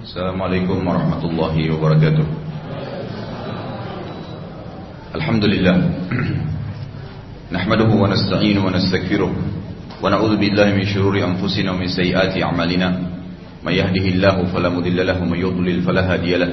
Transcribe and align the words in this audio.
Assalamualaikum 0.00 0.80
warahmatullahi 0.80 1.68
wabarakatuh 1.76 2.24
Alhamdulillah 5.12 5.76
Nahmaduhu 7.52 8.00
wa 8.00 8.08
nasta'inu 8.08 8.64
wa 8.64 8.72
nasta'kfiruh 8.72 9.28
Wa 10.00 10.08
na'udhu 10.08 10.40
billahi 10.40 10.72
min 10.72 10.88
syururi 10.88 11.20
anfusina 11.20 11.76
wa 11.76 11.84
min 11.84 11.92
sayi'ati 11.92 12.40
amalina 12.40 12.96
Man 13.60 13.76
yahdihillahu 13.76 14.48
falamudillalah 14.48 15.20
wa 15.20 15.36
yudlil 15.36 15.84
falahadiyalah 15.84 16.48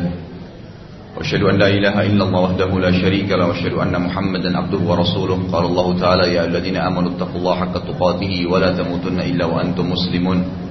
Wa 1.15 1.23
ashadu 1.23 1.47
an 1.47 1.55
la 1.55 1.71
ilaha 1.71 2.03
illallah 2.03 2.51
wahdahu 2.51 2.83
la 2.83 2.91
sharika 2.91 3.39
la 3.39 3.47
Wa 3.47 3.55
ashadu 3.55 3.79
anna 3.79 3.95
muhammadan 3.95 4.59
abduhu 4.59 4.91
wa 4.91 4.99
rasuluh 4.99 5.39
Qala 5.47 5.71
Allah 5.71 5.87
ta'ala 5.95 6.25
ya 6.27 6.51
alladina 6.51 6.83
amanu 6.83 7.15
attaqullaha 7.15 7.71
haqqa 7.71 7.87
tuqatihi 7.95 8.43
Wa 8.43 8.59
la 8.59 8.75
tamutunna 8.75 9.23
illa 9.23 9.47
wa 9.47 9.63
antum 9.63 9.95
muslimun 9.95 10.66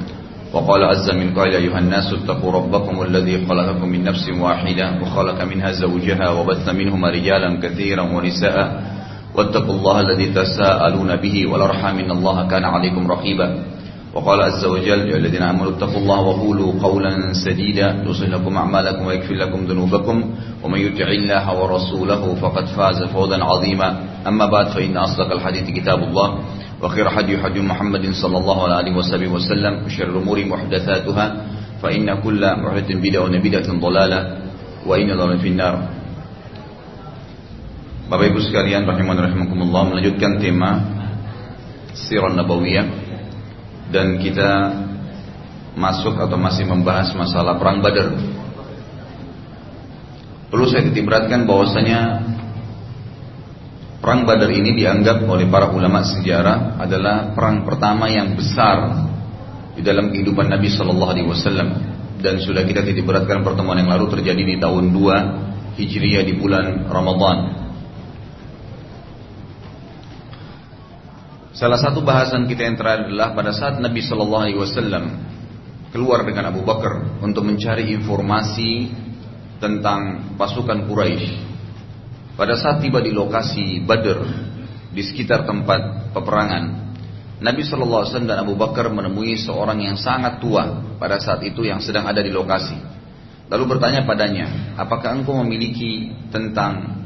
وقال 0.53 0.85
عز 0.85 1.11
من 1.11 1.35
قائل 1.35 1.55
أيها 1.55 1.79
الناس 1.79 2.13
اتقوا 2.13 2.53
ربكم 2.53 3.03
الذي 3.03 3.47
خلقكم 3.47 3.89
من 3.89 4.05
نفس 4.05 4.29
واحدة 4.41 5.03
وخلق 5.03 5.45
منها 5.45 5.71
زوجها 5.73 6.31
وبث 6.31 6.69
منهما 6.69 7.11
رجالا 7.11 7.61
كثيرا 7.61 8.03
ونساء. 8.03 8.83
واتقوا 9.35 9.75
الله 9.75 10.01
الذي 10.01 10.27
تساءلون 10.27 11.17
به 11.17 11.47
والأرحام 11.47 11.99
إن 11.99 12.11
الله 12.11 12.49
كان 12.49 12.65
عليكم 12.65 13.11
رقيبا. 13.11 13.49
وقال 14.15 14.41
عز 14.41 14.65
وجل 14.65 15.11
يا 15.11 15.17
الذين 15.17 15.43
آمنوا 15.43 15.77
اتقوا 15.77 16.01
الله 16.01 16.21
وقولوا 16.21 16.73
قولا 16.83 17.33
سديدا 17.33 18.05
يصلح 18.07 18.29
لكم 18.29 18.57
أعمالكم 18.57 19.07
ويكفر 19.07 19.35
لكم 19.35 19.65
ذنوبكم. 19.65 20.25
ومن 20.65 20.81
يطع 20.81 21.09
الله 21.09 21.63
ورسوله 21.63 22.35
فقد 22.41 22.67
فاز 22.67 23.03
فوزا 23.03 23.45
عظيما. 23.45 23.89
أما 24.27 24.47
بعد 24.47 24.67
فإن 24.67 24.97
أصدق 24.97 25.33
الحديث 25.33 25.71
كتاب 25.71 25.99
الله. 26.03 26.39
وخير 26.86 27.06
حدي 27.10 27.38
حدي 27.38 27.60
محمد 27.62 28.06
صلى 28.12 28.38
الله 28.38 28.58
عليه 28.74 28.94
وسلم 28.98 29.32
وسلم 29.34 29.74
وشر 29.86 30.08
الأمور 30.10 30.38
محدثاتها 30.46 31.26
فإن 31.82 32.08
كل 32.26 32.42
محدث 32.42 32.90
بدعة 32.90 33.22
وبدعة 33.22 33.70
ضلالة 33.70 34.20
وإن 34.86 35.08
ضلالة 35.14 35.38
في 35.42 35.50
النار 35.54 35.76
Bapak 38.12 38.28
Ibu 38.28 38.44
sekalian 38.44 38.84
rahiman 38.84 39.16
rahimakumullah 39.16 39.88
melanjutkan 39.88 40.36
tema 40.36 40.84
Sirah 41.96 42.36
Nabawiyah 42.36 42.84
dan 43.88 44.20
kita 44.20 44.52
masuk 45.80 46.20
atau 46.20 46.36
masih 46.36 46.68
membahas 46.68 47.16
masalah 47.16 47.56
perang 47.56 47.80
Badar. 47.80 48.12
Perlu 50.52 50.68
saya 50.68 50.84
titikberatkan 50.92 51.48
bahwasanya 51.48 52.20
perang 54.07 54.23
Badar 54.23 54.55
ini 54.55 54.71
dianggap 54.79 55.27
oleh 55.27 55.51
para 55.51 55.75
ulama 55.75 56.07
sejarah 56.07 56.79
adalah 56.79 57.35
perang 57.35 57.67
pertama 57.67 58.07
yang 58.07 58.39
besar 58.39 59.03
di 59.75 59.83
dalam 59.83 60.15
kehidupan 60.15 60.47
Nabi 60.47 60.71
Shallallahu 60.71 61.11
Alaihi 61.11 61.27
Wasallam 61.27 61.69
dan 62.23 62.39
sudah 62.39 62.63
kita 62.63 62.87
titikberatkan 62.87 63.43
pertemuan 63.43 63.83
yang 63.83 63.91
lalu 63.91 64.07
terjadi 64.15 64.39
di 64.47 64.63
tahun 64.63 64.95
2 64.95 65.75
Hijriah 65.83 66.23
di 66.23 66.39
bulan 66.39 66.87
Ramadan. 66.87 67.39
Salah 71.51 71.83
satu 71.83 71.99
bahasan 72.07 72.47
kita 72.47 72.63
yang 72.63 72.79
terakhir 72.79 73.11
adalah 73.11 73.35
pada 73.35 73.51
saat 73.51 73.83
Nabi 73.83 74.07
Shallallahu 74.07 74.43
Alaihi 74.47 74.61
Wasallam 74.63 75.05
keluar 75.91 76.23
dengan 76.23 76.55
Abu 76.55 76.63
Bakar 76.63 77.19
untuk 77.27 77.43
mencari 77.43 77.91
informasi 77.91 78.87
tentang 79.59 80.31
pasukan 80.39 80.87
Quraisy. 80.87 81.56
Pada 82.37 82.53
saat 82.61 82.85
tiba 82.85 83.01
di 83.01 83.17
lokasi 83.17 83.81
Badr 83.81 84.21
di 84.93 85.01
sekitar 85.01 85.49
tempat 85.49 86.13
peperangan, 86.13 86.65
Nabi 87.41 87.65
Shallallahu 87.65 88.01
Alaihi 88.05 88.13
Wasallam 88.13 88.31
dan 88.33 88.39
Abu 88.45 88.55
Bakar 88.61 88.93
menemui 88.93 89.41
seorang 89.41 89.81
yang 89.81 89.97
sangat 89.97 90.41
tua 90.41 90.85
pada 91.01 91.17
saat 91.17 91.41
itu 91.49 91.65
yang 91.65 91.81
sedang 91.81 92.05
ada 92.05 92.21
di 92.21 92.29
lokasi. 92.29 92.77
Lalu 93.49 93.77
bertanya 93.77 94.05
padanya, 94.05 94.77
apakah 94.77 95.17
engkau 95.17 95.41
memiliki 95.41 96.13
tentang 96.29 97.05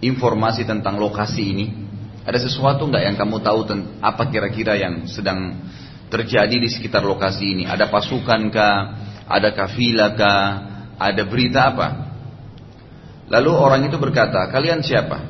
informasi 0.00 0.64
tentang 0.64 0.96
lokasi 0.96 1.42
ini? 1.44 1.66
Ada 2.24 2.40
sesuatu 2.48 2.88
nggak 2.88 3.04
yang 3.04 3.16
kamu 3.20 3.36
tahu 3.44 3.60
apa 4.00 4.32
kira-kira 4.32 4.80
yang 4.80 5.04
sedang 5.08 5.60
terjadi 6.08 6.56
di 6.56 6.68
sekitar 6.72 7.04
lokasi 7.04 7.52
ini? 7.52 7.64
Ada 7.68 7.92
pasukan 7.92 8.48
kah? 8.48 8.76
Ada 9.28 9.52
kafilah 9.52 10.10
kah? 10.16 10.44
Ada 10.96 11.22
berita 11.28 11.72
apa? 11.72 12.09
Lalu 13.30 13.50
orang 13.54 13.86
itu 13.86 13.96
berkata, 13.96 14.50
kalian 14.50 14.82
siapa? 14.82 15.22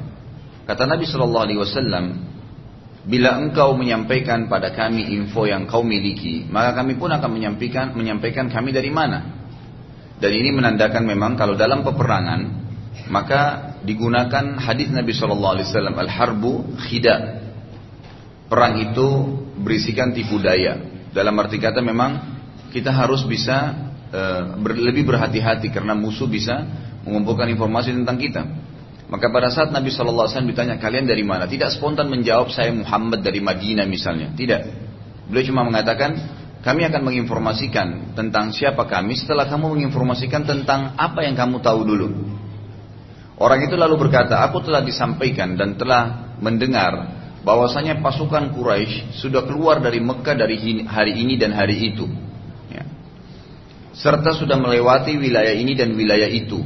Kata 0.65 0.89
Nabi 0.89 1.05
Shallallahu 1.05 1.45
Alaihi 1.45 1.61
Wasallam, 1.61 2.05
bila 3.05 3.37
engkau 3.37 3.77
menyampaikan 3.77 4.49
pada 4.49 4.73
kami 4.73 5.13
info 5.13 5.45
yang 5.45 5.69
kau 5.69 5.85
miliki, 5.85 6.49
maka 6.49 6.81
kami 6.81 6.97
pun 6.97 7.13
akan 7.13 7.31
menyampaikan 7.33 7.93
menyampaikan 7.93 8.49
kami 8.49 8.73
dari 8.73 8.89
mana. 8.89 9.41
Dan 10.21 10.33
ini 10.37 10.53
menandakan 10.53 11.05
memang 11.09 11.33
kalau 11.37 11.57
dalam 11.57 11.81
peperangan 11.81 12.61
maka 13.09 13.75
digunakan 13.83 14.61
hadis 14.61 14.93
Nabi 14.93 15.17
Shallallahu 15.17 15.53
Alaihi 15.59 15.67
Wasallam 15.73 15.97
al-harbu 15.97 16.53
khida. 16.89 17.17
Perang 18.51 18.75
itu 18.83 19.07
berisikan 19.63 20.11
tipu 20.13 20.39
daya. 20.43 20.79
Dalam 21.11 21.35
arti 21.39 21.59
kata 21.59 21.83
memang 21.83 22.21
kita 22.71 22.91
harus 22.91 23.27
bisa 23.27 23.75
uh, 24.11 24.59
ber, 24.59 24.79
lebih 24.79 25.07
berhati-hati 25.07 25.71
karena 25.75 25.95
musuh 25.95 26.27
bisa 26.27 26.67
mengumpulkan 27.05 27.49
informasi 27.53 27.95
tentang 27.97 28.17
kita. 28.21 28.43
Maka 29.11 29.27
pada 29.27 29.51
saat 29.51 29.75
Nabi 29.75 29.91
Wasallam 29.91 30.55
ditanya 30.55 30.79
kalian 30.79 31.03
dari 31.03 31.27
mana, 31.27 31.51
tidak 31.51 31.75
spontan 31.75 32.07
menjawab 32.07 32.55
saya 32.55 32.71
Muhammad 32.71 33.27
dari 33.27 33.43
Madinah 33.43 33.83
misalnya, 33.83 34.31
tidak. 34.39 34.71
Beliau 35.27 35.51
cuma 35.51 35.67
mengatakan 35.67 36.15
kami 36.63 36.87
akan 36.87 37.03
menginformasikan 37.03 38.15
tentang 38.15 38.55
siapa 38.55 38.87
kami 38.87 39.19
setelah 39.19 39.51
kamu 39.51 39.81
menginformasikan 39.81 40.47
tentang 40.47 40.95
apa 40.95 41.27
yang 41.27 41.35
kamu 41.35 41.59
tahu 41.59 41.83
dulu. 41.83 42.09
Orang 43.41 43.65
itu 43.65 43.75
lalu 43.75 43.97
berkata, 43.97 44.45
aku 44.45 44.61
telah 44.63 44.85
disampaikan 44.85 45.57
dan 45.57 45.75
telah 45.75 46.37
mendengar 46.39 47.21
bahwasanya 47.41 48.05
pasukan 48.05 48.53
Quraisy 48.53 49.17
sudah 49.17 49.49
keluar 49.49 49.81
dari 49.81 49.99
Mekah 49.99 50.37
dari 50.37 50.85
hari 50.85 51.17
ini 51.17 51.41
dan 51.41 51.57
hari 51.57 51.81
itu. 51.93 52.05
Ya. 52.69 52.85
Serta 53.97 54.37
sudah 54.37 54.61
melewati 54.61 55.17
wilayah 55.17 55.57
ini 55.57 55.73
dan 55.73 55.97
wilayah 55.97 56.29
itu. 56.29 56.61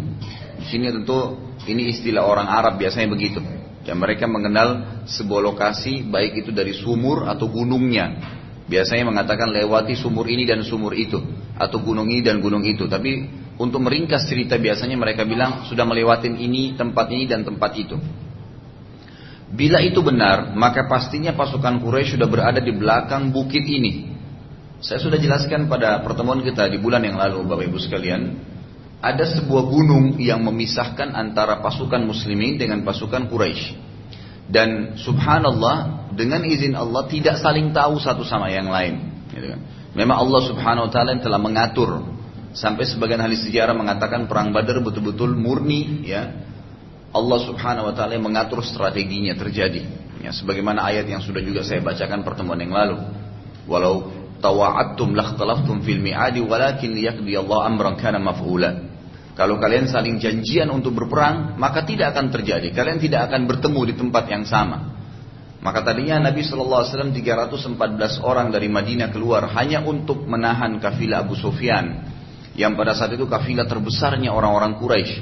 Sini 0.69 0.89
tentu 0.91 1.37
ini 1.69 1.93
istilah 1.93 2.25
orang 2.25 2.49
Arab 2.49 2.81
biasanya 2.81 3.09
begitu. 3.13 3.41
Dan 3.85 4.01
mereka 4.01 4.25
mengenal 4.25 5.05
sebuah 5.05 5.45
lokasi 5.45 6.09
baik 6.09 6.45
itu 6.45 6.51
dari 6.53 6.73
sumur 6.73 7.29
atau 7.29 7.53
gunungnya. 7.53 8.33
Biasanya 8.65 9.05
mengatakan 9.13 9.53
lewati 9.53 9.93
sumur 9.93 10.25
ini 10.25 10.49
dan 10.49 10.65
sumur 10.65 10.97
itu 10.97 11.21
atau 11.53 11.79
gunung 11.85 12.09
ini 12.09 12.25
dan 12.25 12.41
gunung 12.41 12.65
itu. 12.65 12.89
Tapi 12.89 13.29
untuk 13.61 13.85
meringkas 13.85 14.25
cerita 14.25 14.57
biasanya 14.57 14.97
mereka 14.97 15.29
bilang 15.29 15.69
sudah 15.69 15.85
melewati 15.85 16.33
ini, 16.33 16.73
tempat 16.75 17.07
ini 17.13 17.25
dan 17.29 17.45
tempat 17.45 17.77
itu. 17.77 18.01
Bila 19.55 19.79
itu 19.85 20.01
benar, 20.03 20.51
maka 20.57 20.91
pastinya 20.91 21.31
pasukan 21.37 21.79
Quraisy 21.79 22.19
sudah 22.19 22.27
berada 22.27 22.59
di 22.59 22.75
belakang 22.75 23.31
bukit 23.31 23.63
ini. 23.63 24.11
Saya 24.83 24.99
sudah 24.99 25.21
jelaskan 25.21 25.71
pada 25.71 26.03
pertemuan 26.03 26.43
kita 26.43 26.67
di 26.67 26.83
bulan 26.83 27.07
yang 27.07 27.15
lalu, 27.15 27.47
Bapak 27.47 27.71
Ibu 27.71 27.79
sekalian, 27.79 28.35
ada 29.05 29.29
sebuah 29.29 29.69
gunung 29.69 30.17
yang 30.17 30.41
memisahkan 30.41 31.13
antara 31.13 31.61
pasukan 31.61 32.01
muslimin 32.01 32.57
dengan 32.57 32.81
pasukan 32.81 33.29
Quraisy. 33.29 33.93
Dan 34.49 34.97
subhanallah, 34.97 36.09
dengan 36.17 36.45
izin 36.45 36.73
Allah 36.73 37.05
tidak 37.09 37.37
saling 37.41 37.77
tahu 37.77 38.01
satu 38.01 38.25
sama 38.25 38.49
yang 38.49 38.73
lain. 38.73 39.13
Gitu 39.29 39.47
kan. 39.53 39.61
Memang 39.93 40.25
Allah 40.25 40.41
subhanahu 40.49 40.89
wa 40.89 40.93
ta'ala 40.93 41.17
telah 41.21 41.41
mengatur 41.41 42.15
Sampai 42.55 42.87
sebagian 42.87 43.19
ahli 43.19 43.35
sejarah 43.35 43.75
mengatakan 43.75 44.31
perang 44.31 44.55
Badar 44.55 44.79
betul-betul 44.79 45.35
murni 45.35 46.07
ya. 46.07 46.31
Allah 47.11 47.39
Subhanahu 47.43 47.91
wa 47.91 47.95
taala 47.95 48.15
mengatur 48.19 48.63
strateginya 48.63 49.35
terjadi. 49.35 49.83
Ya, 50.23 50.31
sebagaimana 50.31 50.87
ayat 50.87 51.11
yang 51.11 51.19
sudah 51.23 51.43
juga 51.43 51.67
saya 51.67 51.83
bacakan 51.83 52.23
pertemuan 52.23 52.59
yang 52.63 52.71
lalu. 52.71 53.03
Walau 53.67 54.11
tawa'attum 54.39 55.19
lakhtalaftum 55.19 55.83
fil 55.83 55.99
mi'adi 55.99 56.43
walakin 56.47 56.95
liyaqdi 56.95 57.35
Allah 57.35 57.67
amran 57.67 57.99
kana 57.99 58.23
maf'ula. 58.23 58.94
Kalau 59.35 59.59
kalian 59.59 59.91
saling 59.91 60.23
janjian 60.23 60.71
untuk 60.71 60.95
berperang, 60.95 61.59
maka 61.59 61.83
tidak 61.83 62.15
akan 62.15 62.31
terjadi. 62.31 62.71
Kalian 62.71 63.03
tidak 63.03 63.31
akan 63.31 63.51
bertemu 63.51 63.81
di 63.91 63.95
tempat 63.99 64.25
yang 64.31 64.47
sama. 64.47 64.95
Maka 65.59 65.83
tadinya 65.83 66.31
Nabi 66.31 66.45
Wasallam 66.45 67.11
314 67.11 68.21
orang 68.23 68.53
dari 68.55 68.71
Madinah 68.71 69.11
keluar 69.11 69.49
hanya 69.59 69.83
untuk 69.83 70.23
menahan 70.29 70.77
kafilah 70.79 71.25
Abu 71.25 71.35
Sufyan 71.35 72.05
yang 72.55 72.79
pada 72.79 72.95
saat 72.95 73.17
itu 73.17 73.25
kafilah 73.27 73.67
terbesarnya 73.67 74.31
orang-orang 74.31 74.79
Quraisy 74.79 75.15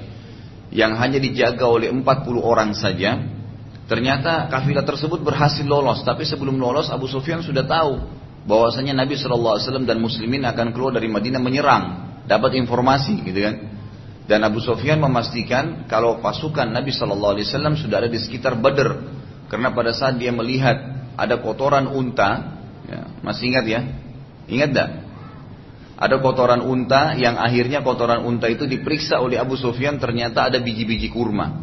yang 0.75 0.99
hanya 0.99 1.23
dijaga 1.23 1.65
oleh 1.65 1.89
40 1.89 2.05
orang 2.43 2.75
saja. 2.77 3.17
Ternyata 3.87 4.51
kafilah 4.51 4.85
tersebut 4.85 5.23
berhasil 5.23 5.65
lolos, 5.65 6.03
tapi 6.05 6.27
sebelum 6.29 6.59
lolos 6.59 6.91
Abu 6.93 7.09
Sufyan 7.09 7.41
sudah 7.41 7.65
tahu 7.65 8.03
bahwasanya 8.43 8.93
Nabi 8.99 9.15
Wasallam 9.17 9.87
dan 9.89 10.03
Muslimin 10.03 10.43
akan 10.43 10.75
keluar 10.75 10.91
dari 10.91 11.07
Madinah 11.07 11.39
menyerang, 11.39 11.85
dapat 12.27 12.59
informasi, 12.59 13.23
gitu 13.25 13.41
kan? 13.47 13.57
Dan 14.23 14.47
Abu 14.47 14.63
Sufyan 14.63 15.03
memastikan 15.03 15.91
kalau 15.91 16.23
pasukan 16.23 16.71
Nabi 16.71 16.95
Shallallahu 16.95 17.39
Alaihi 17.39 17.47
Wasallam 17.51 17.75
sudah 17.75 18.07
ada 18.07 18.09
di 18.11 18.23
sekitar 18.23 18.55
Badr, 18.55 18.91
karena 19.51 19.75
pada 19.75 19.91
saat 19.91 20.17
dia 20.17 20.31
melihat 20.31 20.79
ada 21.19 21.37
kotoran 21.43 21.91
unta, 21.91 22.57
ya, 22.87 23.03
masih 23.21 23.51
ingat 23.53 23.65
ya? 23.67 23.81
Ingat 24.47 24.71
tak? 24.73 24.89
Ada 26.03 26.19
kotoran 26.19 26.63
unta 26.67 27.15
yang 27.15 27.39
akhirnya 27.39 27.83
kotoran 27.87 28.27
unta 28.27 28.51
itu 28.51 28.67
diperiksa 28.67 29.23
oleh 29.23 29.39
Abu 29.39 29.55
Sufyan 29.55 30.03
ternyata 30.03 30.51
ada 30.51 30.59
biji-biji 30.59 31.11
kurma. 31.11 31.63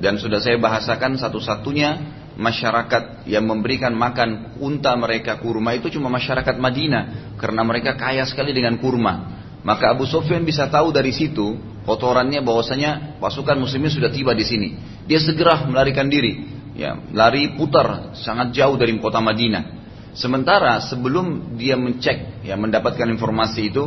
Dan 0.00 0.16
sudah 0.16 0.40
saya 0.40 0.56
bahasakan 0.56 1.20
satu-satunya 1.20 2.18
masyarakat 2.40 3.28
yang 3.28 3.44
memberikan 3.44 3.92
makan 3.92 4.56
unta 4.58 4.96
mereka 4.96 5.36
kurma 5.38 5.76
itu 5.76 5.92
cuma 5.92 6.08
masyarakat 6.08 6.56
Madinah 6.56 7.36
karena 7.36 7.62
mereka 7.62 7.94
kaya 7.94 8.24
sekali 8.24 8.56
dengan 8.56 8.80
kurma. 8.80 9.39
Maka 9.60 9.92
Abu 9.92 10.08
Sufyan 10.08 10.40
bisa 10.42 10.68
tahu 10.72 10.88
dari 10.88 11.12
situ 11.12 11.60
kotorannya 11.84 12.40
bahwasanya 12.40 13.20
pasukan 13.20 13.60
muslimin 13.60 13.92
sudah 13.92 14.08
tiba 14.08 14.32
di 14.32 14.44
sini. 14.44 14.68
Dia 15.04 15.20
segera 15.20 15.68
melarikan 15.68 16.08
diri, 16.08 16.48
ya, 16.76 16.96
lari 17.12 17.56
putar 17.56 18.16
sangat 18.16 18.56
jauh 18.56 18.76
dari 18.80 18.96
kota 18.96 19.20
Madinah. 19.20 19.80
Sementara 20.16 20.80
sebelum 20.82 21.54
dia 21.54 21.78
mencek, 21.78 22.42
ya, 22.42 22.56
mendapatkan 22.58 23.06
informasi 23.10 23.70
itu, 23.70 23.84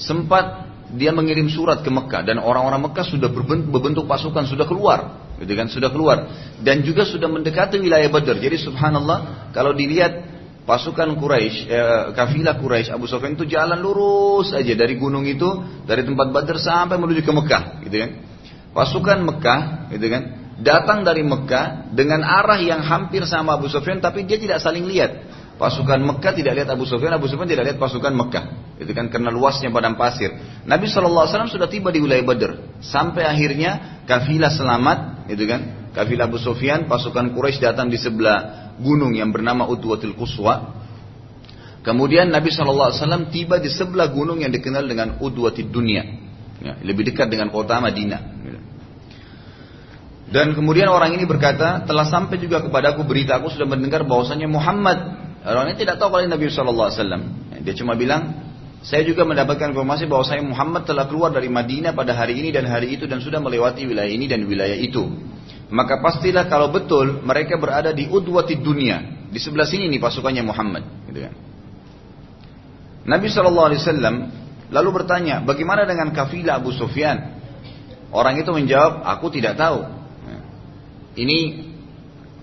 sempat 0.00 0.68
dia 0.94 1.10
mengirim 1.10 1.50
surat 1.50 1.82
ke 1.82 1.90
Mekah 1.90 2.22
dan 2.22 2.38
orang-orang 2.38 2.86
Mekah 2.90 3.04
sudah 3.04 3.28
berbentuk, 3.28 4.06
pasukan 4.06 4.46
sudah 4.46 4.64
keluar, 4.64 5.32
gitu 5.42 5.52
kan, 5.58 5.66
sudah 5.66 5.90
keluar 5.90 6.30
dan 6.62 6.86
juga 6.86 7.02
sudah 7.02 7.26
mendekati 7.26 7.82
wilayah 7.82 8.08
Badar. 8.08 8.38
Jadi 8.38 8.56
subhanallah 8.62 9.50
kalau 9.50 9.74
dilihat 9.74 10.35
pasukan 10.66 11.14
Quraisy, 11.16 11.70
eh, 11.70 12.04
kafilah 12.12 12.58
Quraisy 12.58 12.90
Abu 12.90 13.06
Sufyan 13.06 13.38
itu 13.38 13.46
jalan 13.46 13.78
lurus 13.78 14.50
aja 14.50 14.74
dari 14.74 14.98
gunung 14.98 15.22
itu, 15.24 15.46
dari 15.86 16.02
tempat 16.02 16.34
Badar 16.34 16.58
sampai 16.58 16.98
menuju 16.98 17.22
ke 17.22 17.32
Mekah, 17.32 17.62
gitu 17.86 17.96
kan. 18.02 18.10
Pasukan 18.74 19.18
Mekah, 19.24 19.88
gitu 19.94 20.06
kan, 20.10 20.22
datang 20.60 21.06
dari 21.06 21.22
Mekah 21.22 21.94
dengan 21.94 22.20
arah 22.26 22.60
yang 22.60 22.82
hampir 22.82 23.24
sama 23.24 23.56
Abu 23.56 23.70
Sufyan 23.70 24.02
tapi 24.02 24.26
dia 24.26 24.36
tidak 24.36 24.60
saling 24.60 24.84
lihat. 24.84 25.24
Pasukan 25.56 26.04
Mekah 26.04 26.36
tidak 26.36 26.52
lihat 26.52 26.68
Abu 26.68 26.84
Sufyan, 26.84 27.16
Abu 27.16 27.32
Sufyan 27.32 27.48
tidak 27.48 27.72
lihat 27.72 27.78
pasukan 27.80 28.12
Mekah. 28.12 28.76
Itu 28.76 28.92
kan 28.92 29.08
karena 29.08 29.32
luasnya 29.32 29.72
padang 29.72 29.96
pasir. 29.96 30.28
Nabi 30.68 30.84
SAW 30.84 31.48
sudah 31.48 31.64
tiba 31.64 31.88
di 31.88 32.04
wilayah 32.04 32.20
Badr. 32.20 32.84
Sampai 32.84 33.24
akhirnya 33.24 34.04
kafilah 34.04 34.52
selamat, 34.52 35.32
itu 35.32 35.48
kan. 35.48 35.88
Kafilah 35.96 36.28
Abu 36.28 36.36
Sufyan, 36.36 36.84
pasukan 36.84 37.32
Quraisy 37.32 37.64
datang 37.64 37.88
di 37.88 37.96
sebelah 37.96 38.65
gunung 38.80 39.12
yang 39.16 39.32
bernama 39.32 39.68
Utwatil 39.68 40.16
Quswa. 40.16 40.84
Kemudian 41.86 42.34
Nabi 42.34 42.50
SAW 42.50 43.30
tiba 43.30 43.62
di 43.62 43.70
sebelah 43.70 44.10
gunung 44.10 44.42
yang 44.42 44.50
dikenal 44.50 44.84
dengan 44.90 45.22
Udwatid 45.22 45.70
Dunia. 45.70 46.02
Ya, 46.58 46.74
lebih 46.82 47.06
dekat 47.06 47.30
dengan 47.30 47.52
kota 47.52 47.78
Madinah. 47.78 48.34
Dan 50.26 50.58
kemudian 50.58 50.90
orang 50.90 51.14
ini 51.14 51.22
berkata, 51.22 51.86
telah 51.86 52.02
sampai 52.10 52.42
juga 52.42 52.58
kepadaku 52.58 53.06
berita, 53.06 53.38
aku 53.38 53.54
sudah 53.54 53.70
mendengar 53.70 54.02
bahwasanya 54.02 54.50
Muhammad 54.50 55.26
Orang 55.46 55.70
ini 55.70 55.78
tidak 55.78 56.02
tahu 56.02 56.10
kalau 56.10 56.26
Nabi 56.26 56.50
Alaihi 56.50 56.74
Wasallam. 56.74 57.22
Dia 57.62 57.74
cuma 57.78 57.94
bilang, 57.94 58.34
saya 58.82 59.06
juga 59.06 59.22
mendapatkan 59.22 59.70
informasi 59.70 60.10
bahwa 60.10 60.26
saya 60.26 60.42
Muhammad 60.42 60.82
telah 60.90 61.06
keluar 61.06 61.30
dari 61.30 61.46
Madinah 61.46 61.94
pada 61.94 62.18
hari 62.18 62.42
ini 62.42 62.50
dan 62.50 62.66
hari 62.66 62.98
itu 62.98 63.06
dan 63.06 63.22
sudah 63.22 63.38
melewati 63.38 63.86
wilayah 63.86 64.10
ini 64.10 64.26
dan 64.26 64.42
wilayah 64.42 64.74
itu. 64.74 65.06
Maka 65.66 65.98
pastilah 65.98 66.46
kalau 66.46 66.70
betul 66.70 67.22
mereka 67.26 67.58
berada 67.58 67.90
di 67.90 68.06
udwati 68.06 68.58
dunia. 68.58 69.28
Di 69.30 69.42
sebelah 69.42 69.66
sini 69.66 69.90
nih 69.90 69.98
pasukannya 69.98 70.42
Muhammad. 70.46 70.84
Gitu 71.10 71.20
kan. 71.26 71.34
Nabi 73.06 73.26
Wasallam 73.30 74.16
lalu 74.70 74.88
bertanya, 74.90 75.42
bagaimana 75.42 75.86
dengan 75.86 76.10
kafilah 76.10 76.58
Abu 76.58 76.74
Sufyan? 76.74 77.38
Orang 78.10 78.38
itu 78.38 78.50
menjawab, 78.50 79.02
aku 79.02 79.30
tidak 79.34 79.58
tahu. 79.58 79.82
Ini 81.16 81.38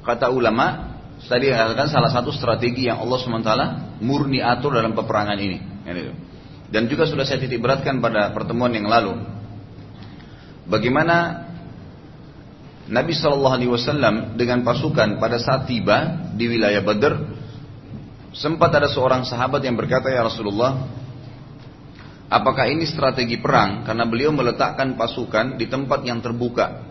kata 0.03 0.33
ulama 0.33 0.93
Tadi 1.23 1.47
katakan 1.47 1.87
salah 1.87 2.11
satu 2.11 2.35
strategi 2.35 2.91
yang 2.91 2.99
Allah 2.99 3.15
SWT 3.15 3.51
murni 4.03 4.43
atur 4.43 4.75
dalam 4.75 4.91
peperangan 4.91 5.39
ini. 5.39 5.57
Dan 6.67 6.91
juga 6.91 7.07
sudah 7.07 7.23
saya 7.23 7.39
titik 7.39 7.63
beratkan 7.63 8.03
pada 8.03 8.35
pertemuan 8.35 8.73
yang 8.75 8.91
lalu. 8.91 9.23
Bagaimana 10.67 11.42
Nabi 12.83 13.15
Shallallahu 13.15 13.55
Alaihi 13.55 13.71
Wasallam 13.71 14.35
dengan 14.35 14.59
pasukan 14.67 15.15
pada 15.15 15.39
saat 15.39 15.71
tiba 15.71 16.27
di 16.35 16.51
wilayah 16.51 16.83
Badr, 16.83 17.13
sempat 18.35 18.75
ada 18.75 18.91
seorang 18.91 19.23
sahabat 19.23 19.63
yang 19.63 19.79
berkata 19.79 20.11
ya 20.11 20.27
Rasulullah, 20.27 20.83
apakah 22.27 22.67
ini 22.67 22.83
strategi 22.83 23.39
perang? 23.39 23.87
Karena 23.87 24.03
beliau 24.03 24.35
meletakkan 24.35 24.99
pasukan 24.99 25.55
di 25.55 25.71
tempat 25.71 26.03
yang 26.03 26.19
terbuka. 26.19 26.83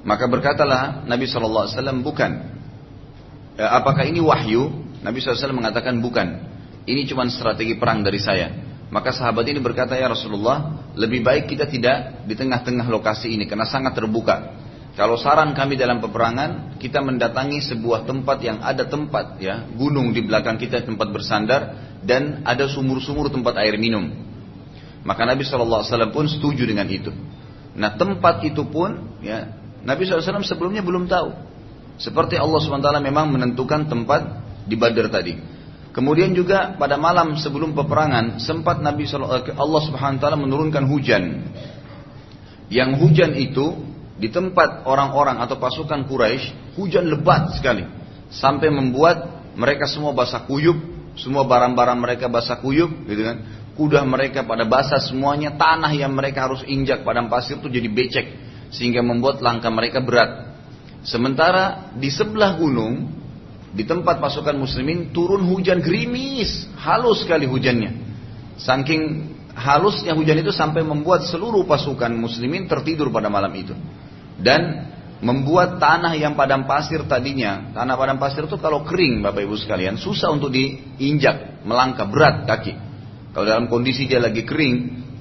Maka 0.00 0.24
berkatalah 0.32 1.04
Nabi 1.04 1.28
Shallallahu 1.28 1.64
Alaihi 1.68 1.76
Wasallam 1.76 1.98
bukan. 2.00 2.32
Eh, 3.60 3.68
apakah 3.68 4.08
ini 4.08 4.24
wahyu? 4.24 4.88
Nabi 5.04 5.20
SAW 5.20 5.52
mengatakan 5.52 6.00
bukan. 6.00 6.48
Ini 6.88 7.04
cuma 7.08 7.28
strategi 7.28 7.76
perang 7.76 8.00
dari 8.00 8.20
saya. 8.20 8.48
Maka 8.88 9.12
sahabat 9.12 9.46
ini 9.46 9.60
berkata 9.62 9.94
ya 9.94 10.08
Rasulullah, 10.10 10.90
lebih 10.98 11.22
baik 11.22 11.46
kita 11.52 11.68
tidak 11.68 12.26
di 12.26 12.34
tengah-tengah 12.34 12.88
lokasi 12.90 13.30
ini 13.32 13.44
karena 13.46 13.68
sangat 13.68 13.94
terbuka. 13.94 14.56
Kalau 14.98 15.14
saran 15.14 15.54
kami 15.54 15.78
dalam 15.78 16.02
peperangan, 16.02 16.76
kita 16.82 16.98
mendatangi 16.98 17.62
sebuah 17.62 18.10
tempat 18.10 18.38
yang 18.42 18.58
ada 18.58 18.84
tempat 18.90 19.38
ya, 19.38 19.70
gunung 19.70 20.10
di 20.10 20.26
belakang 20.26 20.58
kita 20.58 20.82
tempat 20.82 21.14
bersandar 21.14 21.78
dan 22.02 22.42
ada 22.42 22.66
sumur-sumur 22.66 23.30
tempat 23.30 23.54
air 23.62 23.78
minum. 23.78 24.10
Maka 25.06 25.24
Nabi 25.24 25.46
SAW 25.46 26.10
pun 26.12 26.26
setuju 26.28 26.66
dengan 26.66 26.90
itu. 26.90 27.14
Nah 27.78 27.94
tempat 27.96 28.42
itu 28.44 28.66
pun 28.66 29.20
ya 29.22 29.48
Nabi 29.86 30.04
SAW 30.04 30.44
sebelumnya 30.44 30.84
belum 30.84 31.08
tahu. 31.08 31.30
Seperti 32.00 32.40
Allah 32.40 32.60
SWT 32.60 32.90
memang 33.04 33.28
menentukan 33.28 33.88
tempat 33.88 34.40
di 34.64 34.76
Badar 34.76 35.12
tadi. 35.12 35.36
Kemudian 35.90 36.32
juga 36.32 36.78
pada 36.78 36.94
malam 36.94 37.34
sebelum 37.34 37.74
peperangan 37.74 38.38
sempat 38.38 38.78
Nabi 38.78 39.10
eh, 39.10 39.54
Allah 39.58 39.82
Subhanahu 39.82 40.18
wa 40.18 40.22
taala 40.22 40.38
menurunkan 40.38 40.86
hujan. 40.86 41.50
Yang 42.70 42.90
hujan 43.02 43.34
itu 43.34 43.74
di 44.20 44.28
tempat 44.28 44.84
orang-orang 44.84 45.40
atau 45.40 45.56
pasukan 45.56 46.04
Quraisy 46.04 46.76
hujan 46.76 47.08
lebat 47.08 47.56
sekali 47.56 47.88
sampai 48.28 48.68
membuat 48.68 49.40
mereka 49.56 49.88
semua 49.90 50.14
basah 50.14 50.46
kuyup, 50.46 50.76
semua 51.18 51.42
barang-barang 51.48 51.98
mereka 51.98 52.30
basah 52.30 52.60
kuyup, 52.60 52.92
gitu 53.08 53.22
kan. 53.26 53.36
Kuda 53.74 54.04
mereka 54.04 54.44
pada 54.44 54.68
basah 54.68 55.00
semuanya, 55.00 55.56
tanah 55.56 55.90
yang 55.96 56.12
mereka 56.12 56.44
harus 56.46 56.60
injak 56.68 57.00
padang 57.00 57.32
pasir 57.32 57.56
itu 57.56 57.68
jadi 57.72 57.88
becek 57.88 58.26
sehingga 58.70 59.00
membuat 59.00 59.40
langkah 59.40 59.72
mereka 59.72 60.04
berat. 60.04 60.52
Sementara 61.00 61.90
di 61.96 62.12
sebelah 62.12 62.60
gunung, 62.60 63.08
di 63.72 63.88
tempat 63.88 64.20
pasukan 64.20 64.52
muslimin 64.52 65.16
turun 65.16 65.48
hujan 65.48 65.80
gerimis, 65.80 66.68
halus 66.76 67.24
sekali 67.24 67.48
hujannya. 67.48 68.12
Saking 68.60 69.32
halusnya 69.56 70.12
hujan 70.12 70.44
itu 70.44 70.52
sampai 70.52 70.84
membuat 70.84 71.24
seluruh 71.24 71.64
pasukan 71.64 72.12
muslimin 72.12 72.68
tertidur 72.68 73.08
pada 73.08 73.32
malam 73.32 73.50
itu. 73.56 73.72
Dan 74.40 74.90
membuat 75.20 75.76
tanah 75.76 76.16
yang 76.16 76.32
padang 76.32 76.64
pasir 76.64 77.04
tadinya, 77.04 77.76
tanah 77.76 77.94
padang 77.96 78.16
pasir 78.16 78.48
itu 78.48 78.56
kalau 78.56 78.88
kering 78.88 79.20
Bapak 79.20 79.44
Ibu 79.44 79.56
sekalian, 79.60 80.00
susah 80.00 80.32
untuk 80.32 80.48
diinjak, 80.48 81.64
melangkah 81.68 82.08
berat 82.08 82.48
kaki. 82.48 82.72
Kalau 83.36 83.46
dalam 83.46 83.68
kondisi 83.68 84.08
dia 84.08 84.18
lagi 84.18 84.42
kering, 84.48 84.76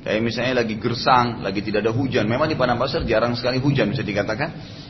kayak 0.07 0.23
misalnya 0.23 0.63
lagi 0.63 0.79
gersang, 0.79 1.43
lagi 1.43 1.59
tidak 1.59 1.83
ada 1.83 1.91
hujan, 1.91 2.25
memang 2.31 2.47
di 2.47 2.55
padang 2.55 2.79
pasir 2.79 3.03
jarang 3.03 3.35
sekali 3.35 3.59
hujan 3.59 3.91
bisa 3.91 4.01
dikatakan 4.01 4.49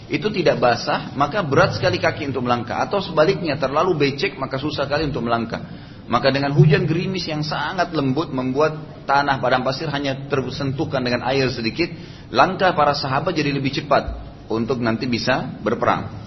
itu 0.10 0.26
tidak 0.34 0.58
basah, 0.58 1.14
maka 1.14 1.46
berat 1.46 1.78
sekali 1.78 2.02
kaki 2.02 2.34
untuk 2.34 2.42
melangkah. 2.42 2.82
Atau 2.82 2.98
sebaliknya, 2.98 3.62
terlalu 3.62 3.94
becek, 3.94 4.42
maka 4.42 4.58
susah 4.58 4.90
sekali 4.90 5.06
untuk 5.06 5.22
melangkah. 5.22 5.62
Maka 6.10 6.34
dengan 6.34 6.58
hujan 6.58 6.90
gerimis 6.90 7.30
yang 7.30 7.46
sangat 7.46 7.94
lembut 7.94 8.34
membuat 8.34 9.06
tanah 9.06 9.38
padang 9.38 9.62
pasir 9.62 9.86
hanya 9.94 10.26
tersentuhkan 10.26 11.06
dengan 11.06 11.22
air 11.30 11.46
sedikit, 11.54 11.94
langkah 12.30 12.74
para 12.74 12.94
sahabat 12.98 13.34
jadi 13.34 13.54
lebih 13.54 13.74
cepat 13.74 14.18
untuk 14.50 14.82
nanti 14.82 15.06
bisa 15.06 15.60
berperang. 15.62 16.18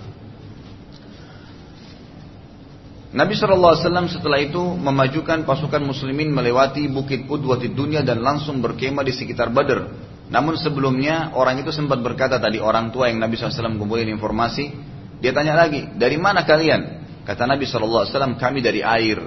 Nabi 3.13 3.37
SAW 3.37 4.09
setelah 4.09 4.41
itu 4.41 4.61
memajukan 4.61 5.45
pasukan 5.45 5.85
muslimin 5.85 6.33
melewati 6.33 6.89
bukit 6.89 7.29
Udwatid 7.29 7.77
Dunia 7.77 8.01
dan 8.01 8.25
langsung 8.25 8.65
berkemah 8.65 9.05
di 9.05 9.13
sekitar 9.13 9.53
Badr 9.53 10.13
namun 10.33 10.57
sebelumnya 10.57 11.37
orang 11.37 11.61
itu 11.61 11.69
sempat 11.69 12.01
berkata 12.01 12.41
tadi 12.41 12.57
orang 12.57 12.89
tua 12.89 13.13
yang 13.13 13.21
Nabi 13.21 13.37
SAW 13.37 13.77
kumpulin 13.77 14.09
informasi. 14.09 14.73
Dia 15.21 15.37
tanya 15.37 15.53
lagi, 15.53 15.93
dari 15.93 16.17
mana 16.17 16.49
kalian? 16.49 17.05
Kata 17.29 17.45
Nabi 17.45 17.69
SAW, 17.69 18.09
kami 18.41 18.65
dari 18.65 18.81
air. 18.81 19.21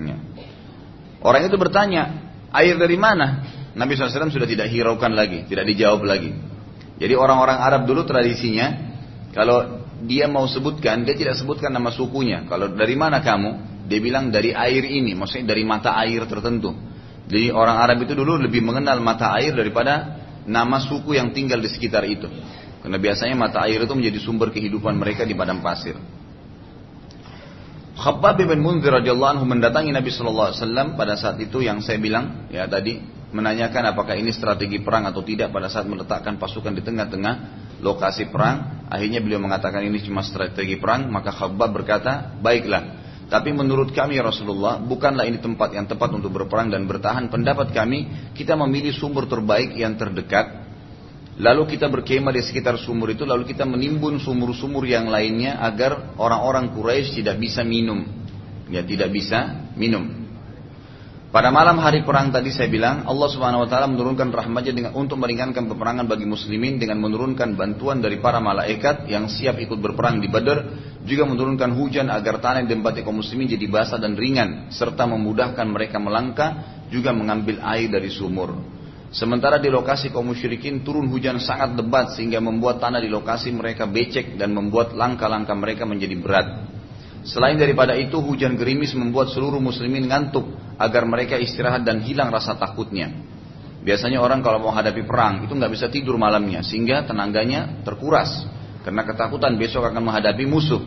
Ya. 0.00 0.16
Orang 1.20 1.44
itu 1.44 1.60
bertanya, 1.60 2.32
air 2.56 2.74
dari 2.80 2.96
mana? 2.96 3.44
Nabi 3.74 3.94
SAW 3.94 4.34
sudah 4.34 4.48
tidak 4.50 4.66
hiraukan 4.70 5.14
lagi, 5.14 5.46
tidak 5.46 5.66
dijawab 5.70 6.02
lagi. 6.02 6.34
Jadi 7.00 7.14
orang-orang 7.14 7.58
Arab 7.58 7.82
dulu 7.86 8.02
tradisinya, 8.02 8.66
kalau 9.30 9.86
dia 10.04 10.26
mau 10.26 10.44
sebutkan, 10.50 11.06
dia 11.06 11.14
tidak 11.14 11.38
sebutkan 11.38 11.70
nama 11.70 11.94
sukunya. 11.94 12.44
Kalau 12.50 12.72
dari 12.74 12.98
mana 12.98 13.22
kamu? 13.22 13.82
Dia 13.86 13.98
bilang 14.02 14.30
dari 14.30 14.54
air 14.54 14.86
ini, 14.86 15.14
maksudnya 15.14 15.54
dari 15.54 15.62
mata 15.62 15.94
air 15.98 16.26
tertentu. 16.26 16.74
Jadi 17.30 17.54
orang 17.54 17.78
Arab 17.78 18.02
itu 18.02 18.12
dulu 18.14 18.42
lebih 18.42 18.58
mengenal 18.58 18.98
mata 18.98 19.30
air 19.38 19.54
daripada 19.54 20.18
nama 20.50 20.82
suku 20.82 21.14
yang 21.14 21.30
tinggal 21.30 21.62
di 21.62 21.70
sekitar 21.70 22.02
itu. 22.06 22.26
Karena 22.80 22.98
biasanya 22.98 23.36
mata 23.38 23.62
air 23.62 23.78
itu 23.78 23.94
menjadi 23.94 24.18
sumber 24.18 24.50
kehidupan 24.50 24.98
mereka 24.98 25.22
di 25.22 25.36
padang 25.36 25.62
pasir. 25.62 25.94
Khabbab 28.00 28.40
bin 28.40 28.64
Munzir 28.64 28.96
radhiyallahu 28.96 29.36
anhu 29.36 29.44
mendatangi 29.44 29.92
Nabi 29.92 30.08
sallallahu 30.08 30.48
alaihi 30.50 30.60
wasallam 30.64 30.86
pada 30.96 31.14
saat 31.20 31.36
itu 31.36 31.60
yang 31.60 31.84
saya 31.84 32.00
bilang 32.00 32.48
ya 32.48 32.64
tadi 32.64 33.19
menanyakan 33.30 33.94
apakah 33.94 34.18
ini 34.18 34.34
strategi 34.34 34.82
perang 34.82 35.06
atau 35.06 35.22
tidak 35.22 35.54
pada 35.54 35.70
saat 35.70 35.86
meletakkan 35.86 36.36
pasukan 36.36 36.74
di 36.74 36.82
tengah-tengah 36.82 37.34
lokasi 37.80 38.28
perang. 38.28 38.86
Akhirnya 38.90 39.22
beliau 39.22 39.38
mengatakan 39.38 39.86
ini 39.86 40.02
cuma 40.02 40.26
strategi 40.26 40.76
perang, 40.76 41.06
maka 41.08 41.30
Khabbab 41.30 41.70
berkata, 41.70 42.34
"Baiklah, 42.42 42.98
tapi 43.30 43.54
menurut 43.54 43.94
kami 43.94 44.18
ya 44.18 44.26
Rasulullah, 44.26 44.82
bukanlah 44.82 45.24
ini 45.24 45.38
tempat 45.38 45.72
yang 45.78 45.86
tepat 45.86 46.10
untuk 46.10 46.34
berperang 46.34 46.74
dan 46.74 46.90
bertahan. 46.90 47.30
Pendapat 47.30 47.70
kami, 47.70 48.32
kita 48.34 48.58
memilih 48.58 48.90
sumber 48.90 49.30
terbaik 49.30 49.78
yang 49.78 49.94
terdekat 49.94 50.60
Lalu 51.40 51.76
kita 51.76 51.88
berkemah 51.88 52.36
di 52.36 52.44
sekitar 52.44 52.76
sumur 52.76 53.16
itu, 53.16 53.24
lalu 53.24 53.48
kita 53.48 53.64
menimbun 53.64 54.20
sumur-sumur 54.20 54.84
yang 54.84 55.08
lainnya 55.08 55.56
agar 55.64 56.12
orang-orang 56.20 56.68
Quraisy 56.76 57.24
tidak 57.24 57.40
bisa 57.40 57.64
minum. 57.64 58.04
Ya, 58.68 58.84
tidak 58.84 59.08
bisa 59.08 59.72
minum. 59.72 60.29
Pada 61.30 61.54
malam 61.54 61.78
hari 61.78 62.02
perang 62.02 62.34
tadi 62.34 62.50
saya 62.50 62.66
bilang 62.66 63.06
Allah 63.06 63.30
Subhanahu 63.30 63.62
wa 63.62 63.68
taala 63.70 63.86
menurunkan 63.86 64.34
rahmatnya 64.34 64.74
dengan 64.74 64.98
untuk 64.98 65.14
meringankan 65.14 65.70
peperangan 65.70 66.10
bagi 66.10 66.26
muslimin 66.26 66.82
dengan 66.82 66.98
menurunkan 66.98 67.54
bantuan 67.54 68.02
dari 68.02 68.18
para 68.18 68.42
malaikat 68.42 69.06
yang 69.06 69.30
siap 69.30 69.62
ikut 69.62 69.78
berperang 69.78 70.18
di 70.18 70.26
Badar, 70.26 70.66
juga 71.06 71.30
menurunkan 71.30 71.70
hujan 71.78 72.10
agar 72.10 72.42
tanah 72.42 72.66
yang 72.66 72.74
ditempati 72.74 73.06
kaum 73.06 73.22
muslimin 73.22 73.46
jadi 73.46 73.62
basah 73.70 74.02
dan 74.02 74.18
ringan 74.18 74.74
serta 74.74 75.06
memudahkan 75.06 75.70
mereka 75.70 76.02
melangkah 76.02 76.82
juga 76.90 77.14
mengambil 77.14 77.62
air 77.62 77.86
dari 77.86 78.10
sumur. 78.10 78.50
Sementara 79.14 79.62
di 79.62 79.70
lokasi 79.70 80.10
kaum 80.10 80.34
musyrikin 80.34 80.82
turun 80.82 81.06
hujan 81.14 81.38
sangat 81.38 81.78
lebat 81.78 82.10
sehingga 82.18 82.42
membuat 82.42 82.82
tanah 82.82 82.98
di 82.98 83.06
lokasi 83.06 83.54
mereka 83.54 83.86
becek 83.86 84.34
dan 84.34 84.50
membuat 84.50 84.98
langkah-langkah 84.98 85.54
mereka 85.54 85.86
menjadi 85.86 86.18
berat. 86.18 86.46
Selain 87.20 87.60
daripada 87.60 87.92
itu 87.96 88.16
hujan 88.16 88.56
gerimis 88.56 88.96
membuat 88.96 89.28
seluruh 89.28 89.60
muslimin 89.60 90.08
ngantuk 90.08 90.48
agar 90.80 91.04
mereka 91.04 91.36
istirahat 91.36 91.84
dan 91.84 92.00
hilang 92.00 92.32
rasa 92.32 92.56
takutnya. 92.56 93.12
Biasanya 93.80 94.20
orang 94.20 94.44
kalau 94.44 94.60
mau 94.60 94.72
hadapi 94.72 95.04
perang 95.08 95.44
itu 95.44 95.52
nggak 95.52 95.72
bisa 95.72 95.86
tidur 95.88 96.20
malamnya 96.20 96.60
sehingga 96.60 97.04
tenaganya 97.04 97.80
terkuras 97.84 98.44
karena 98.84 99.04
ketakutan 99.04 99.56
besok 99.60 99.88
akan 99.88 100.00
menghadapi 100.04 100.44
musuh. 100.48 100.80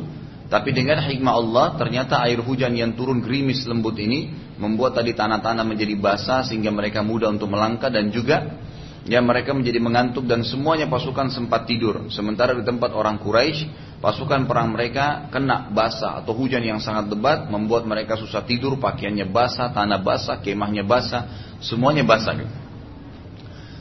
Tapi 0.50 0.70
dengan 0.70 1.02
hikmah 1.02 1.34
Allah 1.34 1.68
ternyata 1.78 2.22
air 2.22 2.38
hujan 2.38 2.78
yang 2.78 2.94
turun 2.94 3.25
gerimis 3.25 3.66
lembut 3.66 3.98
ini 3.98 4.30
membuat 4.62 5.02
tadi 5.02 5.18
tanah-tanah 5.18 5.66
menjadi 5.66 5.98
basah 5.98 6.46
sehingga 6.46 6.70
mereka 6.70 7.02
mudah 7.02 7.34
untuk 7.34 7.50
melangkah 7.50 7.90
dan 7.90 8.13
juga 8.13 8.62
ya 9.10 9.18
mereka 9.20 9.58
menjadi 9.58 9.82
mengantuk 9.82 10.30
dan 10.30 10.46
semuanya 10.46 10.86
pasukan 10.86 11.34
sempat 11.34 11.66
tidur. 11.66 12.06
Sementara 12.13 12.54
di 12.54 12.62
tempat 12.62 12.94
orang 12.94 13.18
Quraisy 13.18 13.92
pasukan 14.03 14.43
perang 14.43 14.75
mereka 14.75 15.31
kena 15.31 15.72
basah 15.72 16.19
atau 16.19 16.36
hujan 16.36 16.60
yang 16.60 16.83
sangat 16.83 17.07
lebat 17.07 17.48
membuat 17.48 17.88
mereka 17.88 18.19
susah 18.19 18.43
tidur, 18.43 18.75
pakaiannya 18.75 19.31
basah, 19.31 19.72
tanah 19.72 20.03
basah, 20.03 20.43
kemahnya 20.43 20.83
basah, 20.83 21.55
semuanya 21.63 22.03
basah. 22.03 22.36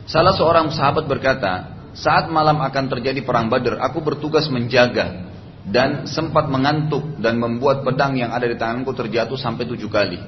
Salah 0.07 0.31
seorang 0.38 0.71
sahabat 0.71 1.11
berkata, 1.11 1.75
saat 1.99 2.31
malam 2.31 2.62
akan 2.62 2.87
terjadi 2.87 3.19
perang 3.26 3.50
Badar, 3.50 3.83
aku 3.83 3.99
bertugas 3.99 4.47
menjaga 4.47 5.26
dan 5.67 6.07
sempat 6.07 6.47
mengantuk 6.47 7.19
dan 7.19 7.43
membuat 7.43 7.83
pedang 7.83 8.14
yang 8.14 8.31
ada 8.31 8.47
di 8.47 8.55
tanganku 8.55 8.95
terjatuh 8.95 9.35
sampai 9.35 9.67
tujuh 9.67 9.91
kali. 9.91 10.23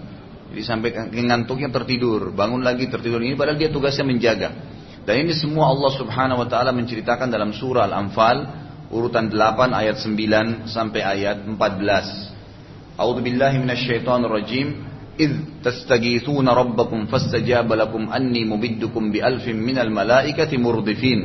Jadi 0.51 0.63
sampai 0.63 0.91
ngantuknya 1.15 1.71
tertidur, 1.71 2.35
bangun 2.35 2.67
lagi 2.67 2.91
tertidur 2.91 3.23
ini 3.23 3.39
padahal 3.39 3.59
dia 3.59 3.71
tugasnya 3.71 4.03
menjaga. 4.03 4.75
Dan 5.07 5.23
ini 5.23 5.39
semua 5.39 5.71
Allah 5.71 5.93
Subhanahu 5.95 6.43
wa 6.43 6.49
taala 6.51 6.75
menceritakan 6.75 7.31
dalam 7.31 7.55
surah 7.55 7.87
Al-Anfal 7.87 8.64
urutan 8.95 9.27
8 9.27 9.75
ayat 9.75 9.99
9 9.99 10.71
sampai 10.71 11.03
ayat 11.03 11.43
14. 11.43 12.95
A'udzu 12.95 13.21
billahi 13.27 13.59
minasyaitonir 13.59 14.31
rajim. 14.31 14.69
إذ 15.15 15.63
تستغيثون 15.63 16.49
ربكم 16.49 17.07
فاستجاب 17.07 17.73
لكم 17.73 18.03
أني 18.11 18.45
مبدكم 18.45 19.13
بألف 19.13 19.49
من 19.49 19.79
الملائكة 19.79 20.59
مردفين 20.59 21.21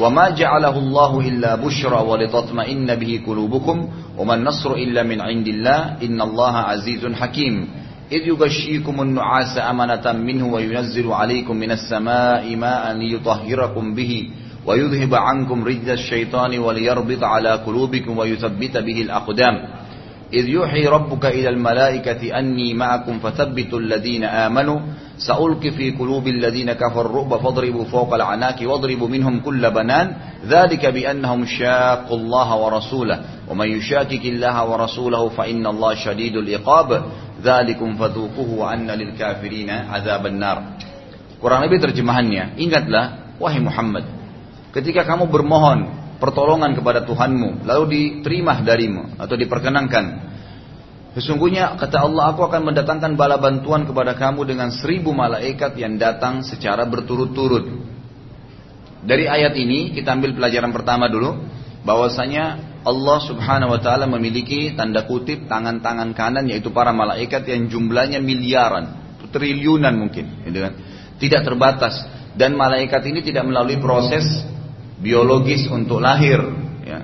وما 0.00 0.30
جعله 0.30 0.78
الله 0.78 1.20
إلا 1.20 1.54
بشرى 1.54 2.00
ولتطمئن 2.02 2.94
به 2.94 3.20
قلوبكم 3.26 3.76
وما 4.18 4.34
النصر 4.34 4.74
إلا 4.74 5.02
من 5.02 5.20
عند 5.20 5.46
الله 5.48 5.80
إن 6.02 6.18
الله 6.20 6.54
عزيز 6.56 7.06
حكيم 7.06 7.68
إذ 8.12 8.22
يغشيكم 8.26 9.02
النعاس 9.02 9.58
أمنة 9.58 10.12
منه 10.12 10.46
وينزل 10.46 11.06
عليكم 11.12 11.56
من 11.56 11.70
السماء 11.70 12.56
ماء 12.56 12.92
ليطهركم 12.92 13.94
به 13.94 14.12
ويذهب 14.66 15.14
عنكم 15.14 15.64
رجز 15.64 15.88
الشيطان 15.88 16.58
وليربط 16.58 17.22
على 17.24 17.52
قلوبكم 17.62 18.18
ويثبت 18.18 18.74
به 18.76 18.98
الأقدام. 19.02 19.54
إذ 20.34 20.48
يوحي 20.48 20.86
ربك 20.86 21.24
إلى 21.26 21.48
الملائكة 21.48 22.38
أني 22.38 22.74
معكم 22.74 23.18
فثبتوا 23.18 23.78
الذين 23.78 24.24
آمنوا. 24.24 24.78
سألقي 25.18 25.70
في 25.70 25.90
قلوب 25.90 26.26
الذين 26.26 26.72
كفروا 26.72 27.06
الرعب 27.06 27.40
فاضربوا 27.40 27.84
فوق 27.84 28.14
العناك 28.14 28.58
واضربوا 28.62 29.08
منهم 29.08 29.40
كل 29.40 29.70
بنان. 29.70 30.06
ذلك 30.50 30.86
بأنهم 30.86 31.46
شاقوا 31.46 32.18
الله 32.18 32.48
ورسوله. 32.56 33.18
ومن 33.48 33.68
يشاكك 33.78 34.24
الله 34.26 34.56
ورسوله 34.70 35.28
فإن 35.28 35.66
الله 35.66 35.94
شديد 35.94 36.36
العقاب. 36.36 37.02
ذلكم 37.44 37.96
فذوقوه 37.96 38.50
وأن 38.58 38.90
للكافرين 38.90 39.70
عذاب 39.70 40.26
النار. 40.26 40.58
Kurang 41.36 41.68
lebih 41.68 41.84
terjemahannya, 41.84 42.56
ingatlah 42.56 43.36
wahai 43.36 43.60
Muhammad, 43.60 44.08
ketika 44.76 45.08
kamu 45.08 45.32
bermohon 45.32 45.88
pertolongan 46.20 46.76
kepada 46.76 47.08
Tuhanmu, 47.08 47.64
lalu 47.64 47.84
diterima 47.88 48.60
darimu 48.60 49.16
atau 49.16 49.34
diperkenankan, 49.34 50.36
Sesungguhnya 51.16 51.80
kata 51.80 52.04
Allah 52.04 52.36
aku 52.36 52.44
akan 52.44 52.60
mendatangkan 52.68 53.16
bala 53.16 53.40
bantuan 53.40 53.88
kepada 53.88 54.12
kamu 54.12 54.52
dengan 54.52 54.68
seribu 54.68 55.16
malaikat 55.16 55.72
yang 55.80 55.96
datang 55.96 56.44
secara 56.44 56.84
berturut-turut. 56.84 57.72
Dari 59.00 59.24
ayat 59.24 59.56
ini 59.56 59.96
kita 59.96 60.12
ambil 60.12 60.36
pelajaran 60.36 60.76
pertama 60.76 61.08
dulu 61.08 61.40
bahwasanya 61.88 62.76
Allah 62.84 63.18
Subhanahu 63.24 63.72
wa 63.72 63.80
taala 63.80 64.04
memiliki 64.04 64.76
tanda 64.76 65.08
kutip 65.08 65.48
tangan-tangan 65.48 66.12
kanan 66.12 66.52
yaitu 66.52 66.68
para 66.68 66.92
malaikat 66.92 67.48
yang 67.48 67.72
jumlahnya 67.72 68.20
miliaran, 68.20 69.16
triliunan 69.32 69.96
mungkin, 69.96 70.44
gitu 70.44 70.68
kan. 70.68 70.72
Tidak 71.16 71.40
terbatas 71.48 71.96
dan 72.36 72.60
malaikat 72.60 73.00
ini 73.08 73.24
tidak 73.24 73.48
melalui 73.48 73.80
proses 73.80 74.44
biologis 75.00 75.68
untuk 75.68 76.00
lahir, 76.00 76.40
ya. 76.84 77.00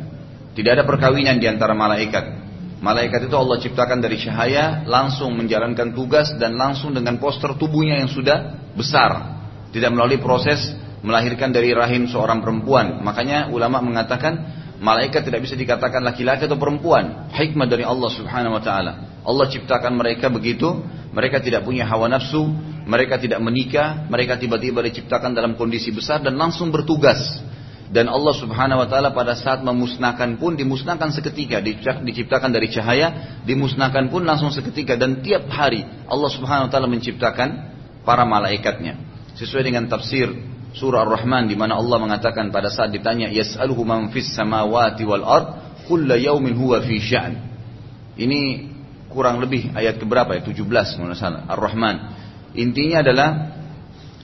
Tidak 0.53 0.71
ada 0.81 0.85
perkawinan 0.85 1.41
di 1.41 1.49
antara 1.49 1.73
malaikat. 1.73 2.43
Malaikat 2.83 3.31
itu 3.31 3.37
Allah 3.39 3.57
ciptakan 3.63 4.03
dari 4.03 4.19
cahaya, 4.19 4.83
langsung 4.85 5.39
menjalankan 5.39 5.95
tugas 5.95 6.35
dan 6.37 6.59
langsung 6.59 6.91
dengan 6.91 7.17
poster 7.23 7.55
tubuhnya 7.55 8.03
yang 8.03 8.11
sudah 8.11 8.59
besar. 8.75 9.39
Tidak 9.71 9.89
melalui 9.89 10.19
proses 10.19 10.75
melahirkan 11.01 11.55
dari 11.55 11.71
rahim 11.73 12.11
seorang 12.11 12.43
perempuan. 12.43 13.01
Makanya 13.01 13.55
ulama 13.55 13.79
mengatakan 13.81 14.35
malaikat 14.83 15.23
tidak 15.23 15.47
bisa 15.47 15.55
dikatakan 15.55 16.03
laki-laki 16.03 16.51
atau 16.51 16.59
perempuan. 16.59 17.31
Hikmah 17.31 17.71
dari 17.71 17.87
Allah 17.87 18.11
Subhanahu 18.11 18.59
wa 18.59 18.63
taala. 18.63 18.93
Allah 19.23 19.47
ciptakan 19.47 19.95
mereka 19.95 20.27
begitu, 20.27 20.83
mereka 21.15 21.39
tidak 21.39 21.63
punya 21.63 21.87
hawa 21.87 22.11
nafsu, 22.11 22.43
mereka 22.83 23.23
tidak 23.23 23.39
menikah, 23.39 24.11
mereka 24.11 24.35
tiba-tiba 24.35 24.83
diciptakan 24.83 25.31
dalam 25.31 25.55
kondisi 25.55 25.95
besar 25.95 26.19
dan 26.19 26.35
langsung 26.35 26.75
bertugas 26.75 27.39
dan 27.93 28.09
Allah 28.09 28.33
Subhanahu 28.33 28.81
wa 28.81 28.89
taala 28.89 29.13
pada 29.13 29.37
saat 29.37 29.61
memusnahkan 29.61 30.41
pun 30.41 30.57
dimusnahkan 30.57 31.13
seketika, 31.13 31.61
diciptakan 32.01 32.49
dari 32.49 32.73
cahaya, 32.73 33.39
dimusnahkan 33.45 34.09
pun 34.09 34.25
langsung 34.25 34.49
seketika 34.49 34.97
dan 34.97 35.21
tiap 35.21 35.45
hari 35.53 35.85
Allah 36.09 36.31
Subhanahu 36.33 36.67
wa 36.67 36.71
taala 36.73 36.89
menciptakan 36.89 37.49
para 38.01 38.25
malaikatnya. 38.25 38.97
Sesuai 39.37 39.69
dengan 39.69 39.93
tafsir 39.93 40.33
surah 40.73 41.05
Ar-Rahman 41.05 41.53
di 41.53 41.57
mana 41.57 41.77
Allah 41.77 42.01
mengatakan 42.01 42.49
pada 42.49 42.73
saat 42.73 42.97
ditanya 42.97 43.29
yas'aluhu 43.29 43.85
man 43.85 44.09
fis 44.09 44.33
samawati 44.33 45.05
wal 45.05 45.25
ard 45.29 45.47
kullu 45.85 46.17
yaumin 46.17 46.57
huwa 46.57 46.81
fi 46.81 46.97
sya'n. 46.97 47.35
Ini 48.17 48.41
kurang 49.13 49.45
lebih 49.45 49.77
ayat 49.77 50.01
keberapa 50.01 50.33
ya? 50.33 50.41
17 50.41 50.65
menurut 50.97 51.21
Ar-Rahman. 51.21 51.97
Intinya 52.57 53.05
adalah 53.05 53.29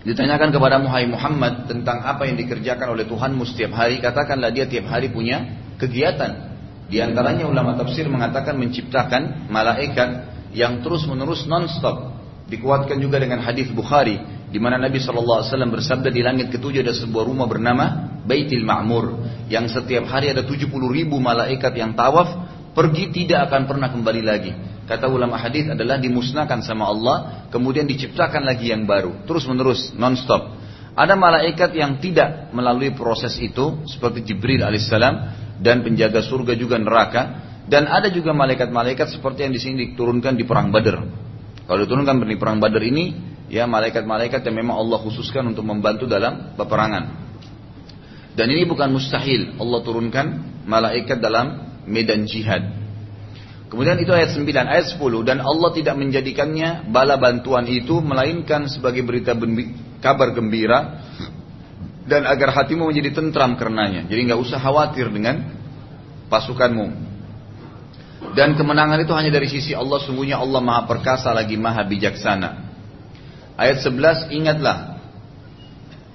Ditanyakan 0.09 0.49
kepada 0.49 0.81
Muhammad 0.81 1.69
tentang 1.69 2.01
apa 2.01 2.25
yang 2.25 2.41
dikerjakan 2.41 2.97
oleh 2.97 3.05
Tuhanmu 3.05 3.45
setiap 3.45 3.77
hari, 3.77 4.01
katakanlah 4.01 4.49
dia 4.49 4.65
tiap 4.65 4.89
hari 4.89 5.13
punya 5.13 5.45
kegiatan. 5.77 6.49
Di 6.89 7.05
antaranya 7.05 7.45
ulama 7.45 7.77
tafsir 7.77 8.09
mengatakan 8.09 8.57
menciptakan 8.57 9.53
malaikat 9.53 10.33
yang 10.57 10.81
terus 10.81 11.05
menerus 11.05 11.45
non-stop. 11.45 12.17
Dikuatkan 12.49 12.97
juga 12.97 13.21
dengan 13.21 13.45
hadis 13.45 13.69
Bukhari 13.69 14.17
di 14.49 14.57
mana 14.57 14.81
Nabi 14.81 14.97
SAW 14.97 15.45
bersabda 15.45 16.09
di 16.09 16.25
langit 16.25 16.49
ketujuh 16.49 16.81
ada 16.81 16.97
sebuah 16.97 17.29
rumah 17.29 17.45
bernama 17.45 18.17
Baitil 18.25 18.65
Ma'mur 18.65 19.21
yang 19.53 19.69
setiap 19.69 20.09
hari 20.09 20.33
ada 20.33 20.41
70 20.41 20.73
ribu 20.89 21.21
malaikat 21.21 21.77
yang 21.77 21.93
tawaf 21.93 22.57
pergi 22.79 23.11
tidak 23.11 23.51
akan 23.51 23.67
pernah 23.67 23.91
kembali 23.91 24.23
lagi. 24.23 24.55
Kata 24.87 25.11
ulama 25.11 25.35
hadis 25.35 25.67
adalah 25.67 25.99
dimusnahkan 25.99 26.63
sama 26.63 26.87
Allah, 26.87 27.17
kemudian 27.51 27.91
diciptakan 27.91 28.47
lagi 28.47 28.71
yang 28.71 28.87
baru, 28.87 29.27
terus 29.27 29.51
menerus, 29.51 29.91
non-stop. 29.99 30.55
Ada 30.95 31.19
malaikat 31.19 31.75
yang 31.75 31.99
tidak 31.99 32.55
melalui 32.55 32.95
proses 32.95 33.35
itu, 33.43 33.83
seperti 33.91 34.23
Jibril 34.23 34.63
alaihissalam 34.63 35.15
dan 35.59 35.83
penjaga 35.83 36.23
surga 36.23 36.55
juga 36.55 36.79
neraka. 36.79 37.51
Dan 37.69 37.85
ada 37.85 38.09
juga 38.09 38.33
malaikat-malaikat 38.33 39.13
seperti 39.13 39.45
yang 39.45 39.53
di 39.53 39.61
sini 39.61 39.75
diturunkan 39.93 40.41
di 40.41 40.49
perang 40.49 40.73
Badar. 40.73 41.05
Kalau 41.69 41.81
diturunkan 41.85 42.25
di 42.25 42.41
perang 42.41 42.57
Badar 42.57 42.81
ini, 42.81 43.13
ya 43.53 43.69
malaikat-malaikat 43.69 44.41
yang 44.41 44.57
memang 44.65 44.81
Allah 44.81 45.05
khususkan 45.05 45.45
untuk 45.53 45.69
membantu 45.69 46.09
dalam 46.09 46.57
peperangan. 46.57 47.29
Dan 48.33 48.49
ini 48.49 48.65
bukan 48.65 48.89
mustahil 48.89 49.61
Allah 49.61 49.85
turunkan 49.85 50.27
malaikat 50.65 51.21
dalam 51.21 51.68
medan 51.89 52.29
jihad. 52.29 52.63
Kemudian 53.69 54.01
itu 54.01 54.13
ayat 54.13 54.33
9, 54.33 54.49
ayat 54.49 54.87
10 54.97 55.29
dan 55.29 55.45
Allah 55.45 55.71
tidak 55.77 55.97
menjadikannya 56.01 56.89
bala 56.89 57.21
bantuan 57.21 57.69
itu 57.69 58.01
melainkan 58.01 58.65
sebagai 58.65 59.05
berita 59.05 59.37
kabar 60.01 60.33
gembira 60.33 61.05
dan 62.09 62.25
agar 62.25 62.57
hatimu 62.57 62.89
menjadi 62.89 63.13
tentram 63.13 63.61
karenanya. 63.61 64.09
Jadi 64.09 64.21
nggak 64.25 64.41
usah 64.41 64.57
khawatir 64.57 65.13
dengan 65.13 65.53
pasukanmu. 66.33 67.09
Dan 68.33 68.57
kemenangan 68.57 68.99
itu 69.05 69.13
hanya 69.15 69.31
dari 69.31 69.47
sisi 69.47 69.77
Allah, 69.77 70.01
sungguhnya 70.03 70.41
Allah 70.41 70.59
Maha 70.65 70.89
Perkasa 70.89 71.31
lagi 71.31 71.55
Maha 71.61 71.85
Bijaksana. 71.87 72.51
Ayat 73.55 73.85
11 73.85 74.33
ingatlah. 74.33 74.98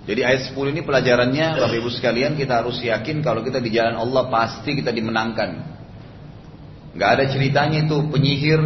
Jadi 0.03 0.19
ayat 0.19 0.51
10 0.51 0.75
ini 0.75 0.81
pelajarannya 0.83 1.63
Bapak 1.63 1.79
Ibu 1.79 1.89
sekalian 1.95 2.35
kita 2.35 2.59
harus 2.59 2.75
yakin 2.83 3.23
kalau 3.23 3.39
kita 3.39 3.63
di 3.63 3.71
jalan 3.71 3.95
Allah 3.95 4.27
pasti 4.27 4.75
kita 4.75 4.91
dimenangkan. 4.91 5.49
Gak 6.99 7.09
ada 7.19 7.23
ceritanya 7.31 7.87
itu 7.87 7.97
penyihir 8.11 8.59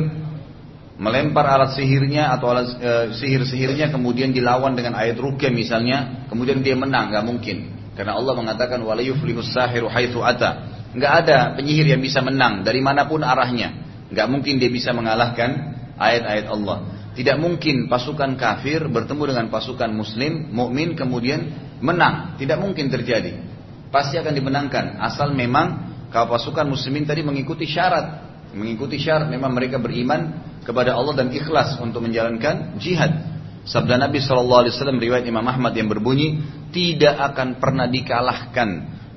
melempar 0.97 1.45
alat 1.45 1.77
sihirnya 1.77 2.33
atau 2.33 2.57
alat 2.57 2.67
e, 2.81 2.91
sihir-sihirnya 3.21 3.93
kemudian 3.93 4.33
dilawan 4.33 4.73
dengan 4.73 4.97
ayat 4.97 5.21
rukyah 5.21 5.53
misalnya, 5.53 6.25
kemudian 6.25 6.65
dia 6.65 6.73
menang, 6.73 7.13
gak 7.13 7.21
mungkin. 7.21 7.69
Karena 7.93 8.17
Allah 8.17 8.33
mengatakan 8.33 8.81
wala 8.81 9.05
yuflihus 9.05 9.53
sahiru 9.53 9.89
haitsu 9.89 10.21
ata. 10.21 10.69
Nggak 10.93 11.13
ada 11.25 11.37
penyihir 11.53 11.97
yang 11.97 12.01
bisa 12.01 12.21
menang 12.21 12.65
dari 12.65 12.81
mana 12.81 13.05
pun 13.05 13.25
arahnya. 13.25 13.73
Nggak 14.09 14.27
mungkin 14.29 14.57
dia 14.57 14.69
bisa 14.69 14.93
mengalahkan 14.93 15.77
ayat-ayat 15.97 16.45
Allah. 16.49 16.96
Tidak 17.17 17.33
mungkin 17.41 17.89
pasukan 17.89 18.37
kafir 18.37 18.85
bertemu 18.85 19.33
dengan 19.33 19.45
pasukan 19.49 19.89
muslim, 19.89 20.53
mukmin 20.53 20.93
kemudian 20.93 21.49
menang. 21.81 22.37
Tidak 22.37 22.61
mungkin 22.61 22.93
terjadi. 22.93 23.41
Pasti 23.89 24.21
akan 24.21 24.37
dimenangkan 24.37 25.01
asal 25.01 25.33
memang 25.33 25.89
kalau 26.13 26.37
pasukan 26.37 26.69
muslimin 26.69 27.09
tadi 27.09 27.25
mengikuti 27.25 27.65
syarat, 27.65 28.21
mengikuti 28.53 29.01
syarat 29.01 29.25
memang 29.33 29.49
mereka 29.49 29.81
beriman 29.81 30.45
kepada 30.61 30.93
Allah 30.93 31.25
dan 31.25 31.33
ikhlas 31.33 31.81
untuk 31.81 32.05
menjalankan 32.05 32.77
jihad. 32.77 33.33
Sabda 33.65 33.97
Nabi 33.99 34.21
SAW 34.21 34.69
riwayat 35.01 35.25
Imam 35.25 35.43
Ahmad 35.43 35.73
yang 35.73 35.91
berbunyi 35.91 36.39
tidak 36.69 37.17
akan 37.33 37.57
pernah 37.57 37.89
dikalahkan 37.89 38.69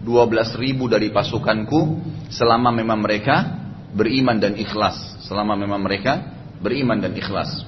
12 0.02 0.56
ribu 0.56 0.88
dari 0.88 1.12
pasukanku 1.12 2.00
selama 2.32 2.72
memang 2.72 2.98
mereka 3.04 3.60
beriman 3.92 4.40
dan 4.40 4.56
ikhlas. 4.56 5.20
Selama 5.28 5.52
memang 5.52 5.84
mereka 5.84 6.18
beriman 6.58 6.98
dan 6.98 7.14
ikhlas. 7.14 7.62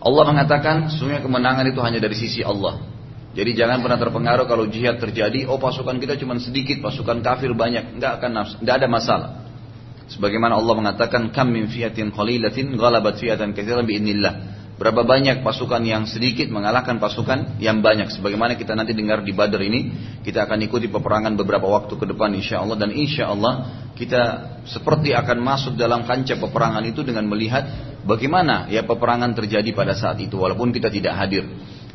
Allah 0.00 0.24
mengatakan 0.24 0.88
sungguh 0.88 1.20
kemenangan 1.20 1.68
itu 1.68 1.80
hanya 1.84 2.00
dari 2.00 2.16
sisi 2.16 2.40
Allah. 2.40 2.80
Jadi 3.30 3.54
jangan 3.54 3.78
pernah 3.78 4.00
terpengaruh 4.00 4.48
kalau 4.48 4.66
jihad 4.66 4.98
terjadi, 4.98 5.46
oh 5.46 5.60
pasukan 5.60 6.02
kita 6.02 6.18
cuma 6.18 6.34
sedikit, 6.42 6.82
pasukan 6.82 7.22
kafir 7.22 7.54
banyak, 7.54 7.94
enggak 8.00 8.18
akan 8.18 8.58
enggak 8.58 8.76
ada 8.80 8.88
masalah. 8.90 9.30
Sebagaimana 10.10 10.58
Allah 10.58 10.74
mengatakan 10.74 11.30
kam 11.30 11.54
min 11.54 11.70
fiatin 11.70 12.10
qalilatin 12.10 12.74
ghalabat 12.74 13.22
fiatan 13.22 13.54
katsiran 13.54 13.86
biidznillah. 13.86 14.59
Berapa 14.80 15.04
banyak 15.04 15.44
pasukan 15.44 15.84
yang 15.84 16.08
sedikit 16.08 16.48
mengalahkan 16.48 16.96
pasukan 16.96 17.60
yang 17.60 17.84
banyak. 17.84 18.08
Sebagaimana 18.16 18.56
kita 18.56 18.72
nanti 18.72 18.96
dengar 18.96 19.20
di 19.20 19.36
Badar 19.36 19.60
ini, 19.60 19.92
kita 20.24 20.48
akan 20.48 20.56
ikuti 20.64 20.88
peperangan 20.88 21.36
beberapa 21.36 21.68
waktu 21.68 22.00
ke 22.00 22.08
depan 22.08 22.32
insya 22.32 22.64
Allah. 22.64 22.80
Dan 22.80 22.96
insya 22.96 23.28
Allah 23.28 23.84
kita 23.92 24.56
seperti 24.64 25.12
akan 25.12 25.36
masuk 25.44 25.76
dalam 25.76 26.08
kancah 26.08 26.40
peperangan 26.40 26.80
itu 26.88 27.04
dengan 27.04 27.28
melihat 27.28 27.68
bagaimana 28.08 28.72
ya 28.72 28.80
peperangan 28.88 29.36
terjadi 29.36 29.68
pada 29.76 29.92
saat 29.92 30.16
itu. 30.16 30.40
Walaupun 30.40 30.72
kita 30.72 30.88
tidak 30.88 31.12
hadir. 31.12 31.44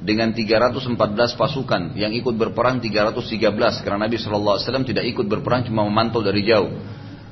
Dengan 0.06 0.30
314 0.38 0.94
pasukan 1.34 1.98
yang 1.98 2.14
ikut 2.14 2.38
berperang 2.38 2.78
313 2.78 3.82
karena 3.82 4.06
Nabi 4.06 4.22
SAW 4.22 4.62
tidak 4.86 5.10
ikut 5.10 5.26
berperang 5.26 5.66
cuma 5.66 5.82
memantau 5.90 6.22
dari 6.22 6.46
jauh 6.46 6.70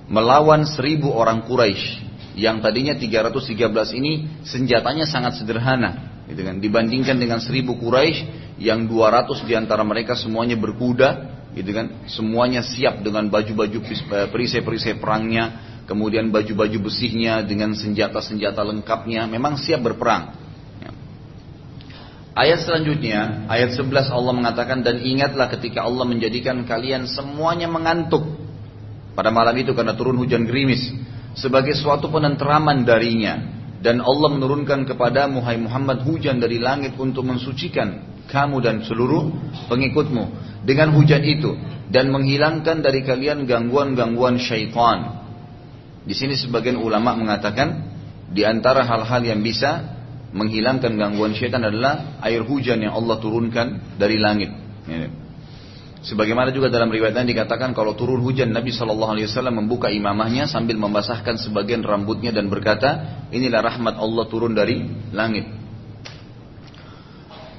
melawan 0.09 0.65
seribu 0.65 1.13
orang 1.13 1.45
Quraisy 1.45 2.12
yang 2.33 2.65
tadinya 2.65 2.97
313 2.97 3.99
ini 3.99 4.41
senjatanya 4.41 5.05
sangat 5.05 5.37
sederhana 5.41 6.23
gitu 6.25 6.41
kan. 6.41 6.57
Dibandingkan 6.57 7.17
dengan 7.17 7.37
1000 7.37 7.65
Quraisy 7.77 8.19
yang 8.61 8.89
200 8.89 9.45
di 9.45 9.53
antara 9.53 9.85
mereka 9.85 10.17
semuanya 10.17 10.57
berkuda 10.57 11.09
gitu 11.53 11.69
kan. 11.69 12.09
Semuanya 12.09 12.65
siap 12.65 13.05
dengan 13.05 13.29
baju-baju 13.29 13.79
eh, 13.85 14.27
perisai-perisai 14.33 14.97
perangnya 14.97 15.73
kemudian 15.85 16.31
baju-baju 16.31 16.89
besinya 16.89 17.43
dengan 17.43 17.75
senjata-senjata 17.75 18.63
lengkapnya 18.65 19.29
memang 19.29 19.59
siap 19.59 19.83
berperang. 19.85 20.33
Ya. 20.81 20.91
Ayat 22.33 22.65
selanjutnya, 22.65 23.45
ayat 23.45 23.77
11 23.77 24.09
Allah 24.09 24.33
mengatakan 24.33 24.81
dan 24.81 25.05
ingatlah 25.05 25.53
ketika 25.53 25.85
Allah 25.85 26.07
menjadikan 26.09 26.65
kalian 26.65 27.05
semuanya 27.05 27.69
mengantuk. 27.69 28.41
Pada 29.13 29.29
malam 29.29 29.53
itu 29.53 29.77
karena 29.77 29.93
turun 29.93 30.17
hujan 30.17 30.49
gerimis 30.49 30.89
sebagai 31.33 31.73
suatu 31.73 32.09
penenteraman 32.09 32.85
darinya 32.85 33.41
dan 33.83 33.99
Allah 33.99 34.29
menurunkan 34.31 34.87
kepada 34.87 35.27
Muhammad 35.27 36.07
hujan 36.07 36.39
dari 36.39 36.61
langit 36.61 36.95
untuk 36.95 37.27
mensucikan 37.27 38.13
kamu 38.31 38.63
dan 38.63 38.75
seluruh 38.87 39.29
pengikutmu 39.67 40.23
dengan 40.63 40.95
hujan 40.95 41.21
itu 41.25 41.53
dan 41.91 42.09
menghilangkan 42.09 42.79
dari 42.79 43.03
kalian 43.03 43.43
gangguan-gangguan 43.43 44.39
syaitan. 44.39 45.21
Di 46.07 46.15
sini 46.15 46.39
sebagian 46.39 46.79
ulama 46.79 47.13
mengatakan 47.13 47.91
di 48.31 48.47
antara 48.47 48.87
hal-hal 48.87 49.21
yang 49.21 49.43
bisa 49.43 49.93
menghilangkan 50.33 50.95
gangguan 50.97 51.35
syaitan 51.35 51.61
adalah 51.61 52.17
air 52.23 52.41
hujan 52.41 52.81
yang 52.81 52.95
Allah 52.95 53.19
turunkan 53.19 53.99
dari 53.99 54.17
langit. 54.17 54.49
Sebagaimana 56.03 56.51
juga 56.51 56.67
dalam 56.67 56.91
riwayat 56.91 57.15
lain 57.15 57.31
dikatakan 57.31 57.71
kalau 57.71 57.95
turun 57.95 58.19
hujan 58.19 58.51
Nabi 58.51 58.75
Shallallahu 58.75 59.15
Alaihi 59.15 59.31
Wasallam 59.31 59.63
membuka 59.63 59.87
imamahnya 59.87 60.51
sambil 60.51 60.75
membasahkan 60.75 61.39
sebagian 61.39 61.79
rambutnya 61.79 62.35
dan 62.35 62.51
berkata, 62.51 63.23
inilah 63.31 63.63
rahmat 63.63 63.95
Allah 63.95 64.27
turun 64.27 64.51
dari 64.51 64.83
langit. 65.15 65.47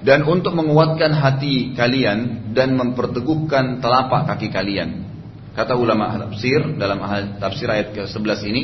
Dan 0.04 0.28
untuk 0.28 0.52
menguatkan 0.52 1.16
hati 1.16 1.72
kalian 1.72 2.52
dan 2.52 2.76
memperteguhkan 2.76 3.80
telapak 3.80 4.28
kaki 4.28 4.52
kalian. 4.52 5.08
Kata 5.56 5.72
ulama 5.72 6.28
tafsir 6.28 6.76
dalam 6.76 7.00
tafsir 7.40 7.64
ayat 7.64 7.96
ke-11 7.96 8.40
ini 8.52 8.62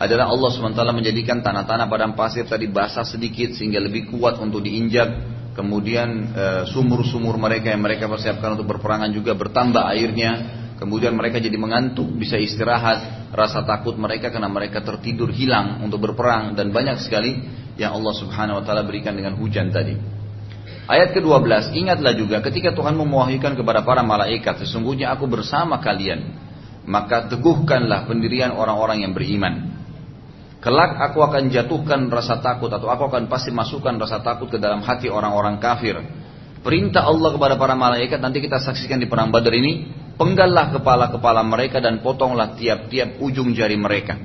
adalah 0.00 0.32
Allah 0.32 0.48
SWT 0.48 0.80
menjadikan 0.96 1.44
tanah-tanah 1.44 1.92
padang 1.92 2.16
pasir 2.16 2.48
tadi 2.48 2.64
basah 2.72 3.04
sedikit 3.04 3.52
sehingga 3.52 3.76
lebih 3.84 4.08
kuat 4.08 4.40
untuk 4.40 4.64
diinjak 4.64 5.29
kemudian 5.54 6.08
eh, 6.34 6.62
sumur-sumur 6.70 7.36
mereka 7.36 7.74
yang 7.74 7.82
mereka 7.82 8.06
persiapkan 8.06 8.58
untuk 8.58 8.70
berperangan 8.70 9.10
juga 9.10 9.34
bertambah 9.34 9.82
airnya, 9.94 10.30
kemudian 10.80 11.12
mereka 11.14 11.42
jadi 11.42 11.54
mengantuk, 11.58 12.08
bisa 12.16 12.40
istirahat, 12.40 13.30
rasa 13.34 13.62
takut 13.62 13.94
mereka 13.94 14.32
karena 14.32 14.50
mereka 14.50 14.82
tertidur 14.82 15.30
hilang 15.30 15.84
untuk 15.84 16.02
berperang 16.02 16.58
dan 16.58 16.74
banyak 16.74 16.98
sekali 17.02 17.44
yang 17.78 17.94
Allah 17.94 18.14
Subhanahu 18.16 18.58
wa 18.60 18.64
taala 18.66 18.82
berikan 18.82 19.14
dengan 19.14 19.38
hujan 19.38 19.70
tadi. 19.70 20.20
Ayat 20.90 21.14
ke-12, 21.14 21.70
ingatlah 21.78 22.18
juga 22.18 22.42
ketika 22.42 22.74
Tuhan 22.74 22.98
mewahyukan 22.98 23.54
kepada 23.54 23.86
para 23.86 24.02
malaikat, 24.02 24.66
sesungguhnya 24.66 25.14
aku 25.14 25.30
bersama 25.30 25.78
kalian, 25.78 26.34
maka 26.82 27.30
teguhkanlah 27.30 28.10
pendirian 28.10 28.50
orang-orang 28.50 29.06
yang 29.06 29.14
beriman. 29.14 29.69
Kelak 30.60 31.00
aku 31.00 31.24
akan 31.24 31.48
jatuhkan 31.48 32.12
rasa 32.12 32.36
takut 32.44 32.68
atau 32.68 32.92
aku 32.92 33.08
akan 33.08 33.32
pasti 33.32 33.48
masukkan 33.48 33.96
rasa 33.96 34.20
takut 34.20 34.52
ke 34.52 34.60
dalam 34.60 34.84
hati 34.84 35.08
orang-orang 35.08 35.56
kafir. 35.56 35.96
Perintah 36.60 37.08
Allah 37.08 37.32
kepada 37.32 37.56
para 37.56 37.72
malaikat 37.72 38.20
nanti 38.20 38.44
kita 38.44 38.60
saksikan 38.60 39.00
di 39.00 39.08
perang 39.08 39.32
Badar 39.32 39.56
ini, 39.56 39.88
penggallah 40.20 40.76
kepala-kepala 40.76 41.40
mereka 41.48 41.80
dan 41.80 42.04
potonglah 42.04 42.60
tiap-tiap 42.60 43.16
ujung 43.24 43.56
jari 43.56 43.80
mereka. 43.80 44.20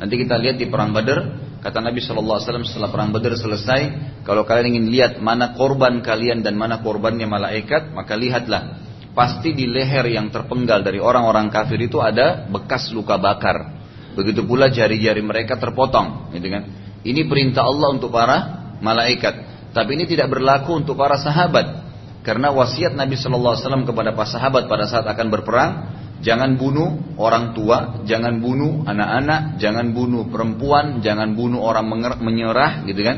Nanti 0.00 0.16
kita 0.16 0.40
lihat 0.40 0.56
di 0.56 0.64
perang 0.72 0.96
Badar, 0.96 1.36
kata 1.60 1.84
Nabi 1.84 2.00
SAW 2.00 2.40
setelah 2.64 2.88
perang 2.88 3.12
Badar 3.12 3.36
selesai, 3.36 3.80
kalau 4.24 4.48
kalian 4.48 4.72
ingin 4.72 4.86
lihat 4.88 5.12
mana 5.20 5.52
korban 5.52 6.00
kalian 6.00 6.40
dan 6.40 6.56
mana 6.56 6.80
korbannya 6.80 7.28
malaikat, 7.28 7.92
maka 7.92 8.16
lihatlah, 8.16 8.80
pasti 9.12 9.52
di 9.52 9.68
leher 9.68 10.08
yang 10.08 10.32
terpenggal 10.32 10.80
dari 10.80 10.96
orang-orang 11.04 11.52
kafir 11.52 11.76
itu 11.76 12.00
ada 12.00 12.48
bekas 12.48 12.88
luka 12.96 13.20
bakar. 13.20 13.79
Begitu 14.18 14.42
pula 14.46 14.68
jari-jari 14.68 15.22
mereka 15.22 15.56
terpotong, 15.56 16.34
gitu 16.34 16.48
kan? 16.50 16.62
Ini 17.00 17.24
perintah 17.30 17.64
Allah 17.64 17.88
untuk 17.94 18.10
para 18.12 18.36
malaikat. 18.82 19.34
Tapi 19.70 19.94
ini 19.94 20.04
tidak 20.04 20.34
berlaku 20.34 20.82
untuk 20.82 20.98
para 20.98 21.16
sahabat. 21.16 21.88
Karena 22.20 22.52
wasiat 22.52 22.92
Nabi 22.92 23.16
Shallallahu 23.16 23.54
Alaihi 23.56 23.64
Wasallam 23.64 23.84
kepada 23.88 24.10
para 24.12 24.28
sahabat 24.28 24.68
pada 24.68 24.84
saat 24.84 25.08
akan 25.08 25.26
berperang, 25.32 25.72
jangan 26.20 26.60
bunuh 26.60 27.16
orang 27.16 27.56
tua, 27.56 28.04
jangan 28.04 28.44
bunuh 28.44 28.84
anak-anak, 28.84 29.56
jangan 29.56 29.96
bunuh 29.96 30.28
perempuan, 30.28 31.00
jangan 31.00 31.32
bunuh 31.32 31.64
orang 31.64 31.88
menyerah, 32.20 32.84
gitu 32.84 33.00
kan? 33.00 33.16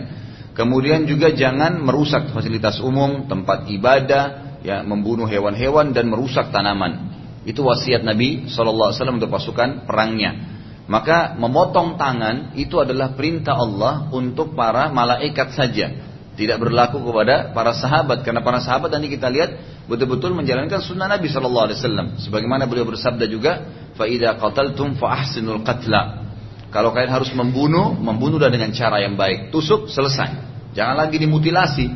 Kemudian 0.52 1.08
juga 1.08 1.32
jangan 1.32 1.80
merusak 1.82 2.30
fasilitas 2.30 2.78
umum, 2.78 3.26
tempat 3.26 3.66
ibadah, 3.72 4.24
ya 4.62 4.86
membunuh 4.86 5.26
hewan-hewan 5.26 5.90
dan 5.90 6.06
merusak 6.06 6.54
tanaman. 6.54 7.10
Itu 7.42 7.66
wasiat 7.66 8.06
Nabi 8.06 8.46
SAW 8.46 8.94
untuk 8.94 9.32
pasukan 9.32 9.88
perangnya. 9.88 10.61
Maka 10.92 11.32
memotong 11.40 11.96
tangan 11.96 12.52
itu 12.52 12.76
adalah 12.76 13.16
perintah 13.16 13.56
Allah 13.56 14.12
untuk 14.12 14.52
para 14.52 14.92
malaikat 14.92 15.56
saja. 15.56 15.88
Tidak 16.36 16.60
berlaku 16.60 17.00
kepada 17.00 17.56
para 17.56 17.72
sahabat 17.72 18.20
karena 18.20 18.44
para 18.44 18.60
sahabat 18.60 18.92
nanti 18.92 19.08
kita 19.08 19.32
lihat 19.32 19.56
betul-betul 19.88 20.36
menjalankan 20.36 20.84
sunnah 20.84 21.08
Nabi 21.08 21.32
Shallallahu 21.32 21.64
Alaihi 21.64 21.78
Wasallam. 21.80 22.06
Sebagaimana 22.20 22.68
beliau 22.68 22.84
bersabda 22.84 23.24
juga, 23.24 23.64
"Faida 23.96 24.36
qataltum 24.36 25.00
fa 25.00 25.16
ahsinul 25.16 25.64
qatla." 25.64 26.28
Kalau 26.68 26.92
kalian 26.92 27.12
harus 27.12 27.32
membunuh, 27.32 27.96
membunuhlah 27.96 28.52
dengan 28.52 28.68
cara 28.76 29.00
yang 29.00 29.16
baik. 29.16 29.48
Tusuk, 29.48 29.88
selesai. 29.88 30.28
Jangan 30.76 31.08
lagi 31.08 31.16
dimutilasi 31.16 31.88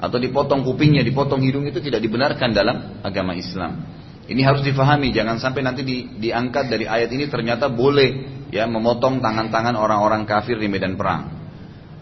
atau 0.00 0.16
dipotong 0.16 0.64
kupingnya, 0.64 1.04
dipotong 1.04 1.44
hidung 1.44 1.68
itu 1.68 1.80
tidak 1.84 2.00
dibenarkan 2.00 2.56
dalam 2.56 3.04
agama 3.04 3.36
Islam. 3.36 3.84
Ini 4.28 4.42
harus 4.44 4.62
difahami, 4.62 5.10
jangan 5.14 5.40
sampai 5.40 5.64
nanti 5.64 5.82
di, 5.82 5.96
diangkat 6.20 6.68
dari 6.68 6.84
ayat 6.84 7.10
ini 7.10 7.26
ternyata 7.26 7.72
boleh 7.72 8.42
ya 8.52 8.66
memotong 8.66 9.22
tangan-tangan 9.22 9.78
orang-orang 9.78 10.26
kafir 10.26 10.58
di 10.58 10.68
medan 10.68 10.98
perang. 10.98 11.40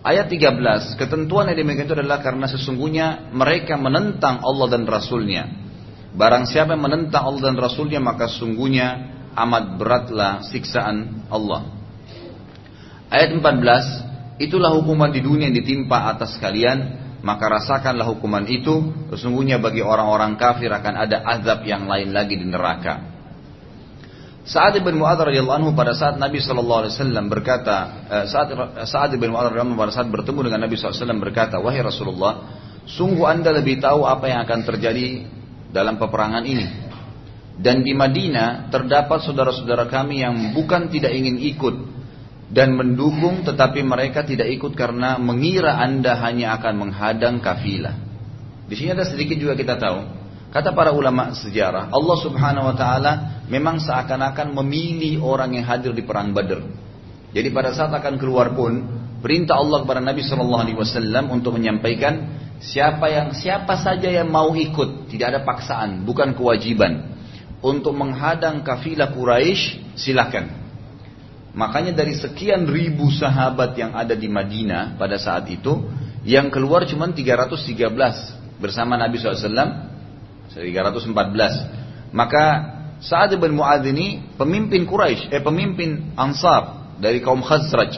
Ayat 0.03 0.31
13, 0.31 0.97
ketentuan 0.97 1.51
yang 1.51 1.59
demikian 1.59 1.91
itu 1.91 1.97
adalah 1.99 2.23
karena 2.23 2.47
sesungguhnya 2.49 3.35
mereka 3.35 3.77
menentang 3.77 4.41
Allah 4.41 4.67
dan 4.73 4.87
Rasulnya. 4.89 5.45
Barang 6.17 6.49
siapa 6.49 6.73
yang 6.75 6.85
menentang 6.87 7.29
Allah 7.29 7.53
dan 7.53 7.57
Rasulnya 7.61 8.01
maka 8.01 8.31
sesungguhnya 8.31 8.87
amat 9.37 9.77
beratlah 9.77 10.33
siksaan 10.49 11.29
Allah. 11.29 11.71
Ayat 13.09 13.37
14, 13.37 14.41
itulah 14.43 14.73
hukuman 14.77 15.11
di 15.11 15.21
dunia 15.25 15.51
yang 15.51 15.57
ditimpa 15.57 16.13
atas 16.13 16.37
kalian 16.41 17.08
maka 17.23 17.51
rasakanlah 17.51 18.07
hukuman 18.07 18.47
itu. 18.47 18.95
Sesungguhnya 19.15 19.59
bagi 19.59 19.83
orang-orang 19.83 20.39
kafir 20.39 20.71
akan 20.71 20.95
ada 20.95 21.23
azab 21.27 21.67
yang 21.67 21.87
lain 21.91 22.15
lagi 22.15 22.39
di 22.39 22.47
neraka. 22.47 23.19
Sa'ad 24.49 24.81
bin 24.81 24.97
Mu'adz 24.97 25.29
radhiyallahu 25.29 25.59
anhu 25.61 25.71
pada 25.77 25.93
saat 25.93 26.17
Nabi 26.17 26.41
sallallahu 26.41 26.81
alaihi 26.89 26.95
wasallam 26.97 27.25
berkata 27.29 27.77
eh, 28.09 28.25
saat 28.33 28.49
Sa'ad 28.89 29.13
bin 29.21 29.29
Mu'adz 29.29 29.53
radhiyallahu 29.53 29.77
anhu 29.77 29.83
pada 29.85 29.93
saat 29.93 30.09
bertemu 30.09 30.49
dengan 30.49 30.65
Nabi 30.65 30.75
sallallahu 30.81 30.97
alaihi 30.97 31.05
wasallam 31.05 31.21
berkata 31.21 31.57
wahai 31.61 31.81
Rasulullah 31.85 32.33
sungguh 32.89 33.29
Anda 33.29 33.53
lebih 33.53 33.77
tahu 33.85 34.09
apa 34.09 34.25
yang 34.25 34.49
akan 34.49 34.61
terjadi 34.65 35.29
dalam 35.69 36.01
peperangan 36.01 36.49
ini. 36.49 36.67
Dan 37.59 37.83
di 37.83 37.93
Madinah 37.93 38.71
terdapat 38.71 39.21
saudara-saudara 39.27 39.91
kami 39.91 40.23
yang 40.23 40.55
bukan 40.55 40.89
tidak 40.89 41.13
ingin 41.13 41.43
ikut 41.43 41.98
dan 42.49 42.73
mendukung 42.73 43.45
tetapi 43.45 43.85
mereka 43.85 44.25
tidak 44.25 44.49
ikut 44.49 44.73
karena 44.73 45.21
mengira 45.21 45.77
Anda 45.77 46.17
hanya 46.17 46.57
akan 46.57 46.75
menghadang 46.81 47.45
kafilah. 47.45 47.97
Di 48.69 48.75
sini 48.77 48.97
ada 48.97 49.05
sedikit 49.05 49.37
juga 49.37 49.57
kita 49.57 49.77
tahu. 49.77 50.17
Kata 50.49 50.73
para 50.73 50.97
ulama 50.97 51.37
sejarah, 51.37 51.93
Allah 51.93 52.17
Subhanahu 52.25 52.73
wa 52.73 52.77
taala 52.77 53.13
memang 53.53 53.77
seakan-akan 53.85 54.57
memilih 54.57 55.21
orang 55.21 55.61
yang 55.61 55.69
hadir 55.69 55.93
di 55.93 56.01
perang 56.01 56.33
Badr. 56.33 56.65
Jadi 57.37 57.49
pada 57.53 57.77
saat 57.77 57.93
akan 57.93 58.17
keluar 58.17 58.57
pun 58.57 58.81
perintah 59.21 59.61
Allah 59.61 59.85
kepada 59.85 60.01
Nabi 60.01 60.25
Shallallahu 60.25 60.63
alaihi 60.65 60.79
wasallam 60.81 61.29
untuk 61.29 61.53
menyampaikan 61.61 62.41
siapa 62.65 63.13
yang 63.13 63.37
siapa 63.37 63.77
saja 63.77 64.09
yang 64.09 64.33
mau 64.33 64.57
ikut, 64.57 65.13
tidak 65.13 65.37
ada 65.37 65.41
paksaan, 65.45 66.09
bukan 66.09 66.33
kewajiban. 66.33 67.13
Untuk 67.59 67.93
menghadang 67.93 68.63
kafilah 68.63 69.11
Quraisy 69.13 69.93
silakan. 69.99 70.68
Makanya 71.57 71.97
dari 71.97 72.13
sekian 72.13 72.69
ribu 72.69 73.09
sahabat 73.09 73.73
yang 73.79 73.97
ada 73.97 74.13
di 74.13 74.29
Madinah 74.29 75.01
pada 75.01 75.17
saat 75.17 75.49
itu, 75.49 75.89
yang 76.29 76.53
keluar 76.53 76.85
cuma 76.85 77.09
313 77.09 78.61
bersama 78.61 79.01
Nabi 79.01 79.17
SAW, 79.17 79.49
314. 80.53 82.13
Maka 82.13 82.45
Sa'ad 82.99 83.31
bin 83.39 83.55
Mu'adz 83.55 83.87
ini 83.87 84.35
pemimpin 84.35 84.83
Quraisy, 84.83 85.31
eh 85.31 85.39
pemimpin 85.39 86.19
Ansar 86.19 86.95
dari 86.99 87.23
kaum 87.23 87.39
Khazraj. 87.41 87.95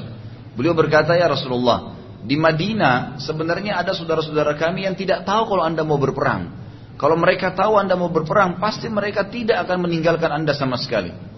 Beliau 0.53 0.77
berkata, 0.77 1.17
"Ya 1.17 1.25
Rasulullah, 1.25 1.97
di 2.21 2.37
Madinah 2.37 3.17
sebenarnya 3.17 3.81
ada 3.81 3.97
saudara-saudara 3.97 4.61
kami 4.61 4.85
yang 4.85 4.93
tidak 4.93 5.25
tahu 5.25 5.57
kalau 5.57 5.65
Anda 5.65 5.81
mau 5.89 5.97
berperang. 5.97 6.53
Kalau 7.01 7.17
mereka 7.17 7.57
tahu 7.57 7.81
Anda 7.81 7.97
mau 7.97 8.13
berperang, 8.13 8.61
pasti 8.61 8.93
mereka 8.93 9.25
tidak 9.25 9.65
akan 9.65 9.89
meninggalkan 9.89 10.29
Anda 10.29 10.53
sama 10.53 10.77
sekali." 10.77 11.30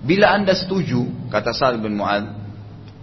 Bila 0.00 0.32
anda 0.32 0.56
setuju, 0.56 1.28
kata 1.28 1.52
Sa'ad 1.52 1.76
bin 1.76 2.00
Mu'ad, 2.00 2.24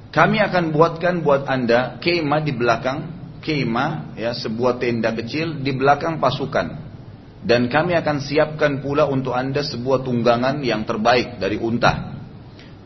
kami 0.09 0.41
akan 0.41 0.73
buatkan 0.73 1.21
buat 1.21 1.45
anda 1.45 2.01
kema 2.01 2.41
di 2.41 2.57
belakang, 2.57 3.05
kema 3.45 4.17
ya 4.17 4.33
sebuah 4.33 4.81
tenda 4.81 5.13
kecil 5.13 5.61
di 5.61 5.77
belakang 5.77 6.17
pasukan. 6.17 6.89
Dan 7.45 7.69
kami 7.69 7.93
akan 7.93 8.17
siapkan 8.17 8.81
pula 8.81 9.05
untuk 9.05 9.37
anda 9.37 9.61
sebuah 9.61 10.01
tunggangan 10.01 10.57
yang 10.65 10.89
terbaik 10.89 11.37
dari 11.37 11.61
unta. 11.61 12.17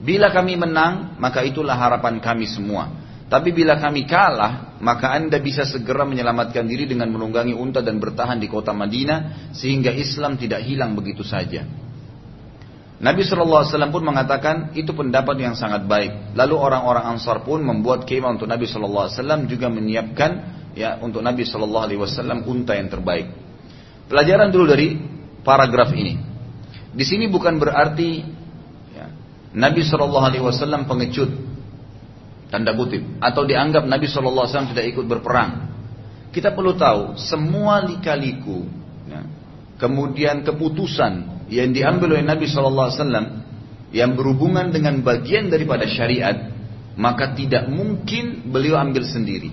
Bila 0.04 0.28
kami 0.28 0.60
menang, 0.60 1.16
maka 1.16 1.40
itulah 1.48 1.80
harapan 1.80 2.20
kami 2.20 2.52
semua. 2.52 2.92
Tapi 3.32 3.56
bila 3.56 3.80
kami 3.80 4.04
kalah, 4.04 4.76
maka 4.84 5.16
anda 5.16 5.40
bisa 5.40 5.64
segera 5.64 6.04
menyelamatkan 6.04 6.68
diri 6.68 6.84
dengan 6.84 7.08
menunggangi 7.16 7.56
unta 7.56 7.80
dan 7.80 7.96
bertahan 7.96 8.36
di 8.36 8.52
kota 8.52 8.76
Madinah, 8.76 9.56
sehingga 9.56 9.88
Islam 9.96 10.36
tidak 10.36 10.68
hilang 10.68 11.00
begitu 11.00 11.24
saja. 11.24 11.64
Nabi 13.02 13.26
SAW 13.26 13.66
pun 13.90 14.06
mengatakan 14.06 14.78
itu 14.78 14.94
pendapat 14.94 15.34
yang 15.42 15.58
sangat 15.58 15.90
baik. 15.90 16.38
Lalu 16.38 16.54
orang-orang 16.54 17.18
Ansar 17.18 17.42
pun 17.42 17.66
membuat 17.66 18.06
kemah 18.06 18.38
untuk 18.38 18.46
Nabi 18.46 18.70
SAW 18.70 19.10
juga 19.50 19.74
menyiapkan 19.74 20.32
ya 20.78 21.02
untuk 21.02 21.26
Nabi 21.26 21.42
SAW 21.42 22.46
unta 22.46 22.78
yang 22.78 22.94
terbaik. 22.94 23.34
Pelajaran 24.06 24.54
dulu 24.54 24.70
dari 24.70 25.02
paragraf 25.42 25.90
ini. 25.98 26.14
Di 26.94 27.02
sini 27.02 27.26
bukan 27.26 27.58
berarti 27.58 28.22
ya, 28.94 29.10
Nabi 29.58 29.82
SAW 29.82 30.86
pengecut 30.86 31.30
tanda 32.54 32.78
kutip 32.78 33.02
atau 33.18 33.50
dianggap 33.50 33.82
Nabi 33.90 34.06
SAW 34.06 34.46
tidak 34.46 34.86
ikut 34.94 35.10
berperang. 35.10 35.74
Kita 36.30 36.54
perlu 36.54 36.78
tahu 36.78 37.18
semua 37.18 37.82
lika-liku 37.82 38.62
ya, 39.10 39.26
kemudian 39.82 40.46
keputusan 40.46 41.41
yang 41.52 41.76
diambil 41.76 42.16
oleh 42.16 42.24
Nabi 42.24 42.48
SAW 42.48 42.96
yang 43.92 44.16
berhubungan 44.16 44.72
dengan 44.72 45.04
bagian 45.04 45.52
daripada 45.52 45.84
syariat, 45.84 46.48
maka 46.96 47.36
tidak 47.36 47.68
mungkin 47.68 48.48
beliau 48.48 48.80
ambil 48.80 49.04
sendiri. 49.04 49.52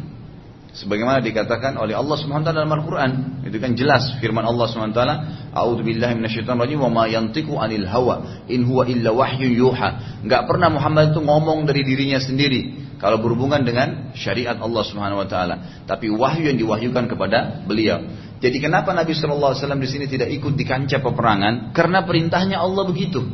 Sebagaimana 0.79 1.19
dikatakan 1.19 1.75
oleh 1.75 1.99
Allah 1.99 2.15
Subhanahu 2.15 2.45
wa 2.45 2.47
taala 2.47 2.63
dalam 2.63 2.75
Al-Qur'an, 2.79 3.13
itu 3.43 3.59
kan 3.59 3.75
jelas 3.75 4.15
firman 4.23 4.47
Allah 4.47 4.71
Subhanahu 4.71 4.95
wa 4.95 4.99
taala, 5.01 5.17
"A'udzu 5.51 5.83
billahi 5.83 6.15
minasyaitonir 6.15 6.71
rajim 6.71 6.79
wa 6.87 6.91
ma 6.93 7.05
yantiqu 7.11 7.51
'anil 7.51 7.83
hawa 7.89 8.47
in 8.47 8.63
huwa 8.63 8.87
illa 8.87 9.11
wahyun 9.11 9.51
yuha." 9.59 10.23
Enggak 10.23 10.47
pernah 10.47 10.71
Muhammad 10.71 11.11
itu 11.11 11.19
ngomong 11.19 11.67
dari 11.67 11.83
dirinya 11.83 12.23
sendiri 12.23 12.95
kalau 13.03 13.19
berhubungan 13.19 13.67
dengan 13.67 14.15
syariat 14.15 14.55
Allah 14.55 14.83
Subhanahu 14.87 15.25
wa 15.25 15.27
taala, 15.27 15.83
tapi 15.89 16.15
wahyu 16.15 16.47
yang 16.53 16.59
diwahyukan 16.63 17.11
kepada 17.11 17.65
beliau. 17.67 18.05
Jadi 18.39 18.57
kenapa 18.63 18.95
Nabi 18.95 19.19
Shallallahu 19.19 19.51
Alaihi 19.51 19.63
Wasallam 19.67 19.83
di 19.83 19.91
sini 19.91 20.07
tidak 20.07 20.31
ikut 20.31 20.55
di 20.55 20.63
kancah 20.63 21.03
peperangan? 21.03 21.75
Karena 21.75 22.07
perintahnya 22.07 22.63
Allah 22.63 22.87
begitu. 22.87 23.27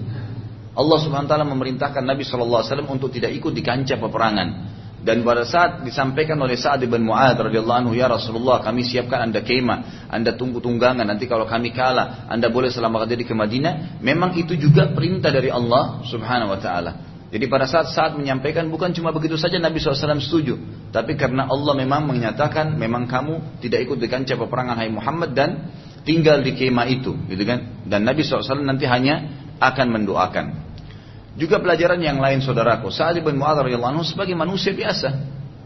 Allah 0.74 0.98
Subhanahu 0.98 1.28
Wa 1.28 1.32
Taala 1.36 1.46
memerintahkan 1.46 2.02
Nabi 2.02 2.24
Shallallahu 2.24 2.64
Alaihi 2.64 2.70
Wasallam 2.72 2.90
untuk 2.90 3.12
tidak 3.12 3.30
ikut 3.36 3.52
di 3.52 3.62
kancah 3.62 4.00
peperangan. 4.00 4.48
Dan 5.04 5.20
pada 5.20 5.44
saat 5.44 5.84
disampaikan 5.84 6.40
oleh 6.40 6.56
Sa'ad 6.56 6.80
bin 6.88 7.04
Mu'ad 7.04 7.36
radhiyallahu 7.36 7.78
anhu, 7.84 7.92
ya 7.92 8.08
Rasulullah, 8.08 8.64
kami 8.64 8.88
siapkan 8.88 9.28
anda 9.28 9.44
kemah, 9.44 10.08
anda 10.08 10.32
tunggu 10.32 10.64
tunggangan, 10.64 11.04
nanti 11.04 11.28
kalau 11.28 11.44
kami 11.44 11.76
kalah, 11.76 12.24
anda 12.32 12.48
boleh 12.48 12.72
selamatkan 12.72 13.12
diri 13.12 13.28
ke 13.28 13.36
Madinah. 13.36 14.00
Memang 14.00 14.32
itu 14.40 14.56
juga 14.56 14.88
perintah 14.96 15.28
dari 15.28 15.52
Allah 15.52 16.00
Subhanahu 16.08 16.56
Wa 16.56 16.60
Taala. 16.64 16.92
Jadi 17.34 17.50
pada 17.50 17.66
saat 17.66 17.90
saat 17.90 18.14
menyampaikan 18.14 18.70
bukan 18.70 18.94
cuma 18.94 19.10
begitu 19.10 19.34
saja 19.34 19.58
Nabi 19.58 19.82
SAW 19.82 20.22
setuju, 20.22 20.54
tapi 20.94 21.18
karena 21.18 21.50
Allah 21.50 21.74
memang 21.74 22.06
menyatakan 22.06 22.78
memang 22.78 23.10
kamu 23.10 23.58
tidak 23.58 23.90
ikut 23.90 23.98
di 23.98 24.06
kancah 24.06 24.38
peperangan 24.38 24.78
Hai 24.78 24.86
Muhammad 24.86 25.34
dan 25.34 25.66
tinggal 26.06 26.46
di 26.46 26.54
kemah 26.54 26.86
itu, 26.86 27.10
gitu 27.26 27.42
kan? 27.42 27.82
Dan 27.90 28.06
Nabi 28.06 28.22
SAW 28.22 28.62
nanti 28.62 28.86
hanya 28.86 29.34
akan 29.58 29.86
mendoakan. 29.98 30.46
Juga 31.34 31.58
pelajaran 31.58 31.98
yang 31.98 32.22
lain 32.22 32.38
saudaraku, 32.38 32.94
Sa'ad 32.94 33.18
bin 33.18 33.34
Mu'adz 33.34 33.66
radhiyallahu 33.66 34.06
sebagai 34.06 34.38
manusia 34.38 34.70
biasa. 34.70 35.10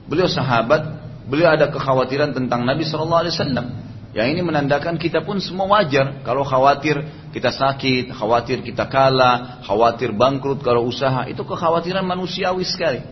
Beliau 0.09 0.25
sahabat, 0.25 0.89
beliau 1.29 1.53
ada 1.53 1.69
kekhawatiran 1.69 2.33
tentang 2.33 2.65
Nabi 2.65 2.89
SAW. 2.89 3.13
Yang 4.17 4.29
ini 4.33 4.41
menandakan 4.41 4.97
kita 4.97 5.21
pun 5.21 5.37
semua 5.37 5.69
wajar 5.69 6.25
kalau 6.25 6.41
khawatir 6.41 6.97
kita 7.29 7.53
sakit, 7.53 8.09
khawatir 8.17 8.65
kita 8.65 8.89
kalah, 8.89 9.61
khawatir 9.69 10.17
bangkrut 10.17 10.65
kalau 10.65 10.89
usaha, 10.89 11.29
itu 11.29 11.45
kekhawatiran 11.45 12.05
manusiawi 12.09 12.65
sekali. 12.65 13.05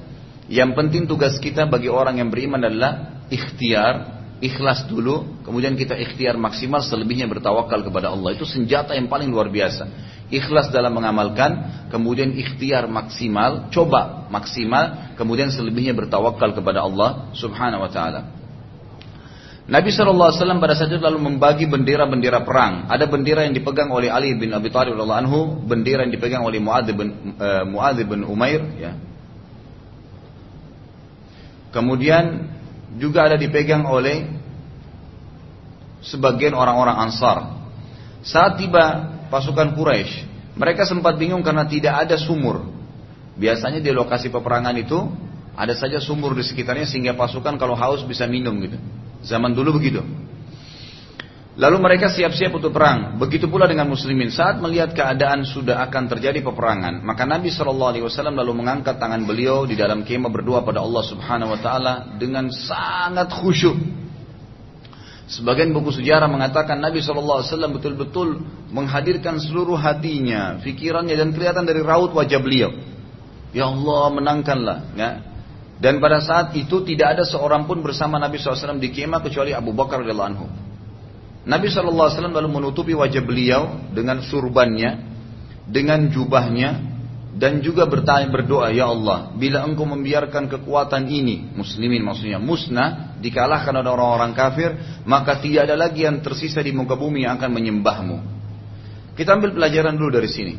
Yang 0.48 0.72
penting 0.72 1.02
tugas 1.04 1.36
kita 1.36 1.68
bagi 1.68 1.92
orang 1.92 2.16
yang 2.16 2.32
beriman 2.32 2.64
adalah 2.64 3.20
ikhtiar, 3.28 4.24
ikhlas 4.40 4.88
dulu, 4.88 5.42
kemudian 5.44 5.76
kita 5.76 5.92
ikhtiar 6.00 6.40
maksimal 6.40 6.80
selebihnya 6.80 7.28
bertawakal 7.28 7.84
kepada 7.84 8.16
Allah. 8.16 8.32
Itu 8.32 8.48
senjata 8.48 8.96
yang 8.96 9.12
paling 9.12 9.28
luar 9.28 9.52
biasa. 9.52 9.84
Ikhlas 10.32 10.72
dalam 10.72 10.96
mengamalkan, 10.96 11.86
kemudian 11.92 12.32
ikhtiar 12.34 12.88
maksimal, 12.88 13.68
coba 13.68 14.26
maksimal, 14.32 15.14
kemudian 15.14 15.52
selebihnya 15.52 15.92
bertawakal 15.92 16.56
kepada 16.56 16.82
Allah 16.82 17.30
Subhanahu 17.36 17.84
wa 17.84 17.90
taala. 17.92 18.35
Nabi 19.66 19.90
SAW 19.90 20.62
pada 20.62 20.78
saat 20.78 20.94
itu 20.94 21.02
lalu 21.02 21.18
membagi 21.26 21.66
bendera-bendera 21.66 22.46
perang. 22.46 22.86
Ada 22.86 23.10
bendera 23.10 23.42
yang 23.42 23.54
dipegang 23.54 23.90
oleh 23.90 24.06
Ali 24.06 24.30
bin 24.38 24.54
Abi 24.54 24.70
Thalib 24.70 24.94
anhu, 24.94 25.58
bendera 25.66 26.06
yang 26.06 26.14
dipegang 26.14 26.46
oleh 26.46 26.62
Muadz 26.62 26.94
bin 26.94 27.34
uh, 27.34 27.66
bin 28.06 28.22
Umair, 28.22 28.62
ya. 28.78 28.94
Kemudian 31.74 32.46
juga 32.94 33.26
ada 33.26 33.34
dipegang 33.34 33.82
oleh 33.90 34.30
sebagian 36.06 36.54
orang-orang 36.54 37.02
Ansar. 37.02 37.58
Saat 38.22 38.62
tiba 38.62 39.18
pasukan 39.34 39.74
Quraisy, 39.74 40.30
mereka 40.54 40.86
sempat 40.86 41.18
bingung 41.18 41.42
karena 41.42 41.66
tidak 41.66 42.06
ada 42.06 42.14
sumur. 42.14 42.70
Biasanya 43.34 43.82
di 43.82 43.90
lokasi 43.90 44.30
peperangan 44.30 44.78
itu 44.78 45.10
ada 45.58 45.74
saja 45.74 45.98
sumur 45.98 46.38
di 46.38 46.46
sekitarnya 46.46 46.86
sehingga 46.86 47.18
pasukan 47.18 47.58
kalau 47.58 47.74
haus 47.74 48.06
bisa 48.06 48.30
minum 48.30 48.54
gitu. 48.62 48.78
Zaman 49.26 49.52
dulu 49.52 49.82
begitu. 49.82 50.00
Lalu 51.56 51.76
mereka 51.80 52.12
siap-siap 52.12 52.52
untuk 52.52 52.68
perang. 52.76 53.16
Begitu 53.16 53.48
pula 53.48 53.64
dengan 53.64 53.88
muslimin. 53.88 54.28
Saat 54.28 54.60
melihat 54.60 54.92
keadaan 54.92 55.48
sudah 55.48 55.80
akan 55.88 56.04
terjadi 56.04 56.44
peperangan, 56.44 57.00
maka 57.00 57.24
Nabi 57.24 57.48
Shallallahu 57.48 57.90
Alaihi 57.96 58.04
Wasallam 58.04 58.36
lalu 58.36 58.60
mengangkat 58.60 59.00
tangan 59.00 59.24
beliau 59.24 59.64
di 59.64 59.72
dalam 59.72 60.04
kemah 60.04 60.28
berdoa 60.28 60.60
pada 60.60 60.84
Allah 60.84 61.02
Subhanahu 61.08 61.56
Wa 61.56 61.60
Taala 61.64 61.94
dengan 62.20 62.52
sangat 62.52 63.32
khusyuk. 63.32 63.72
Sebagian 65.26 65.72
buku 65.74 65.96
sejarah 65.96 66.28
mengatakan 66.28 66.76
Nabi 66.76 67.00
Shallallahu 67.00 67.40
Alaihi 67.40 67.50
Wasallam 67.50 67.72
betul-betul 67.72 68.28
menghadirkan 68.68 69.40
seluruh 69.40 69.80
hatinya, 69.80 70.60
pikirannya 70.60 71.16
dan 71.16 71.32
kelihatan 71.32 71.64
dari 71.64 71.80
raut 71.80 72.12
wajah 72.12 72.38
beliau. 72.38 72.70
Ya 73.56 73.64
Allah 73.64 74.12
menangkanlah. 74.12 74.78
Ya. 74.92 75.35
Dan 75.76 76.00
pada 76.00 76.24
saat 76.24 76.56
itu 76.56 76.80
tidak 76.88 77.20
ada 77.20 77.24
seorang 77.28 77.68
pun 77.68 77.84
bersama 77.84 78.16
Nabi 78.16 78.40
SAW 78.40 78.80
di 78.80 78.88
kemah 78.88 79.20
kecuali 79.20 79.52
Abu 79.52 79.76
Bakar 79.76 80.00
radhiyallahu 80.00 80.30
anhu. 80.32 80.46
Nabi 81.46 81.68
SAW 81.68 82.10
lalu 82.32 82.48
menutupi 82.48 82.96
wajah 82.96 83.22
beliau 83.22 83.92
dengan 83.92 84.24
surbannya, 84.24 84.98
dengan 85.68 86.08
jubahnya, 86.08 86.96
dan 87.36 87.60
juga 87.60 87.84
bertanya 87.84 88.32
berdoa, 88.32 88.72
Ya 88.72 88.88
Allah, 88.88 89.30
bila 89.36 89.68
engkau 89.68 89.84
membiarkan 89.84 90.48
kekuatan 90.48 91.04
ini, 91.12 91.52
muslimin 91.52 92.00
maksudnya 92.00 92.40
musnah, 92.40 93.20
dikalahkan 93.20 93.76
oleh 93.76 93.90
orang-orang 93.92 94.32
kafir, 94.32 94.72
maka 95.04 95.36
tidak 95.44 95.68
ada 95.68 95.76
lagi 95.76 96.08
yang 96.08 96.24
tersisa 96.24 96.64
di 96.64 96.72
muka 96.72 96.96
bumi 96.96 97.28
yang 97.28 97.36
akan 97.36 97.52
menyembahmu. 97.52 98.16
Kita 99.12 99.36
ambil 99.36 99.52
pelajaran 99.52 99.92
dulu 100.00 100.16
dari 100.16 100.28
sini. 100.32 100.54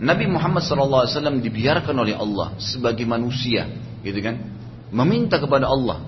Nabi 0.00 0.30
Muhammad 0.30 0.64
SAW 0.64 1.42
dibiarkan 1.44 1.92
oleh 1.92 2.16
Allah 2.16 2.56
sebagai 2.56 3.04
manusia 3.04 3.68
gitu 4.02 4.18
kan? 4.22 4.36
Meminta 4.88 5.36
kepada 5.36 5.68
Allah, 5.68 6.04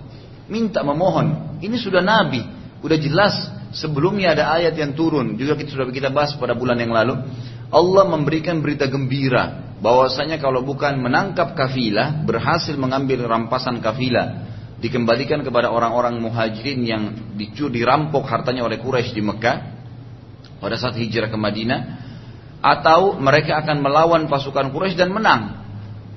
minta 0.49 0.81
memohon. 0.81 1.61
Ini 1.61 1.77
sudah 1.77 2.01
nabi, 2.01 2.41
udah 2.81 2.99
jelas 2.99 3.35
sebelumnya 3.77 4.35
ada 4.35 4.57
ayat 4.57 4.75
yang 4.75 4.97
turun, 4.97 5.37
juga 5.37 5.55
kita 5.55 5.77
sudah 5.77 5.87
kita 5.93 6.11
bahas 6.11 6.35
pada 6.37 6.57
bulan 6.57 6.81
yang 6.81 6.91
lalu. 6.91 7.21
Allah 7.71 8.05
memberikan 8.11 8.59
berita 8.59 8.91
gembira 8.91 9.77
bahwasanya 9.79 10.43
kalau 10.43 10.67
bukan 10.67 10.99
menangkap 10.99 11.55
kafilah, 11.55 12.27
berhasil 12.27 12.75
mengambil 12.75 13.25
rampasan 13.31 13.79
kafilah, 13.79 14.51
dikembalikan 14.81 15.45
kepada 15.45 15.69
orang-orang 15.71 16.19
muhajirin 16.19 16.81
yang 16.83 17.03
dicuri 17.37 17.85
dirampok 17.85 18.25
hartanya 18.27 18.65
oleh 18.65 18.81
Quraisy 18.81 19.13
di 19.13 19.23
Mekah 19.23 19.57
pada 20.59 20.77
saat 20.81 20.97
hijrah 20.97 21.29
ke 21.29 21.37
Madinah 21.37 21.81
atau 22.61 23.17
mereka 23.17 23.61
akan 23.61 23.81
melawan 23.81 24.25
pasukan 24.29 24.73
Quraisy 24.73 24.97
dan 24.97 25.13
menang 25.13 25.60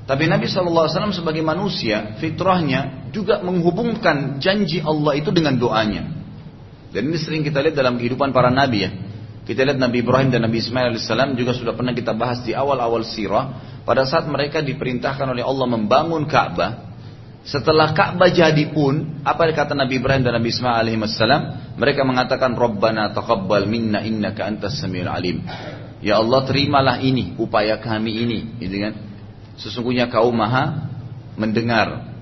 tapi 0.04 0.28
Nabi 0.28 0.52
SAW 0.52 1.16
sebagai 1.16 1.40
manusia, 1.40 2.20
fitrahnya 2.20 3.08
juga 3.16 3.40
menghubungkan 3.40 4.36
janji 4.44 4.84
Allah 4.84 5.16
itu 5.16 5.32
dengan 5.32 5.56
doanya. 5.56 6.04
Dan 6.92 7.08
ini 7.08 7.18
sering 7.18 7.42
kita 7.42 7.64
lihat 7.64 7.80
dalam 7.80 7.96
kehidupan 7.96 8.36
para 8.36 8.52
nabi 8.52 8.84
ya. 8.84 8.92
Kita 9.44 9.60
lihat 9.68 9.76
Nabi 9.76 10.00
Ibrahim 10.00 10.32
dan 10.32 10.48
Nabi 10.48 10.64
Ismail 10.64 10.96
AS 10.96 11.12
juga 11.36 11.52
sudah 11.52 11.76
pernah 11.76 11.92
kita 11.92 12.16
bahas 12.16 12.48
di 12.48 12.56
awal-awal 12.56 13.04
sirah. 13.04 13.76
Pada 13.84 14.08
saat 14.08 14.24
mereka 14.24 14.64
diperintahkan 14.64 15.28
oleh 15.28 15.44
Allah 15.44 15.68
membangun 15.68 16.24
Ka'bah. 16.24 16.96
Setelah 17.44 17.92
Ka'bah 17.92 18.32
jadi 18.32 18.72
pun, 18.72 19.20
apa 19.28 19.52
kata 19.52 19.76
Nabi 19.76 20.00
Ibrahim 20.00 20.24
dan 20.24 20.40
Nabi 20.40 20.48
Ismail 20.48 20.88
AS? 20.96 21.20
Mereka 21.76 22.08
mengatakan, 22.08 22.56
Rabbana 22.56 23.12
taqabbal 23.12 23.68
minna 23.68 24.00
innaka 24.00 24.48
antas 24.48 24.80
samiul 24.80 25.12
alim. 25.12 25.44
Ya 26.00 26.24
Allah 26.24 26.48
terimalah 26.48 27.04
ini, 27.04 27.36
upaya 27.36 27.84
kami 27.84 28.24
ini. 28.24 28.40
Gitu 28.64 28.80
kan? 28.80 29.13
Sesungguhnya 29.58 30.10
kau 30.10 30.34
maha 30.34 30.90
mendengar 31.38 32.14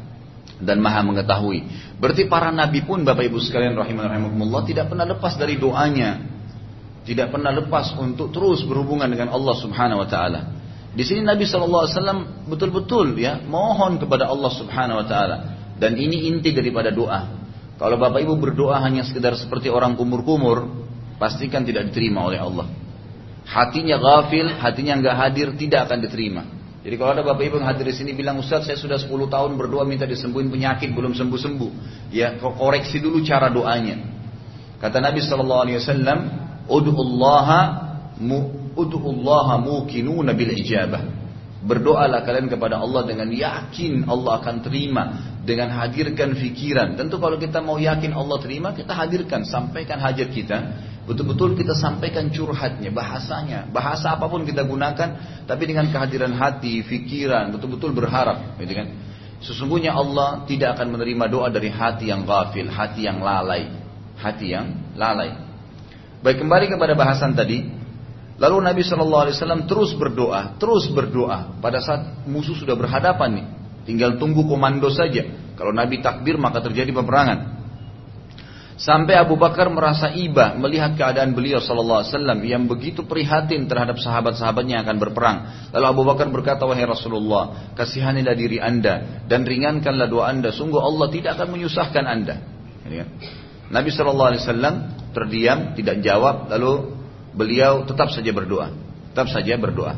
dan 0.62 0.78
maha 0.80 1.02
mengetahui. 1.02 1.66
Berarti 1.98 2.30
para 2.30 2.54
nabi 2.54 2.86
pun 2.86 3.02
Bapak 3.02 3.26
Ibu 3.28 3.42
sekalian 3.42 3.74
rahimahumullah 3.76 4.62
tidak 4.68 4.92
pernah 4.92 5.08
lepas 5.10 5.36
dari 5.36 5.58
doanya. 5.58 6.30
Tidak 7.02 7.34
pernah 7.34 7.50
lepas 7.50 7.98
untuk 7.98 8.30
terus 8.30 8.62
berhubungan 8.62 9.10
dengan 9.10 9.34
Allah 9.34 9.56
Subhanahu 9.58 10.06
wa 10.06 10.08
taala. 10.08 10.54
Di 10.92 11.02
sini 11.08 11.24
Nabi 11.26 11.48
SAW 11.48 12.46
betul-betul 12.52 13.16
ya 13.18 13.42
mohon 13.42 13.98
kepada 13.98 14.28
Allah 14.30 14.52
Subhanahu 14.54 15.02
wa 15.02 15.08
taala 15.08 15.38
dan 15.82 15.98
ini 15.98 16.30
inti 16.30 16.54
daripada 16.54 16.94
doa. 16.94 17.42
Kalau 17.82 17.98
Bapak 17.98 18.22
Ibu 18.22 18.38
berdoa 18.38 18.78
hanya 18.86 19.02
sekedar 19.02 19.34
seperti 19.34 19.66
orang 19.66 19.98
kumur-kumur, 19.98 20.70
pastikan 21.18 21.66
tidak 21.66 21.90
diterima 21.90 22.22
oleh 22.22 22.38
Allah. 22.38 22.70
Hatinya 23.50 23.98
ghafil, 23.98 24.54
hatinya 24.62 25.02
nggak 25.02 25.16
hadir, 25.18 25.48
tidak 25.58 25.90
akan 25.90 26.06
diterima. 26.06 26.46
Jadi 26.82 26.96
kalau 26.98 27.14
ada 27.14 27.22
bapak 27.22 27.46
ibu 27.46 27.62
yang 27.62 27.70
hadir 27.70 27.86
di 27.86 27.94
sini 27.94 28.12
bilang 28.18 28.42
Ustaz 28.42 28.66
saya 28.66 28.74
sudah 28.74 28.98
10 28.98 29.14
tahun 29.30 29.54
berdoa 29.54 29.86
minta 29.86 30.10
disembuhin 30.10 30.50
penyakit 30.50 30.90
belum 30.98 31.14
sembuh 31.14 31.40
sembuh, 31.40 31.72
ya 32.10 32.42
koreksi 32.42 32.98
dulu 32.98 33.22
cara 33.22 33.54
doanya. 33.54 34.02
Kata 34.82 34.98
Nabi 34.98 35.22
Shallallahu 35.22 35.62
Alaihi 35.62 35.78
Wasallam, 35.78 36.20
Udu'ullaha 36.66 37.62
Udu'ullaha 38.74 39.62
mukinuna 39.62 40.34
bil 40.34 40.58
ijabah. 40.58 41.22
Berdoalah 41.62 42.26
kalian 42.26 42.50
kepada 42.50 42.82
Allah 42.82 43.06
dengan 43.06 43.30
yakin 43.30 44.10
Allah 44.10 44.42
akan 44.42 44.66
terima 44.66 45.04
dengan 45.46 45.70
hadirkan 45.78 46.34
fikiran. 46.34 46.98
Tentu 46.98 47.22
kalau 47.22 47.38
kita 47.38 47.62
mau 47.62 47.78
yakin 47.78 48.10
Allah 48.18 48.42
terima, 48.42 48.74
kita 48.74 48.98
hadirkan, 48.98 49.46
sampaikan 49.46 50.02
hajat 50.02 50.34
kita 50.34 50.58
Betul-betul 51.12 51.60
kita 51.60 51.76
sampaikan 51.76 52.32
curhatnya, 52.32 52.88
bahasanya, 52.88 53.68
bahasa 53.68 54.16
apa 54.16 54.32
pun 54.32 54.48
kita 54.48 54.64
gunakan, 54.64 55.44
tapi 55.44 55.64
dengan 55.68 55.92
kehadiran 55.92 56.32
hati, 56.32 56.88
pikiran, 56.88 57.52
betul-betul 57.52 57.92
berharap, 57.92 58.56
gitu 58.56 58.72
kan? 58.72 58.88
Sesungguhnya 59.44 59.92
Allah 59.92 60.48
tidak 60.48 60.80
akan 60.80 60.96
menerima 60.96 61.28
doa 61.28 61.52
dari 61.52 61.68
hati 61.68 62.08
yang 62.08 62.24
ghafil, 62.24 62.72
hati 62.72 63.12
yang 63.12 63.20
lalai, 63.20 63.68
hati 64.24 64.56
yang 64.56 64.96
lalai. 64.96 65.36
Baik 66.24 66.40
kembali 66.40 66.72
kepada 66.72 66.96
bahasan 66.96 67.36
tadi, 67.36 67.60
lalu 68.40 68.56
Nabi 68.64 68.80
Shallallahu 68.80 69.24
Alaihi 69.28 69.36
Wasallam 69.36 69.68
terus 69.68 69.92
berdoa, 69.92 70.56
terus 70.64 70.88
berdoa. 70.96 71.60
Pada 71.60 71.84
saat 71.84 72.24
musuh 72.24 72.56
sudah 72.56 72.80
berhadapan 72.80 73.44
nih, 73.44 73.46
tinggal 73.84 74.16
tunggu 74.16 74.48
komando 74.48 74.88
saja. 74.88 75.28
Kalau 75.60 75.76
Nabi 75.76 76.00
takbir 76.00 76.40
maka 76.40 76.64
terjadi 76.64 76.96
peperangan. 76.96 77.51
Sampai 78.82 79.14
Abu 79.14 79.38
Bakar 79.38 79.70
merasa 79.70 80.10
iba 80.10 80.58
melihat 80.58 80.98
keadaan 80.98 81.38
beliau 81.38 81.62
sallallahu 81.62 82.02
alaihi 82.02 82.14
wasallam 82.18 82.40
yang 82.42 82.64
begitu 82.66 83.06
prihatin 83.06 83.70
terhadap 83.70 84.02
sahabat-sahabatnya 84.02 84.82
akan 84.82 84.98
berperang. 84.98 85.38
Lalu 85.70 85.86
Abu 85.86 86.02
Bakar 86.02 86.26
berkata, 86.34 86.66
"Wahai 86.66 86.90
Rasulullah, 86.90 87.70
kasihanilah 87.78 88.34
diri 88.34 88.58
Anda 88.58 89.22
dan 89.30 89.46
ringankanlah 89.46 90.10
doa 90.10 90.34
Anda. 90.34 90.50
Sungguh 90.50 90.82
Allah 90.82 91.14
tidak 91.14 91.38
akan 91.38 91.54
menyusahkan 91.54 92.06
Anda." 92.10 92.36
Kan? 92.82 93.08
Nabi 93.70 93.90
sallallahu 93.94 94.30
alaihi 94.34 94.44
wasallam 94.50 94.76
terdiam, 95.14 95.78
tidak 95.78 96.02
jawab, 96.02 96.50
lalu 96.50 96.98
beliau 97.38 97.86
tetap 97.86 98.10
saja 98.10 98.34
berdoa. 98.34 98.74
Tetap 99.14 99.30
saja 99.30 99.62
berdoa. 99.62 99.94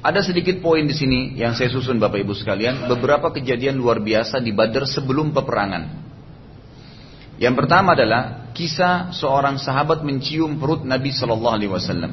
Ada 0.00 0.22
sedikit 0.22 0.62
poin 0.62 0.86
di 0.86 0.94
sini 0.94 1.34
yang 1.34 1.58
saya 1.58 1.68
susun 1.74 1.98
Bapak 1.98 2.22
Ibu 2.22 2.38
sekalian, 2.38 2.86
beberapa 2.86 3.34
kejadian 3.34 3.82
luar 3.82 3.98
biasa 3.98 4.38
di 4.38 4.54
Badar 4.54 4.86
sebelum 4.86 5.34
peperangan. 5.34 6.09
Yang 7.40 7.54
pertama 7.64 7.96
adalah 7.96 8.52
kisah 8.52 9.16
seorang 9.16 9.56
sahabat 9.56 10.04
mencium 10.04 10.60
perut 10.60 10.84
Nabi 10.84 11.08
Shallallahu 11.08 11.56
Alaihi 11.56 11.72
Wasallam. 11.72 12.12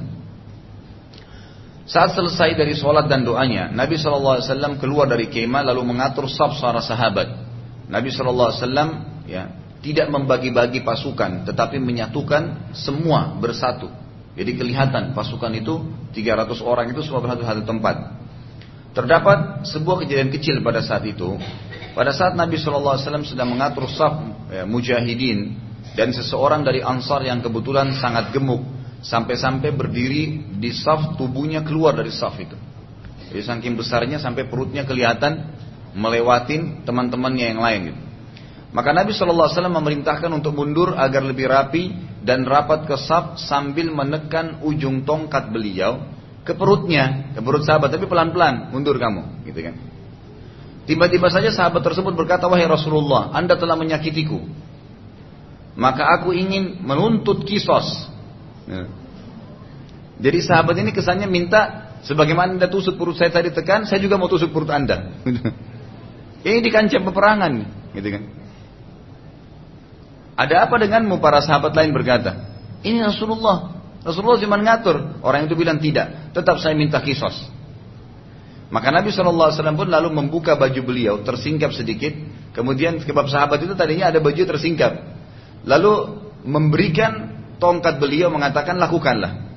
Saat 1.83 2.15
selesai 2.15 2.55
dari 2.55 2.71
sholat 2.75 3.11
dan 3.11 3.27
doanya, 3.27 3.67
Nabi 3.67 3.99
Shallallahu 3.99 4.39
Alaihi 4.39 4.47
Wasallam 4.47 4.73
keluar 4.79 5.11
dari 5.11 5.27
kemah 5.27 5.67
lalu 5.67 5.83
mengatur 5.83 6.31
sab 6.31 6.55
para 6.55 6.79
sahabat. 6.79 7.27
Nabi 7.91 8.07
Shallallahu 8.07 8.47
Alaihi 8.47 8.59
Wasallam 8.63 8.89
ya 9.27 9.43
tidak 9.83 10.07
membagi-bagi 10.11 10.83
pasukan, 10.87 11.43
tetapi 11.43 11.75
menyatukan 11.79 12.71
semua 12.71 13.35
bersatu. 13.35 13.91
Jadi 14.39 14.55
kelihatan 14.55 15.11
pasukan 15.11 15.51
itu 15.59 15.83
300 16.15 16.55
orang 16.63 16.87
itu 16.91 17.03
semua 17.03 17.19
bersatu 17.19 17.43
satu 17.43 17.63
tempat. 17.67 18.15
Terdapat 18.95 19.67
sebuah 19.67 20.07
kejadian 20.07 20.31
kecil 20.31 20.63
pada 20.63 20.79
saat 20.79 21.03
itu. 21.03 21.35
Pada 21.97 22.13
saat 22.13 22.37
Nabi 22.37 22.61
SAW 22.61 23.25
sedang 23.25 23.49
mengatur 23.49 23.89
saf 23.89 24.21
ya, 24.53 24.69
mujahidin 24.69 25.57
dan 25.97 26.13
seseorang 26.13 26.61
dari 26.61 26.85
ansar 26.85 27.25
yang 27.25 27.41
kebetulan 27.41 27.89
sangat 27.97 28.29
gemuk 28.29 28.61
sampai-sampai 29.01 29.73
berdiri 29.73 30.45
di 30.61 30.69
saf 30.77 31.17
tubuhnya 31.17 31.65
keluar 31.65 31.97
dari 31.97 32.13
saf 32.13 32.37
itu. 32.37 32.53
Jadi 33.33 33.41
saking 33.41 33.73
besarnya 33.73 34.21
sampai 34.21 34.45
perutnya 34.45 34.85
kelihatan 34.85 35.57
melewatin 35.97 36.85
teman-temannya 36.85 37.45
yang 37.57 37.61
lain. 37.65 37.81
Gitu. 37.89 38.01
Maka 38.77 38.93
Nabi 38.93 39.17
SAW 39.17 39.49
memerintahkan 39.65 40.29
untuk 40.29 40.53
mundur 40.53 40.93
agar 40.93 41.25
lebih 41.25 41.49
rapi 41.49 41.97
dan 42.21 42.45
rapat 42.45 42.85
ke 42.85 42.93
saf 42.93 43.41
sambil 43.41 43.89
menekan 43.89 44.61
ujung 44.61 45.01
tongkat 45.01 45.49
beliau 45.49 46.05
ke 46.45 46.53
perutnya, 46.53 47.33
ke 47.33 47.41
perut 47.41 47.65
sahabat, 47.65 47.89
tapi 47.89 48.05
pelan-pelan 48.05 48.69
mundur 48.69 49.01
kamu, 49.01 49.49
gitu 49.49 49.65
kan. 49.65 49.96
Tiba-tiba 50.87 51.27
saja 51.27 51.51
sahabat 51.51 51.83
tersebut 51.83 52.15
berkata, 52.15 52.47
wahai 52.47 52.63
Rasulullah, 52.63 53.35
anda 53.35 53.59
telah 53.59 53.75
menyakitiku. 53.75 54.39
Maka 55.75 56.07
aku 56.15 56.31
ingin 56.31 56.79
menuntut 56.79 57.43
kisos. 57.43 58.07
Ya. 58.65 58.87
Jadi 60.17 60.39
sahabat 60.41 60.79
ini 60.79 60.95
kesannya 60.95 61.27
minta, 61.27 61.91
sebagaimana 62.07 62.55
anda 62.55 62.71
tusuk 62.71 62.95
perut 62.95 63.19
saya 63.19 63.29
tadi 63.29 63.51
tekan, 63.51 63.83
saya 63.83 63.99
juga 63.99 64.15
mau 64.15 64.31
tusuk 64.31 64.49
perut 64.55 64.71
anda. 64.71 65.11
ini 66.47 66.59
di 66.63 66.71
kancah 66.71 67.03
peperangan, 67.03 67.51
gitu 67.93 68.07
kan. 68.07 68.23
Ada 70.39 70.71
apa 70.71 70.75
denganmu 70.79 71.19
para 71.19 71.43
sahabat 71.43 71.75
lain 71.75 71.91
berkata, 71.91 72.47
ini 72.87 73.03
Rasulullah. 73.03 73.75
Rasulullah 74.07 74.39
cuma 74.39 74.55
ngatur. 74.55 75.19
Orang 75.19 75.51
itu 75.51 75.57
bilang 75.59 75.83
tidak. 75.83 76.31
Tetap 76.31 76.63
saya 76.63 76.77
minta 76.79 77.03
kisos. 77.03 77.56
Maka 78.67 78.91
Nabi 78.91 79.15
SAW 79.15 79.79
pun 79.79 79.87
lalu 79.87 80.11
membuka 80.11 80.59
baju 80.59 80.81
beliau, 80.83 81.23
tersingkap 81.23 81.71
sedikit. 81.71 82.11
Kemudian 82.51 82.99
kebab 82.99 83.31
sahabat 83.31 83.63
itu 83.63 83.71
tadinya 83.79 84.11
ada 84.11 84.19
baju 84.19 84.43
tersingkap. 84.43 84.91
Lalu 85.63 85.93
memberikan 86.43 87.37
tongkat 87.63 87.99
beliau 88.01 88.27
mengatakan 88.27 88.75
lakukanlah. 88.75 89.47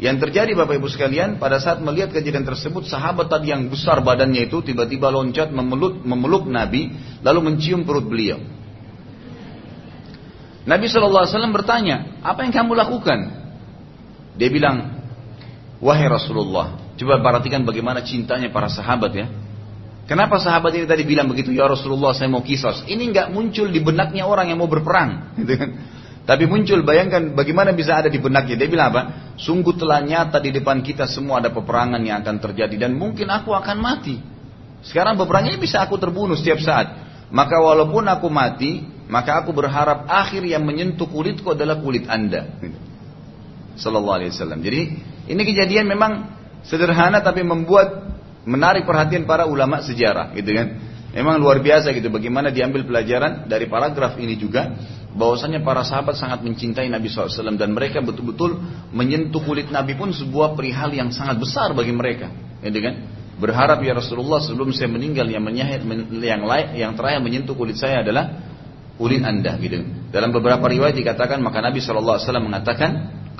Yang 0.00 0.16
terjadi 0.28 0.56
Bapak 0.56 0.80
Ibu 0.80 0.88
sekalian 0.88 1.36
pada 1.36 1.60
saat 1.60 1.84
melihat 1.84 2.08
kejadian 2.08 2.48
tersebut 2.48 2.88
sahabat 2.88 3.28
tadi 3.28 3.52
yang 3.52 3.68
besar 3.68 4.00
badannya 4.00 4.48
itu 4.48 4.64
tiba-tiba 4.64 5.12
loncat 5.12 5.52
memeluk, 5.52 6.00
memeluk 6.00 6.48
Nabi 6.48 6.96
lalu 7.20 7.40
mencium 7.52 7.84
perut 7.84 8.08
beliau. 8.08 8.40
Nabi 10.64 10.88
SAW 10.88 11.52
bertanya, 11.52 12.20
apa 12.24 12.48
yang 12.48 12.52
kamu 12.52 12.72
lakukan? 12.80 13.18
Dia 14.40 14.48
bilang, 14.48 15.04
wahai 15.84 16.08
Rasulullah, 16.08 16.79
coba 17.00 17.24
perhatikan 17.24 17.64
bagaimana 17.64 18.04
cintanya 18.04 18.52
para 18.52 18.68
sahabat 18.68 19.12
ya. 19.16 19.26
Kenapa 20.04 20.42
sahabat 20.42 20.74
ini 20.74 20.90
tadi 20.90 21.06
bilang 21.06 21.30
begitu, 21.30 21.54
ya 21.54 21.70
Rasulullah 21.70 22.10
saya 22.10 22.26
mau 22.26 22.42
kisos. 22.42 22.82
Ini 22.84 22.98
nggak 23.14 23.26
muncul 23.30 23.70
di 23.70 23.78
benaknya 23.78 24.26
orang 24.26 24.50
yang 24.50 24.58
mau 24.58 24.66
berperang. 24.66 25.22
Gitu 25.38 25.54
kan. 25.54 25.70
Tapi 26.26 26.50
muncul, 26.50 26.82
bayangkan 26.82 27.30
bagaimana 27.32 27.70
bisa 27.70 27.94
ada 27.94 28.10
di 28.10 28.18
benaknya. 28.18 28.58
Dia 28.58 28.66
bilang 28.66 28.90
apa? 28.90 29.02
Sungguh 29.38 29.78
telah 29.78 30.02
nyata 30.02 30.42
di 30.42 30.50
depan 30.50 30.82
kita 30.82 31.06
semua 31.06 31.38
ada 31.38 31.54
peperangan 31.54 32.02
yang 32.02 32.26
akan 32.26 32.42
terjadi. 32.42 32.74
Dan 32.86 32.98
mungkin 32.98 33.30
aku 33.30 33.54
akan 33.54 33.78
mati. 33.78 34.18
Sekarang 34.82 35.14
peperangan 35.14 35.54
ini 35.54 35.62
bisa 35.62 35.78
aku 35.78 35.94
terbunuh 35.94 36.34
setiap 36.34 36.58
saat. 36.58 36.90
Maka 37.30 37.62
walaupun 37.62 38.02
aku 38.10 38.26
mati, 38.26 38.82
maka 39.06 39.38
aku 39.38 39.54
berharap 39.54 40.10
akhir 40.10 40.42
yang 40.42 40.66
menyentuh 40.66 41.06
kulitku 41.06 41.54
adalah 41.54 41.78
kulit 41.78 42.10
anda. 42.10 42.50
Sallallahu 43.78 44.16
alaihi 44.22 44.34
wasallam. 44.34 44.58
Jadi 44.58 44.80
ini 45.30 45.42
kejadian 45.46 45.86
memang 45.86 46.39
sederhana 46.64 47.20
tapi 47.24 47.44
membuat 47.44 48.10
menarik 48.44 48.88
perhatian 48.88 49.28
para 49.28 49.44
ulama 49.44 49.84
sejarah, 49.84 50.32
gitu 50.36 50.56
kan? 50.56 50.68
Memang 51.10 51.42
luar 51.42 51.58
biasa 51.58 51.90
gitu 51.90 52.06
bagaimana 52.06 52.54
diambil 52.54 52.86
pelajaran 52.86 53.50
dari 53.50 53.66
paragraf 53.66 54.14
ini 54.14 54.38
juga 54.38 54.78
bahwasanya 55.10 55.58
para 55.66 55.82
sahabat 55.82 56.14
sangat 56.14 56.46
mencintai 56.46 56.86
Nabi 56.86 57.10
SAW 57.10 57.58
dan 57.58 57.74
mereka 57.74 57.98
betul-betul 57.98 58.62
menyentuh 58.94 59.42
kulit 59.42 59.74
Nabi 59.74 59.98
pun 59.98 60.14
sebuah 60.14 60.54
perihal 60.54 60.94
yang 60.94 61.10
sangat 61.10 61.42
besar 61.42 61.74
bagi 61.74 61.90
mereka, 61.90 62.30
gitu 62.62 62.78
kan? 62.78 62.94
Berharap 63.40 63.80
ya 63.80 63.96
Rasulullah 63.96 64.38
sebelum 64.38 64.70
saya 64.70 64.92
meninggal 64.92 65.24
yang 65.26 65.40
menyahit 65.40 65.80
yang 66.20 66.44
lain 66.44 66.66
yang 66.76 66.92
terakhir 66.92 67.24
menyentuh 67.24 67.56
kulit 67.56 67.80
saya 67.80 68.04
adalah 68.04 68.36
kulit 69.00 69.24
anda 69.24 69.56
gitu. 69.56 69.80
Dalam 70.12 70.28
beberapa 70.28 70.68
riwayat 70.68 70.92
dikatakan 70.92 71.40
maka 71.40 71.64
Nabi 71.64 71.80
SAW 71.80 72.20
mengatakan 72.36 72.90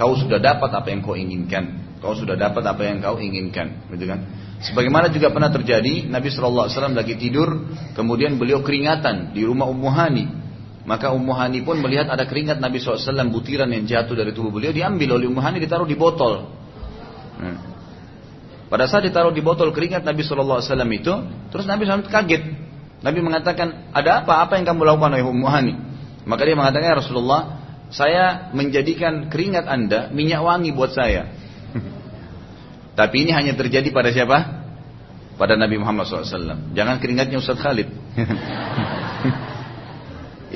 kau 0.00 0.16
sudah 0.16 0.40
dapat 0.40 0.72
apa 0.72 0.88
yang 0.88 1.04
kau 1.04 1.12
inginkan. 1.12 1.89
Kau 2.00 2.16
sudah 2.16 2.32
dapat 2.32 2.64
apa 2.64 2.80
yang 2.80 3.04
kau 3.04 3.20
inginkan, 3.20 3.92
gitu 3.92 4.08
kan? 4.08 4.24
Sebagaimana 4.60 5.12
juga 5.12 5.28
pernah 5.32 5.52
terjadi, 5.52 6.08
Nabi 6.08 6.32
SAW 6.32 6.68
lagi 6.96 7.16
tidur, 7.16 7.68
kemudian 7.92 8.40
beliau 8.40 8.64
keringatan 8.64 9.36
di 9.36 9.44
rumah 9.44 9.68
Ummu 9.68 9.88
Hani. 9.92 10.24
Maka 10.88 11.12
Ummu 11.12 11.32
Hani 11.36 11.60
pun 11.60 11.76
melihat 11.76 12.08
ada 12.08 12.24
keringat 12.24 12.56
Nabi 12.56 12.80
SAW 12.80 13.28
butiran 13.28 13.68
yang 13.68 13.84
jatuh 13.84 14.16
dari 14.16 14.32
tubuh 14.32 14.48
beliau 14.48 14.72
diambil 14.72 15.20
oleh 15.20 15.28
Ummu 15.28 15.40
Hani 15.44 15.60
ditaruh 15.60 15.84
di 15.84 15.96
botol. 15.96 16.48
Hmm. 17.36 17.56
Pada 18.72 18.88
saat 18.88 19.04
ditaruh 19.04 19.32
di 19.32 19.44
botol 19.44 19.68
keringat 19.72 20.00
Nabi 20.00 20.24
SAW 20.24 20.60
itu, 20.92 21.14
terus 21.52 21.64
Nabi 21.68 21.84
SAW 21.84 22.08
kaget. 22.08 22.44
Nabi 23.00 23.18
mengatakan, 23.24 23.92
ada 23.96 24.24
apa? 24.24 24.44
Apa 24.44 24.60
yang 24.60 24.68
kamu 24.68 24.88
lakukan 24.88 25.16
oleh 25.16 25.24
Ummu 25.24 25.48
Hani? 25.48 25.74
Maka 26.28 26.44
dia 26.44 26.56
mengatakan, 26.56 26.84
ya 26.84 26.96
Rasulullah, 27.00 27.40
saya 27.88 28.52
menjadikan 28.52 29.32
keringat 29.32 29.64
anda 29.64 30.12
minyak 30.12 30.44
wangi 30.44 30.70
buat 30.70 30.92
saya. 30.92 31.39
Tapi 32.94 33.26
ini 33.26 33.30
hanya 33.32 33.54
terjadi 33.54 33.86
pada 33.94 34.10
siapa? 34.10 34.38
Pada 35.40 35.56
Nabi 35.56 35.80
Muhammad 35.80 36.04
SAW. 36.04 36.76
Jangan 36.76 37.00
keringatnya 37.00 37.40
Ustaz 37.40 37.56
Khalid. 37.56 37.88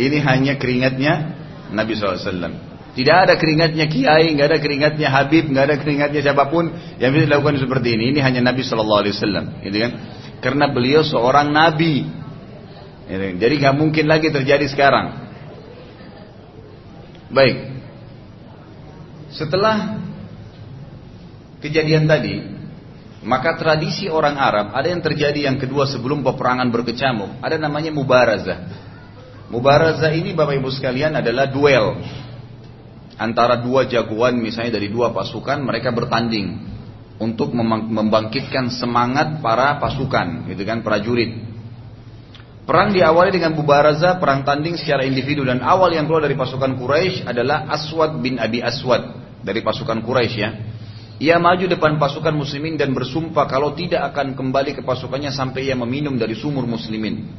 ini 0.04 0.18
hanya 0.20 0.60
keringatnya 0.60 1.12
Nabi 1.72 1.96
SAW. 1.96 2.74
Tidak 2.94 3.16
ada 3.26 3.34
keringatnya 3.34 3.90
kiai, 3.90 4.30
nggak 4.38 4.54
ada 4.54 4.58
keringatnya 4.62 5.08
Habib, 5.10 5.50
nggak 5.50 5.64
ada 5.66 5.76
keringatnya 5.82 6.20
siapa 6.22 6.46
pun 6.46 6.70
yang 7.02 7.10
bisa 7.10 7.26
dilakukan 7.26 7.58
seperti 7.58 7.98
ini. 7.98 8.14
Ini 8.14 8.22
hanya 8.22 8.54
Nabi 8.54 8.62
Shallallahu 8.62 9.02
Alaihi 9.02 9.14
Wasallam, 9.18 9.44
gitu 9.66 9.76
kan? 9.82 9.92
Karena 10.38 10.70
beliau 10.70 11.02
seorang 11.02 11.50
Nabi, 11.50 12.06
jadi 13.10 13.54
nggak 13.60 13.76
mungkin 13.76 14.06
lagi 14.06 14.30
terjadi 14.30 14.64
sekarang. 14.70 15.26
Baik. 17.34 17.74
Setelah 19.34 19.98
kejadian 21.64 22.04
tadi, 22.04 22.44
maka 23.24 23.56
tradisi 23.56 24.04
orang 24.12 24.36
Arab 24.36 24.76
ada 24.76 24.84
yang 24.84 25.00
terjadi 25.00 25.48
yang 25.48 25.56
kedua 25.56 25.88
sebelum 25.88 26.20
peperangan 26.20 26.68
berkecamuk, 26.68 27.40
ada 27.40 27.56
namanya 27.56 27.88
mubarazah. 27.88 28.84
Mubarazah 29.48 30.12
ini 30.12 30.36
Bapak 30.36 30.60
Ibu 30.60 30.68
sekalian 30.68 31.16
adalah 31.16 31.48
duel 31.48 32.04
antara 33.16 33.56
dua 33.64 33.88
jagoan 33.88 34.36
misalnya 34.42 34.76
dari 34.76 34.90
dua 34.92 35.14
pasukan 35.14 35.62
mereka 35.62 35.94
bertanding 35.94 36.74
untuk 37.16 37.54
membangkitkan 37.54 38.74
semangat 38.74 39.38
para 39.38 39.78
pasukan, 39.78 40.50
gitu 40.50 40.66
kan, 40.66 40.82
prajurit. 40.82 41.54
Perang 42.64 42.90
diawali 42.90 43.30
dengan 43.30 43.52
Bubaraza, 43.54 44.16
perang 44.16 44.42
tanding 44.42 44.74
secara 44.80 45.04
individu 45.04 45.44
dan 45.44 45.60
awal 45.60 45.92
yang 45.92 46.08
keluar 46.08 46.24
dari 46.24 46.34
pasukan 46.34 46.74
Quraisy 46.80 47.28
adalah 47.28 47.68
Aswad 47.70 48.18
bin 48.24 48.40
Abi 48.40 48.64
Aswad 48.64 49.14
dari 49.44 49.60
pasukan 49.60 50.00
Quraisy 50.00 50.36
ya. 50.40 50.50
Ia 51.22 51.38
maju 51.38 51.70
depan 51.70 51.94
pasukan 52.02 52.34
muslimin 52.34 52.74
dan 52.74 52.90
bersumpah 52.90 53.46
kalau 53.46 53.70
tidak 53.78 54.10
akan 54.10 54.34
kembali 54.34 54.74
ke 54.74 54.82
pasukannya 54.82 55.30
sampai 55.30 55.70
ia 55.70 55.78
meminum 55.78 56.18
dari 56.18 56.34
sumur 56.34 56.66
muslimin. 56.66 57.30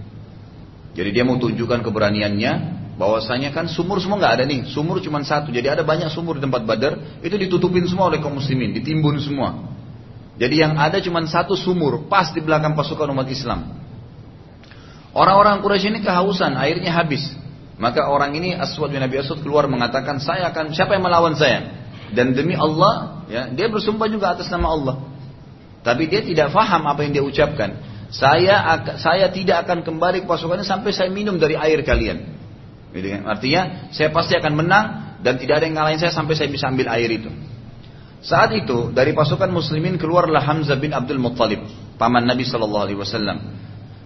Jadi 0.95 1.09
dia 1.11 1.27
mau 1.27 1.35
tunjukkan 1.35 1.83
keberaniannya, 1.83 2.51
bahwasanya 2.95 3.51
kan 3.51 3.67
sumur 3.67 3.99
semua 3.99 4.15
nggak 4.15 4.33
ada 4.39 4.43
nih, 4.47 4.71
sumur 4.71 5.03
cuma 5.03 5.19
satu. 5.27 5.51
Jadi 5.51 5.67
ada 5.67 5.83
banyak 5.83 6.07
sumur 6.07 6.39
di 6.39 6.47
tempat 6.47 6.63
Badar, 6.63 7.19
itu 7.19 7.35
ditutupin 7.35 7.83
semua 7.83 8.07
oleh 8.07 8.23
kaum 8.23 8.39
muslimin, 8.39 8.71
ditimbun 8.71 9.19
semua. 9.19 9.75
Jadi 10.39 10.63
yang 10.63 10.79
ada 10.79 10.99
cuma 11.03 11.19
satu 11.27 11.55
sumur, 11.59 12.07
pas 12.07 12.31
di 12.31 12.39
belakang 12.39 12.75
pasukan 12.79 13.11
umat 13.11 13.27
Islam. 13.27 13.75
Orang-orang 15.15 15.63
Quraisy 15.63 15.95
ini 15.95 15.99
kehausan, 16.03 16.55
airnya 16.59 16.91
habis. 16.91 17.23
Maka 17.75 18.07
orang 18.07 18.35
ini 18.35 18.55
Aswad 18.55 18.91
bin 18.91 19.03
Abi 19.03 19.19
Aswad 19.19 19.43
keluar 19.43 19.67
mengatakan, 19.67 20.19
saya 20.23 20.47
akan 20.51 20.71
siapa 20.71 20.95
yang 20.95 21.03
melawan 21.03 21.35
saya? 21.35 21.84
Dan 22.15 22.31
demi 22.31 22.55
Allah, 22.55 23.27
ya, 23.27 23.51
dia 23.51 23.67
bersumpah 23.67 24.07
juga 24.07 24.33
atas 24.33 24.47
nama 24.47 24.71
Allah. 24.71 24.95
Tapi 25.85 26.09
dia 26.09 26.25
tidak 26.25 26.49
faham 26.49 26.87
apa 26.89 27.05
yang 27.05 27.13
dia 27.13 27.21
ucapkan. 27.21 27.77
Saya 28.09 28.63
saya 28.97 29.29
tidak 29.29 29.67
akan 29.67 29.83
kembali 29.83 30.23
ke 30.23 30.27
pasukannya 30.29 30.65
sampai 30.65 30.89
saya 30.95 31.11
minum 31.11 31.37
dari 31.37 31.53
air 31.53 31.83
kalian. 31.85 32.25
Gitu? 32.95 33.21
Artinya 33.27 33.91
saya 33.91 34.09
pasti 34.09 34.33
akan 34.39 34.53
menang 34.55 34.85
dan 35.21 35.35
tidak 35.35 35.61
ada 35.61 35.65
yang 35.67 35.75
ngalahin 35.77 35.99
saya 35.99 36.15
sampai 36.15 36.33
saya 36.33 36.49
bisa 36.49 36.71
ambil 36.71 36.89
air 36.89 37.11
itu. 37.11 37.29
Saat 38.25 38.57
itu 38.57 38.89
dari 38.89 39.13
pasukan 39.13 39.51
muslimin 39.53 40.01
keluarlah 40.01 40.41
Hamzah 40.41 40.81
bin 40.81 40.95
Abdul 40.95 41.21
Muttalib, 41.21 41.61
paman 42.01 42.25
Nabi 42.25 42.41
Shallallahu 42.41 42.83
Alaihi 42.89 42.97
Wasallam. 42.97 43.37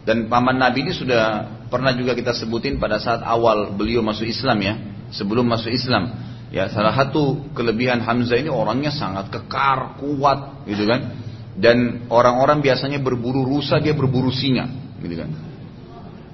Dan 0.03 0.27
paman 0.27 0.59
Nabi 0.59 0.89
ini 0.89 0.91
sudah 0.91 1.47
pernah 1.71 1.95
juga 1.95 2.11
kita 2.17 2.35
sebutin 2.35 2.81
pada 2.81 2.99
saat 2.99 3.23
awal 3.23 3.71
beliau 3.77 4.03
masuk 4.03 4.27
Islam 4.27 4.57
ya, 4.59 4.73
sebelum 5.15 5.47
masuk 5.47 5.71
Islam. 5.71 6.28
Ya, 6.49 6.65
salah 6.73 6.97
satu 6.97 7.53
kelebihan 7.53 8.01
Hamzah 8.01 8.41
ini 8.41 8.49
orangnya 8.49 8.89
sangat 8.89 9.29
kekar, 9.29 10.01
kuat, 10.01 10.65
gitu 10.65 10.89
kan. 10.89 11.13
Dan 11.53 12.09
orang-orang 12.09 12.65
biasanya 12.65 12.97
berburu 12.97 13.45
rusa, 13.45 13.77
dia 13.77 13.93
berburu 13.93 14.33
singa, 14.33 14.65
gitu 14.97 15.13
kan. 15.13 15.29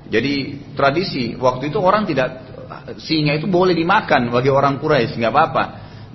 Jadi 0.08 0.64
tradisi 0.78 1.36
waktu 1.36 1.74
itu 1.74 1.82
orang 1.82 2.08
tidak 2.08 2.46
singa 3.02 3.36
itu 3.36 3.50
boleh 3.50 3.76
dimakan 3.76 4.32
bagi 4.32 4.54
orang 4.54 4.80
Quraisy, 4.80 5.18
nggak 5.20 5.34
apa-apa. 5.34 5.64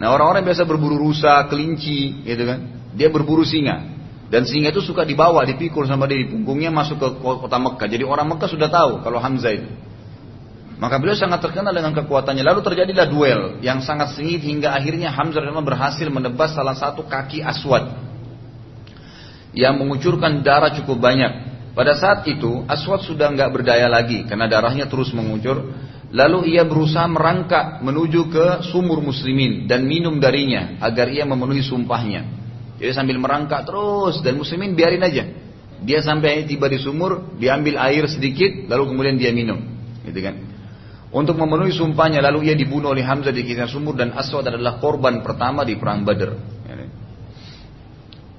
Nah 0.01 0.17
orang-orang 0.17 0.49
biasa 0.49 0.65
berburu 0.65 0.97
rusa, 0.97 1.45
kelinci, 1.53 2.25
gitu 2.25 2.45
kan. 2.49 2.89
Dia 2.97 3.13
berburu 3.13 3.45
singa. 3.45 4.01
Dan 4.31 4.47
singa 4.47 4.71
itu 4.71 4.81
suka 4.81 5.03
dibawa, 5.03 5.43
dipikul 5.43 5.85
sama 5.91 6.07
dia 6.07 6.23
di 6.23 6.31
punggungnya 6.31 6.71
masuk 6.71 7.03
ke 7.03 7.09
kota 7.21 7.59
Mekah. 7.59 7.89
Jadi 7.91 8.07
orang 8.07 8.31
Mekah 8.31 8.49
sudah 8.49 8.71
tahu 8.71 9.03
kalau 9.03 9.19
Hamzah 9.19 9.53
itu. 9.53 9.69
Maka 10.81 10.97
beliau 10.97 11.13
sangat 11.13 11.45
terkenal 11.45 11.77
dengan 11.77 11.93
kekuatannya. 11.93 12.41
Lalu 12.41 12.61
terjadilah 12.65 13.07
duel 13.13 13.41
yang 13.61 13.85
sangat 13.85 14.17
sengit 14.17 14.41
hingga 14.41 14.73
akhirnya 14.73 15.13
Hamzah 15.13 15.45
radhiyallahu 15.45 15.69
berhasil 15.69 16.09
menebas 16.09 16.57
salah 16.57 16.73
satu 16.73 17.05
kaki 17.05 17.45
Aswad 17.45 18.01
yang 19.53 19.77
mengucurkan 19.77 20.41
darah 20.41 20.73
cukup 20.73 20.97
banyak. 20.97 21.53
Pada 21.77 21.93
saat 22.01 22.25
itu 22.25 22.65
Aswad 22.65 23.05
sudah 23.05 23.29
nggak 23.29 23.51
berdaya 23.53 23.93
lagi 23.93 24.25
karena 24.25 24.49
darahnya 24.49 24.89
terus 24.89 25.13
mengucur. 25.13 25.69
Lalu 26.11 26.59
ia 26.59 26.67
berusaha 26.67 27.07
merangkak 27.07 27.87
menuju 27.87 28.35
ke 28.35 28.47
sumur 28.73 28.99
muslimin 28.99 29.71
dan 29.71 29.87
minum 29.87 30.19
darinya 30.19 30.81
agar 30.83 31.07
ia 31.07 31.23
memenuhi 31.23 31.63
sumpahnya. 31.63 32.27
Jadi 32.81 32.91
sambil 32.97 33.21
merangkak 33.21 33.69
terus 33.69 34.19
dan 34.25 34.35
muslimin 34.35 34.75
biarin 34.75 35.05
aja. 35.05 35.29
Dia 35.85 36.01
sampai 36.03 36.51
tiba 36.51 36.67
di 36.67 36.83
sumur, 36.83 37.37
diambil 37.39 37.79
air 37.79 38.05
sedikit, 38.11 38.67
lalu 38.67 38.91
kemudian 38.91 39.17
dia 39.17 39.31
minum. 39.31 39.63
Gitu 40.03 40.19
kan? 40.19 40.50
Untuk 41.11 41.35
memenuhi 41.35 41.75
sumpahnya 41.75 42.23
lalu 42.23 42.51
ia 42.51 42.55
dibunuh 42.55 42.95
oleh 42.95 43.03
Hamzah 43.03 43.35
di 43.35 43.43
kisah 43.43 43.67
sumur 43.67 43.99
dan 43.99 44.15
Aswad 44.15 44.47
adalah 44.47 44.79
korban 44.79 45.27
pertama 45.27 45.67
di 45.67 45.75
perang 45.75 46.07
Badr. 46.07 46.61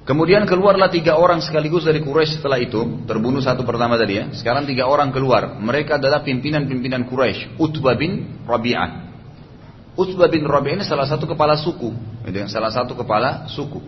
Kemudian 0.02 0.42
keluarlah 0.50 0.90
tiga 0.90 1.14
orang 1.14 1.38
sekaligus 1.38 1.86
dari 1.86 2.02
Quraisy 2.02 2.42
setelah 2.42 2.58
itu 2.58 3.06
terbunuh 3.06 3.38
satu 3.38 3.62
pertama 3.62 3.94
tadi 3.94 4.18
ya. 4.18 4.34
Sekarang 4.34 4.66
tiga 4.66 4.90
orang 4.90 5.14
keluar. 5.14 5.54
Mereka 5.62 6.02
adalah 6.02 6.26
pimpinan-pimpinan 6.26 7.06
Quraisy. 7.06 7.54
Utbah 7.54 7.94
bin 7.94 8.42
Rabi'ah. 8.42 8.90
Utbah 9.94 10.26
bin 10.26 10.42
Rabi'ah 10.42 10.82
ini 10.82 10.84
salah 10.88 11.06
satu 11.06 11.30
kepala 11.30 11.54
suku, 11.54 11.94
salah 12.50 12.74
satu 12.74 12.98
kepala 12.98 13.46
suku. 13.46 13.78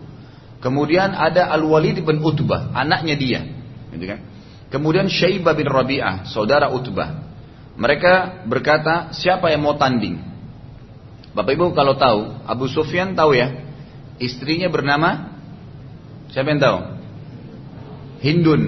Kemudian 0.63 1.11
ada 1.11 1.51
Al 1.51 1.67
Walid 1.67 1.99
bin 1.99 2.23
Utbah, 2.23 2.71
anaknya 2.71 3.15
dia, 3.19 3.41
kan. 3.91 4.19
Kemudian 4.71 5.11
Syaibah 5.11 5.51
bin 5.51 5.67
Rabi'ah, 5.67 6.31
saudara 6.31 6.71
Utbah. 6.71 7.34
Mereka 7.75 8.47
berkata, 8.47 9.11
siapa 9.11 9.51
yang 9.51 9.67
mau 9.67 9.75
tanding? 9.75 10.15
Bapak 11.35 11.51
Ibu 11.59 11.75
kalau 11.75 11.99
tahu, 11.99 12.47
Abu 12.47 12.71
Sufyan 12.71 13.11
tahu 13.11 13.35
ya, 13.35 13.51
istrinya 14.23 14.71
bernama 14.71 15.35
siapa 16.31 16.55
yang 16.55 16.63
tahu? 16.63 16.79
Hindun. 18.23 18.63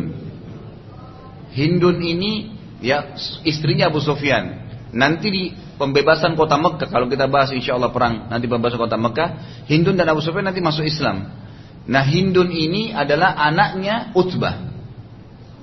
Hindun 1.56 1.98
ini 2.04 2.52
ya 2.84 3.16
istrinya 3.48 3.88
Abu 3.88 4.04
Sufyan. 4.04 4.68
Nanti 4.92 5.28
di 5.32 5.44
pembebasan 5.80 6.36
kota 6.36 6.60
Mekah, 6.60 6.92
kalau 6.92 7.08
kita 7.08 7.32
bahas 7.32 7.56
insya 7.56 7.80
Allah 7.80 7.96
perang 7.96 8.28
nanti 8.28 8.52
pembebasan 8.52 8.78
kota 8.78 9.00
Mekah, 9.00 9.64
Hindun 9.72 9.96
dan 9.96 10.12
Abu 10.12 10.20
Sufyan 10.20 10.52
nanti 10.52 10.60
masuk 10.60 10.84
Islam. 10.84 11.32
Nah 11.88 12.04
Hindun 12.04 12.52
ini 12.52 12.92
adalah 12.92 13.40
anaknya 13.40 14.12
Utbah. 14.12 14.68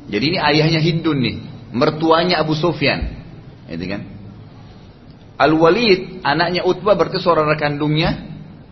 Jadi 0.09 0.25
ini 0.33 0.39
ayahnya 0.41 0.81
Hindun 0.81 1.19
nih, 1.21 1.37
mertuanya 1.77 2.41
Abu 2.41 2.57
Sufyan. 2.57 3.14
Itu 3.69 3.85
kan? 3.89 4.03
Al-Walid, 5.35 6.23
anaknya 6.23 6.63
Utbah 6.63 6.95
berarti 6.95 7.19
saudara 7.19 7.59
kandungnya 7.59 8.23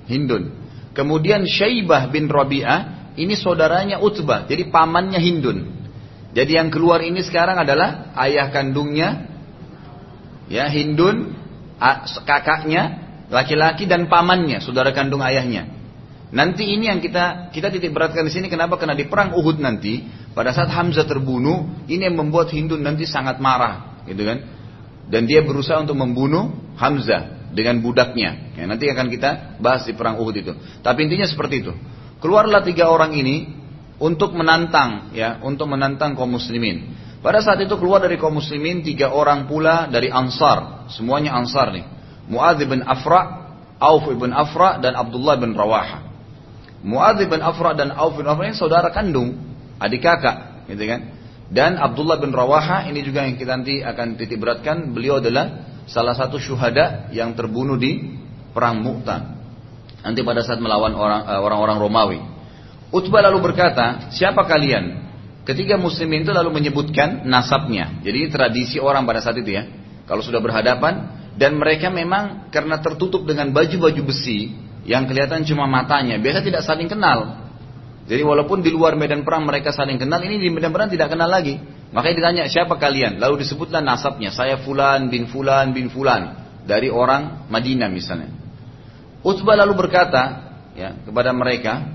Hindun. 0.07 0.55
Kemudian 0.93 1.49
Syaibah 1.49 2.13
bin 2.13 2.29
Rabi'ah, 2.29 3.13
ini 3.19 3.35
saudaranya 3.35 3.99
Utbah, 3.99 4.47
jadi 4.47 4.69
pamannya 4.69 5.19
Hindun. 5.19 5.59
Jadi 6.33 6.57
yang 6.57 6.73
keluar 6.73 7.05
ini 7.05 7.21
sekarang 7.21 7.61
adalah 7.61 8.15
ayah 8.25 8.49
kandungnya, 8.53 9.29
ya 10.49 10.69
Hindun, 10.69 11.35
kakaknya, 12.25 13.01
laki-laki 13.33 13.89
dan 13.89 14.07
pamannya, 14.07 14.61
saudara 14.61 14.93
kandung 14.93 15.25
ayahnya. 15.25 15.69
Nanti 16.33 16.65
ini 16.65 16.89
yang 16.89 17.05
kita 17.05 17.53
kita 17.53 17.69
titik 17.69 17.93
beratkan 17.93 18.25
di 18.25 18.33
sini 18.33 18.49
kenapa? 18.49 18.81
Karena 18.81 18.97
di 18.97 19.05
perang 19.05 19.37
Uhud 19.37 19.61
nanti 19.61 20.01
pada 20.33 20.57
saat 20.57 20.73
Hamzah 20.73 21.05
terbunuh, 21.05 21.85
ini 21.93 22.09
yang 22.09 22.17
membuat 22.17 22.49
Hindun 22.53 22.81
nanti 22.81 23.05
sangat 23.05 23.37
marah, 23.37 24.01
gitu 24.09 24.25
kan? 24.25 24.39
Dan 25.13 25.29
dia 25.29 25.45
berusaha 25.45 25.77
untuk 25.85 26.01
membunuh 26.01 26.57
Hamzah 26.81 27.53
dengan 27.53 27.85
budaknya. 27.85 28.57
Ya, 28.57 28.65
nanti 28.65 28.89
akan 28.89 29.13
kita 29.13 29.61
bahas 29.61 29.85
di 29.85 29.93
perang 29.93 30.17
Uhud 30.17 30.33
itu. 30.33 30.57
Tapi 30.81 31.05
intinya 31.05 31.29
seperti 31.29 31.61
itu. 31.61 31.73
Keluarlah 32.25 32.65
tiga 32.65 32.89
orang 32.89 33.13
ini 33.13 33.53
untuk 34.01 34.33
menantang, 34.33 35.13
ya, 35.13 35.37
untuk 35.45 35.69
menantang 35.69 36.17
kaum 36.17 36.33
muslimin. 36.33 36.97
Pada 37.21 37.45
saat 37.45 37.61
itu 37.61 37.77
keluar 37.77 38.01
dari 38.01 38.17
kaum 38.17 38.41
muslimin 38.41 38.81
tiga 38.81 39.13
orang 39.13 39.45
pula 39.45 39.87
dari 39.93 40.09
Ansar, 40.09 40.89
semuanya 40.89 41.37
Ansar 41.37 41.77
nih. 41.77 41.85
Muadz 42.33 42.65
bin 42.65 42.81
Afra, 42.81 43.53
Auf 43.77 44.09
bin 44.09 44.33
Afra 44.33 44.81
dan 44.81 44.97
Abdullah 44.97 45.37
bin 45.37 45.53
Rawaha. 45.53 46.09
Muadz 46.83 47.21
bin 47.29 47.45
Afra 47.45 47.77
dan 47.77 47.93
Auf 47.93 48.17
bin 48.17 48.25
Afra 48.25 48.49
ini 48.49 48.57
saudara 48.57 48.89
kandung, 48.91 49.39
adik 49.77 50.03
kakak, 50.03 50.67
gitu 50.73 50.83
kan? 50.89 51.22
Dan 51.53 51.77
Abdullah 51.77 52.17
bin 52.17 52.33
Rawaha 52.33 52.89
ini 52.89 53.05
juga 53.05 53.29
yang 53.29 53.37
kita 53.37 53.61
nanti 53.61 53.85
akan 53.85 54.17
titik 54.17 54.41
beratkan. 54.41 54.97
Beliau 54.97 55.21
adalah 55.21 55.69
salah 55.85 56.17
satu 56.17 56.41
syuhada 56.41 57.13
yang 57.13 57.37
terbunuh 57.37 57.77
di 57.77 58.17
perang 58.57 58.81
Mu'tah. 58.81 59.37
Nanti 60.01 60.25
pada 60.25 60.41
saat 60.41 60.65
melawan 60.65 60.97
eh, 60.97 61.41
orang-orang 61.45 61.77
Romawi. 61.77 62.21
Utbah 62.89 63.21
lalu 63.21 63.53
berkata, 63.53 64.09
siapa 64.09 64.49
kalian? 64.49 65.05
Ketiga 65.45 65.77
muslimin 65.77 66.25
itu 66.25 66.33
lalu 66.33 66.57
menyebutkan 66.57 67.29
nasabnya. 67.29 68.01
Jadi 68.01 68.33
tradisi 68.33 68.81
orang 68.81 69.05
pada 69.05 69.21
saat 69.21 69.37
itu 69.37 69.53
ya. 69.53 69.69
Kalau 70.09 70.25
sudah 70.25 70.41
berhadapan 70.41 71.21
dan 71.37 71.61
mereka 71.61 71.93
memang 71.93 72.49
karena 72.49 72.81
tertutup 72.81 73.29
dengan 73.29 73.53
baju-baju 73.53 74.03
besi 74.09 74.55
yang 74.89 75.05
kelihatan 75.07 75.47
cuma 75.47 75.69
matanya, 75.69 76.19
biasa 76.19 76.43
tidak 76.43 76.63
saling 76.65 76.89
kenal. 76.91 77.42
Jadi 78.03 78.23
walaupun 78.27 78.67
di 78.67 78.75
luar 78.75 78.99
medan 78.99 79.23
perang 79.23 79.47
mereka 79.47 79.71
saling 79.71 79.95
kenal, 79.95 80.19
ini 80.27 80.43
di 80.43 80.51
medan 80.51 80.75
perang 80.75 80.91
tidak 80.91 81.15
kenal 81.15 81.31
lagi. 81.31 81.55
Makanya 81.95 82.17
ditanya 82.19 82.43
siapa 82.51 82.75
kalian? 82.81 83.23
Lalu 83.23 83.47
disebutlah 83.47 83.79
nasabnya. 83.79 84.35
Saya 84.35 84.59
Fulan 84.65 85.07
bin 85.07 85.31
Fulan 85.31 85.71
bin 85.71 85.87
Fulan 85.93 86.35
dari 86.67 86.91
orang 86.91 87.47
Madinah 87.47 87.87
misalnya. 87.93 88.33
Utbah 89.23 89.55
lalu 89.55 89.79
berkata 89.87 90.51
ya 90.75 90.99
kepada 91.07 91.31
mereka, 91.31 91.87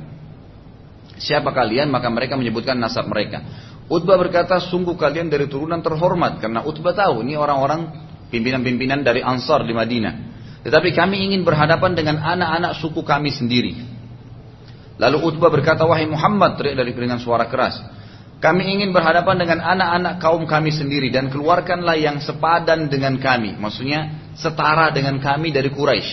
siapa 1.19 1.51
kalian? 1.51 1.91
Maka 1.91 2.07
mereka 2.07 2.39
menyebutkan 2.39 2.79
nasab 2.79 3.11
mereka. 3.11 3.43
Utbah 3.87 4.15
berkata, 4.15 4.59
sungguh 4.63 4.95
kalian 4.95 5.27
dari 5.27 5.47
turunan 5.47 5.79
terhormat 5.83 6.39
karena 6.39 6.63
Utbah 6.63 6.95
tahu 6.95 7.23
ini 7.23 7.35
orang-orang 7.35 8.07
pimpinan-pimpinan 8.31 9.03
dari 9.03 9.23
Ansar 9.23 9.63
di 9.63 9.75
Madinah. 9.75 10.13
Tetapi 10.63 10.91
kami 10.91 11.31
ingin 11.31 11.47
berhadapan 11.47 11.95
dengan 11.95 12.19
anak-anak 12.19 12.79
suku 12.79 13.03
kami 13.03 13.31
sendiri. 13.31 13.96
Lalu 14.97 15.17
Utbah 15.33 15.53
berkata, 15.53 15.85
wahai 15.85 16.09
Muhammad, 16.09 16.57
teriak 16.57 16.75
dari 16.81 16.91
dengan 16.93 17.21
suara 17.21 17.45
keras. 17.45 17.77
Kami 18.37 18.69
ingin 18.69 18.93
berhadapan 18.93 19.33
dengan 19.41 19.59
anak-anak 19.65 20.21
kaum 20.21 20.45
kami 20.45 20.69
sendiri 20.69 21.09
dan 21.09 21.33
keluarkanlah 21.33 21.97
yang 21.97 22.21
sepadan 22.21 22.85
dengan 22.85 23.17
kami. 23.17 23.57
Maksudnya 23.57 24.33
setara 24.37 24.93
dengan 24.93 25.17
kami 25.17 25.49
dari 25.49 25.73
Quraisy. 25.73 26.09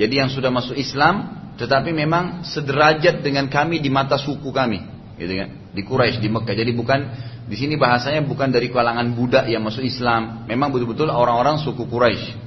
Jadi 0.00 0.14
yang 0.16 0.32
sudah 0.32 0.48
masuk 0.48 0.72
Islam, 0.72 1.44
tetapi 1.60 1.92
memang 1.92 2.40
sederajat 2.48 3.20
dengan 3.20 3.52
kami 3.52 3.84
di 3.84 3.92
mata 3.92 4.16
suku 4.16 4.48
kami, 4.48 4.80
gitu 5.20 5.32
kan? 5.36 5.48
Di 5.76 5.84
Quraisy 5.84 6.24
di 6.24 6.32
Mekah. 6.32 6.56
Jadi 6.56 6.72
bukan 6.72 7.00
di 7.44 7.56
sini 7.60 7.76
bahasanya 7.76 8.24
bukan 8.24 8.48
dari 8.48 8.72
kalangan 8.72 9.12
budak 9.12 9.44
yang 9.52 9.60
masuk 9.60 9.84
Islam. 9.84 10.48
Memang 10.48 10.72
betul-betul 10.72 11.12
orang-orang 11.12 11.60
suku 11.60 11.84
Quraisy. 11.84 12.40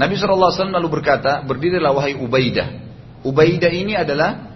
Nabi 0.00 0.16
SAW 0.16 0.72
lalu 0.72 0.88
berkata, 0.88 1.44
berdirilah 1.44 1.92
wahai 1.92 2.16
Ubaidah. 2.16 2.88
Ubaidah 3.20 3.68
ini 3.68 4.00
adalah 4.00 4.47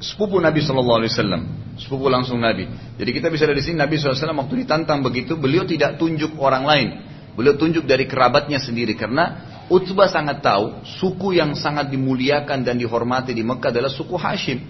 sepupu 0.00 0.36
Nabi 0.40 0.60
Shallallahu 0.60 0.98
Alaihi 1.04 1.12
Wasallam, 1.12 1.42
sepupu 1.80 2.06
langsung 2.12 2.40
Nabi. 2.40 2.68
Jadi 3.00 3.10
kita 3.12 3.28
bisa 3.32 3.48
dari 3.48 3.60
sini 3.64 3.80
Nabi 3.80 3.96
SAW 3.96 4.16
waktu 4.16 4.54
ditantang 4.64 5.00
begitu, 5.00 5.36
beliau 5.36 5.64
tidak 5.64 5.96
tunjuk 5.96 6.36
orang 6.36 6.64
lain, 6.64 6.88
beliau 7.32 7.56
tunjuk 7.56 7.84
dari 7.88 8.04
kerabatnya 8.04 8.60
sendiri 8.60 8.96
karena 8.96 9.54
Utbah 9.66 10.06
sangat 10.06 10.46
tahu 10.46 10.86
suku 10.86 11.42
yang 11.42 11.58
sangat 11.58 11.90
dimuliakan 11.90 12.62
dan 12.62 12.78
dihormati 12.78 13.34
di 13.34 13.42
Mekah 13.42 13.74
adalah 13.74 13.90
suku 13.90 14.14
Hashim, 14.14 14.62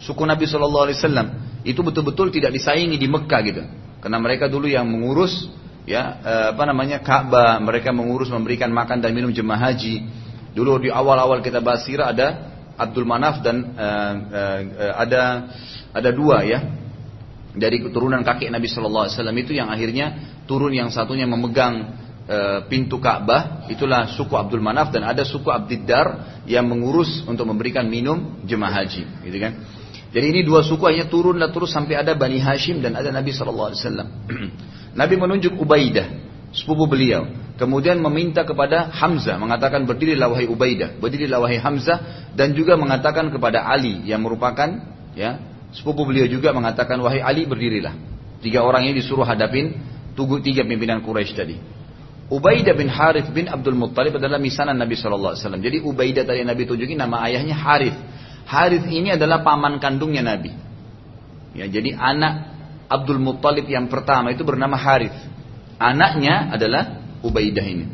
suku 0.00 0.22
Nabi 0.24 0.48
Shallallahu 0.48 0.84
Alaihi 0.88 0.98
Wasallam. 0.98 1.28
Itu 1.60 1.84
betul-betul 1.84 2.32
tidak 2.32 2.56
disaingi 2.56 2.96
di 2.96 3.04
Mekah 3.04 3.40
gitu, 3.44 3.62
karena 4.00 4.16
mereka 4.16 4.48
dulu 4.48 4.64
yang 4.64 4.88
mengurus 4.88 5.44
ya 5.84 6.22
eh, 6.24 6.46
apa 6.56 6.64
namanya 6.64 7.04
Ka'bah, 7.04 7.60
mereka 7.60 7.92
mengurus 7.92 8.32
memberikan 8.32 8.72
makan 8.72 9.04
dan 9.04 9.12
minum 9.12 9.28
jemaah 9.28 9.70
haji. 9.70 10.08
Dulu 10.50 10.82
di 10.82 10.90
awal-awal 10.90 11.44
kita 11.44 11.62
bahas 11.62 11.84
sirah 11.86 12.10
ada 12.10 12.49
Abdul 12.80 13.04
Manaf 13.04 13.44
dan 13.44 13.76
uh, 13.76 14.14
uh, 14.32 14.60
ada 14.96 15.22
ada 15.92 16.10
dua 16.10 16.40
ya. 16.48 16.60
Dari 17.50 17.82
keturunan 17.82 18.22
kakek 18.22 18.46
Nabi 18.46 18.70
Shallallahu 18.70 19.10
Alaihi 19.10 19.16
Wasallam 19.18 19.38
itu 19.42 19.52
yang 19.58 19.68
akhirnya 19.74 20.38
turun 20.46 20.70
yang 20.70 20.86
satunya 20.88 21.26
memegang 21.26 21.98
uh, 22.30 22.58
pintu 22.70 23.02
Ka'bah. 23.02 23.66
Itulah 23.66 24.06
suku 24.14 24.38
Abdul 24.38 24.62
Manaf 24.62 24.94
dan 24.94 25.02
ada 25.02 25.26
suku 25.26 25.50
Abdiddar 25.50 26.40
yang 26.46 26.70
mengurus 26.70 27.26
untuk 27.26 27.50
memberikan 27.50 27.90
minum 27.90 28.38
jemaah 28.46 28.86
haji 28.86 29.02
gitu 29.26 29.38
kan. 29.42 29.52
Jadi 30.10 30.26
ini 30.30 30.40
dua 30.46 30.62
suku 30.62 30.82
hanya 30.86 31.10
turunlah 31.10 31.50
terus 31.50 31.74
sampai 31.74 31.98
ada 31.98 32.14
Bani 32.14 32.38
Hashim 32.38 32.78
dan 32.82 32.94
ada 32.94 33.10
Nabi 33.10 33.34
Shallallahu 33.34 33.68
Alaihi 33.74 33.82
Wasallam. 33.82 34.08
Nabi 35.00 35.14
menunjuk 35.18 35.58
Ubaidah 35.58 36.29
sepupu 36.50 36.86
beliau 36.90 37.28
Kemudian 37.60 38.00
meminta 38.00 38.40
kepada 38.40 38.88
Hamzah 38.88 39.36
mengatakan 39.36 39.84
berdirilah 39.84 40.32
wahai 40.32 40.48
Ubaidah, 40.48 40.96
berdirilah 40.96 41.44
wahai 41.44 41.60
Hamzah 41.60 42.32
dan 42.32 42.56
juga 42.56 42.72
mengatakan 42.80 43.28
kepada 43.28 43.68
Ali 43.68 44.00
yang 44.08 44.24
merupakan 44.24 44.80
ya 45.12 45.36
sepupu 45.68 46.08
beliau 46.08 46.24
juga 46.24 46.56
mengatakan 46.56 46.96
wahai 47.04 47.20
Ali 47.20 47.44
berdirilah. 47.44 47.92
Tiga 48.40 48.64
orang 48.64 48.88
ini 48.88 48.96
disuruh 48.96 49.28
hadapin 49.28 49.76
tugu 50.16 50.40
tiga 50.40 50.64
pimpinan 50.64 51.04
Quraisy 51.04 51.36
tadi. 51.36 51.60
Ubaidah 52.32 52.72
bin 52.72 52.88
Harith 52.88 53.28
bin 53.28 53.44
Abdul 53.44 53.76
Muttalib 53.76 54.16
adalah 54.16 54.40
misanan 54.40 54.80
Nabi 54.80 54.96
Shallallahu 54.96 55.36
Alaihi 55.36 55.44
Wasallam. 55.44 55.60
Jadi 55.60 55.76
Ubaidah 55.84 56.24
tadi 56.24 56.40
Nabi 56.40 56.64
tunjukin 56.64 56.96
nama 56.96 57.28
ayahnya 57.28 57.60
Harith. 57.60 57.98
Harith 58.48 58.88
ini 58.88 59.12
adalah 59.12 59.44
paman 59.44 59.76
kandungnya 59.76 60.24
Nabi. 60.24 60.56
Ya, 61.52 61.68
jadi 61.68 61.92
anak 61.92 62.56
Abdul 62.88 63.20
Muttalib 63.20 63.68
yang 63.68 63.84
pertama 63.92 64.32
itu 64.32 64.48
bernama 64.48 64.80
Harith. 64.80 65.12
Anaknya 65.80 66.52
adalah 66.52 67.00
Ubaidah 67.24 67.64
ini. 67.64 67.88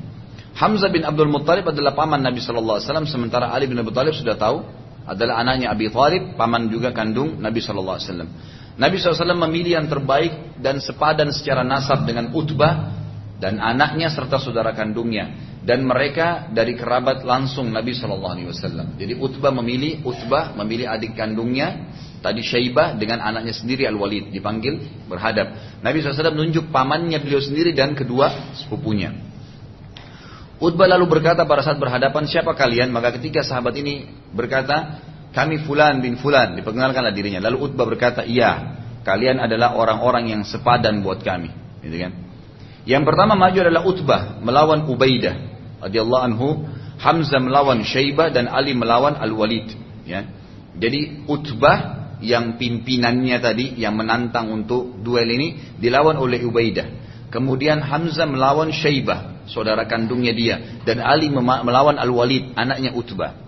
Hamzah 0.58 0.90
bin 0.90 1.06
Abdul 1.06 1.30
Muttalib 1.30 1.70
adalah 1.70 1.94
paman 1.94 2.18
Nabi 2.18 2.42
Wasallam. 2.42 3.06
Sementara 3.06 3.54
Ali 3.54 3.70
bin 3.70 3.78
Abi 3.78 3.94
Thalib 3.94 4.16
sudah 4.16 4.34
tahu 4.34 4.64
adalah 5.06 5.38
anaknya 5.38 5.70
Abi 5.70 5.86
Thalib, 5.86 6.34
paman 6.34 6.66
juga 6.66 6.90
kandung 6.90 7.38
Nabi 7.38 7.62
Wasallam. 7.62 8.28
Nabi 8.76 9.00
SAW 9.00 9.32
memilih 9.48 9.80
yang 9.80 9.88
terbaik 9.88 10.60
dan 10.60 10.84
sepadan 10.84 11.32
secara 11.32 11.64
nasab 11.64 12.04
dengan 12.04 12.28
Utbah 12.36 12.92
dan 13.40 13.56
anaknya 13.56 14.12
serta 14.12 14.36
saudara 14.36 14.76
kandungnya 14.76 15.32
dan 15.64 15.84
mereka 15.84 16.48
dari 16.52 16.76
kerabat 16.76 17.24
langsung 17.24 17.72
Nabi 17.72 17.96
Wasallam. 17.96 19.00
Jadi 19.00 19.16
Utbah 19.16 19.52
memilih 19.52 20.04
Utbah 20.04 20.52
memilih 20.60 20.92
adik 20.92 21.16
kandungnya 21.16 21.88
tadi 22.20 22.42
Syaibah 22.44 22.96
dengan 22.96 23.22
anaknya 23.22 23.52
sendiri 23.52 23.84
Al 23.84 23.96
Walid 23.96 24.32
dipanggil 24.32 25.06
berhadap. 25.06 25.78
Nabi 25.80 26.02
SAW 26.02 26.34
menunjuk 26.34 26.68
pamannya 26.70 27.20
beliau 27.22 27.40
sendiri 27.40 27.72
dan 27.76 27.96
kedua 27.96 28.56
sepupunya. 28.56 29.14
Utbah 30.56 30.88
lalu 30.88 31.20
berkata 31.20 31.44
pada 31.44 31.60
saat 31.60 31.76
berhadapan 31.76 32.24
siapa 32.24 32.56
kalian 32.56 32.88
maka 32.88 33.12
ketika 33.20 33.44
sahabat 33.44 33.76
ini 33.76 34.08
berkata 34.32 35.04
kami 35.36 35.60
Fulan 35.68 36.00
bin 36.00 36.16
Fulan 36.16 36.56
diperkenalkanlah 36.56 37.12
dirinya. 37.12 37.44
Lalu 37.44 37.72
Utbah 37.72 37.84
berkata 37.84 38.24
iya 38.24 38.80
kalian 39.04 39.38
adalah 39.38 39.76
orang-orang 39.76 40.32
yang 40.32 40.42
sepadan 40.48 41.04
buat 41.04 41.20
kami. 41.20 41.52
Gitu 41.84 41.96
kan? 42.00 42.12
Yang 42.86 43.02
pertama 43.04 43.34
maju 43.36 43.58
adalah 43.60 43.82
Utbah 43.84 44.20
melawan 44.40 44.86
Ubaidah 44.88 45.36
radhiyallahu 45.82 46.22
anhu, 46.24 46.48
Hamzah 46.96 47.42
melawan 47.42 47.84
Syaibah 47.84 48.32
dan 48.32 48.48
Ali 48.48 48.72
melawan 48.72 49.18
Al-Walid, 49.20 49.68
ya. 50.08 50.24
Jadi 50.76 51.28
Utbah 51.28 52.05
yang 52.20 52.56
pimpinannya 52.56 53.36
tadi 53.40 53.76
yang 53.76 53.96
menantang 53.96 54.48
untuk 54.52 55.00
duel 55.04 55.28
ini 55.28 55.76
dilawan 55.76 56.16
oleh 56.16 56.40
Ubaidah. 56.44 56.88
Kemudian 57.28 57.82
Hamzah 57.82 58.24
melawan 58.24 58.72
Syaibah, 58.72 59.44
saudara 59.50 59.84
kandungnya 59.84 60.32
dia, 60.32 60.56
dan 60.86 61.02
Ali 61.02 61.28
melawan 61.28 61.98
Al-Walid, 62.00 62.56
anaknya 62.56 62.94
Utbah. 62.96 63.46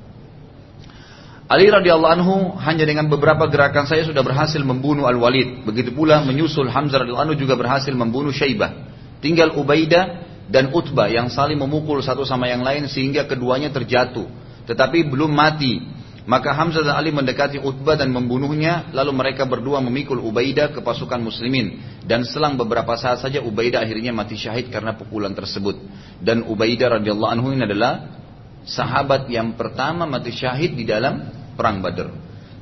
Ali 1.48 1.72
radhiyallahu 1.72 2.12
anhu 2.12 2.34
hanya 2.60 2.84
dengan 2.84 3.08
beberapa 3.08 3.48
gerakan 3.48 3.88
saya 3.88 4.04
sudah 4.04 4.20
berhasil 4.20 4.60
membunuh 4.60 5.08
Al-Walid. 5.08 5.64
Begitu 5.64 5.96
pula 5.96 6.20
menyusul 6.20 6.68
Hamzah 6.68 7.00
radhiyallahu 7.00 7.32
anhu 7.32 7.40
juga 7.40 7.56
berhasil 7.56 7.94
membunuh 7.96 8.36
Syaibah. 8.36 8.76
Tinggal 9.24 9.56
Ubaidah 9.56 10.28
dan 10.52 10.76
Utbah 10.76 11.08
yang 11.08 11.32
saling 11.32 11.56
memukul 11.56 12.04
satu 12.04 12.28
sama 12.28 12.52
yang 12.52 12.60
lain 12.60 12.84
sehingga 12.84 13.24
keduanya 13.24 13.72
terjatuh. 13.72 14.28
Tetapi 14.68 15.08
belum 15.08 15.32
mati. 15.32 15.80
Maka 16.28 16.52
Hamzah 16.52 16.84
dan 16.84 16.92
Ali 16.92 17.08
mendekati 17.08 17.56
Utbah 17.56 17.96
dan 17.96 18.12
membunuhnya. 18.12 18.92
Lalu 18.92 19.16
mereka 19.16 19.48
berdua 19.48 19.80
memikul 19.80 20.20
Ubaidah 20.20 20.76
ke 20.76 20.84
pasukan 20.84 21.16
muslimin. 21.24 21.80
Dan 22.04 22.28
selang 22.28 22.60
beberapa 22.60 22.92
saat 23.00 23.24
saja 23.24 23.40
Ubaidah 23.40 23.80
akhirnya 23.80 24.12
mati 24.12 24.36
syahid 24.36 24.68
karena 24.68 24.92
pukulan 24.92 25.32
tersebut. 25.32 25.80
Dan 26.20 26.44
Ubaidah 26.44 27.00
radhiyallahu 27.00 27.32
anhu 27.32 27.56
ini 27.56 27.64
adalah 27.64 28.12
sahabat 28.68 29.32
yang 29.32 29.56
pertama 29.56 30.04
mati 30.04 30.28
syahid 30.36 30.76
di 30.76 30.84
dalam 30.84 31.32
perang 31.56 31.80
Badar. 31.80 32.12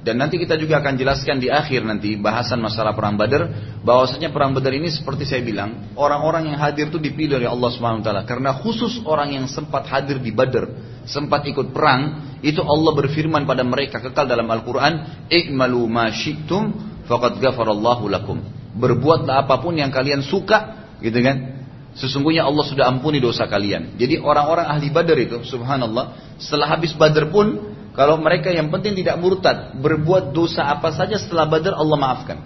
Dan 0.06 0.22
nanti 0.22 0.38
kita 0.38 0.54
juga 0.54 0.78
akan 0.78 0.94
jelaskan 0.94 1.42
di 1.42 1.50
akhir 1.50 1.82
nanti 1.82 2.14
bahasan 2.14 2.62
masalah 2.62 2.94
perang 2.94 3.18
Badar 3.18 3.50
bahwasanya 3.82 4.30
perang 4.30 4.54
Badar 4.54 4.70
ini 4.70 4.86
seperti 4.94 5.26
saya 5.26 5.42
bilang, 5.42 5.90
orang-orang 5.98 6.54
yang 6.54 6.62
hadir 6.62 6.86
itu 6.86 7.02
dipilih 7.02 7.42
oleh 7.42 7.50
Allah 7.50 7.70
Subhanahu 7.74 8.06
karena 8.22 8.54
khusus 8.62 9.02
orang 9.02 9.34
yang 9.34 9.50
sempat 9.50 9.90
hadir 9.90 10.22
di 10.22 10.30
Badar, 10.30 10.70
sempat 11.06 11.46
ikut 11.46 11.70
perang, 11.70 12.36
itu 12.42 12.60
Allah 12.60 12.92
berfirman 12.94 13.46
pada 13.46 13.62
mereka 13.62 14.02
kekal 14.02 14.26
dalam 14.26 14.46
Al-Qur'an, 14.50 15.26
"I'malu 15.30 15.82
ma 15.86 16.10
syi'tum 16.10 16.62
faqad 17.06 17.38
ghafarallahu 17.40 18.10
lakum." 18.10 18.42
Berbuatlah 18.76 19.46
apa 19.46 19.62
pun 19.62 19.78
yang 19.78 19.88
kalian 19.88 20.20
suka, 20.20 20.90
gitu 21.00 21.16
kan? 21.24 21.56
Sesungguhnya 21.96 22.44
Allah 22.44 22.68
sudah 22.68 22.84
ampuni 22.92 23.24
dosa 23.24 23.48
kalian. 23.48 23.96
Jadi 23.96 24.20
orang-orang 24.20 24.68
ahli 24.68 24.92
Badar 24.92 25.16
itu, 25.16 25.40
subhanallah, 25.48 26.36
setelah 26.36 26.68
habis 26.76 26.92
Badar 26.92 27.32
pun 27.32 27.72
kalau 27.96 28.20
mereka 28.20 28.52
yang 28.52 28.68
penting 28.68 28.92
tidak 28.92 29.16
murtad, 29.16 29.80
berbuat 29.80 30.36
dosa 30.36 30.68
apa 30.68 30.92
saja 30.92 31.16
setelah 31.16 31.48
Badar 31.48 31.72
Allah 31.72 31.96
maafkan. 31.96 32.38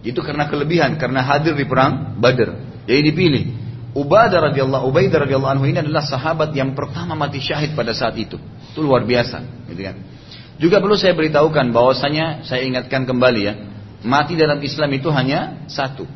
Itu 0.00 0.24
karena 0.24 0.48
kelebihan, 0.48 0.96
karena 0.96 1.20
hadir 1.20 1.52
di 1.52 1.68
perang 1.68 2.16
Badar. 2.16 2.56
Jadi 2.88 3.00
dipilih. 3.12 3.44
Ubadah 3.90 4.50
radhiyallahu 4.50 4.86
Ubaidah 4.86 5.26
radhiyallahu 5.26 5.52
anhu 5.58 5.66
ini 5.66 5.82
adalah 5.82 6.06
sahabat 6.06 6.54
yang 6.54 6.78
pertama 6.78 7.18
mati 7.18 7.42
syahid 7.42 7.74
pada 7.74 7.90
saat 7.90 8.14
itu. 8.14 8.38
Itu 8.70 8.86
luar 8.86 9.02
biasa, 9.02 9.66
gitu 9.66 9.82
kan. 9.82 9.96
Juga 10.62 10.78
perlu 10.78 10.94
saya 10.94 11.16
beritahukan 11.16 11.74
bahwasanya 11.74 12.46
saya 12.46 12.62
ingatkan 12.62 13.02
kembali 13.02 13.40
ya, 13.42 13.54
mati 14.06 14.38
dalam 14.38 14.62
Islam 14.62 14.90
itu 14.94 15.10
hanya 15.10 15.66
satu. 15.66 16.06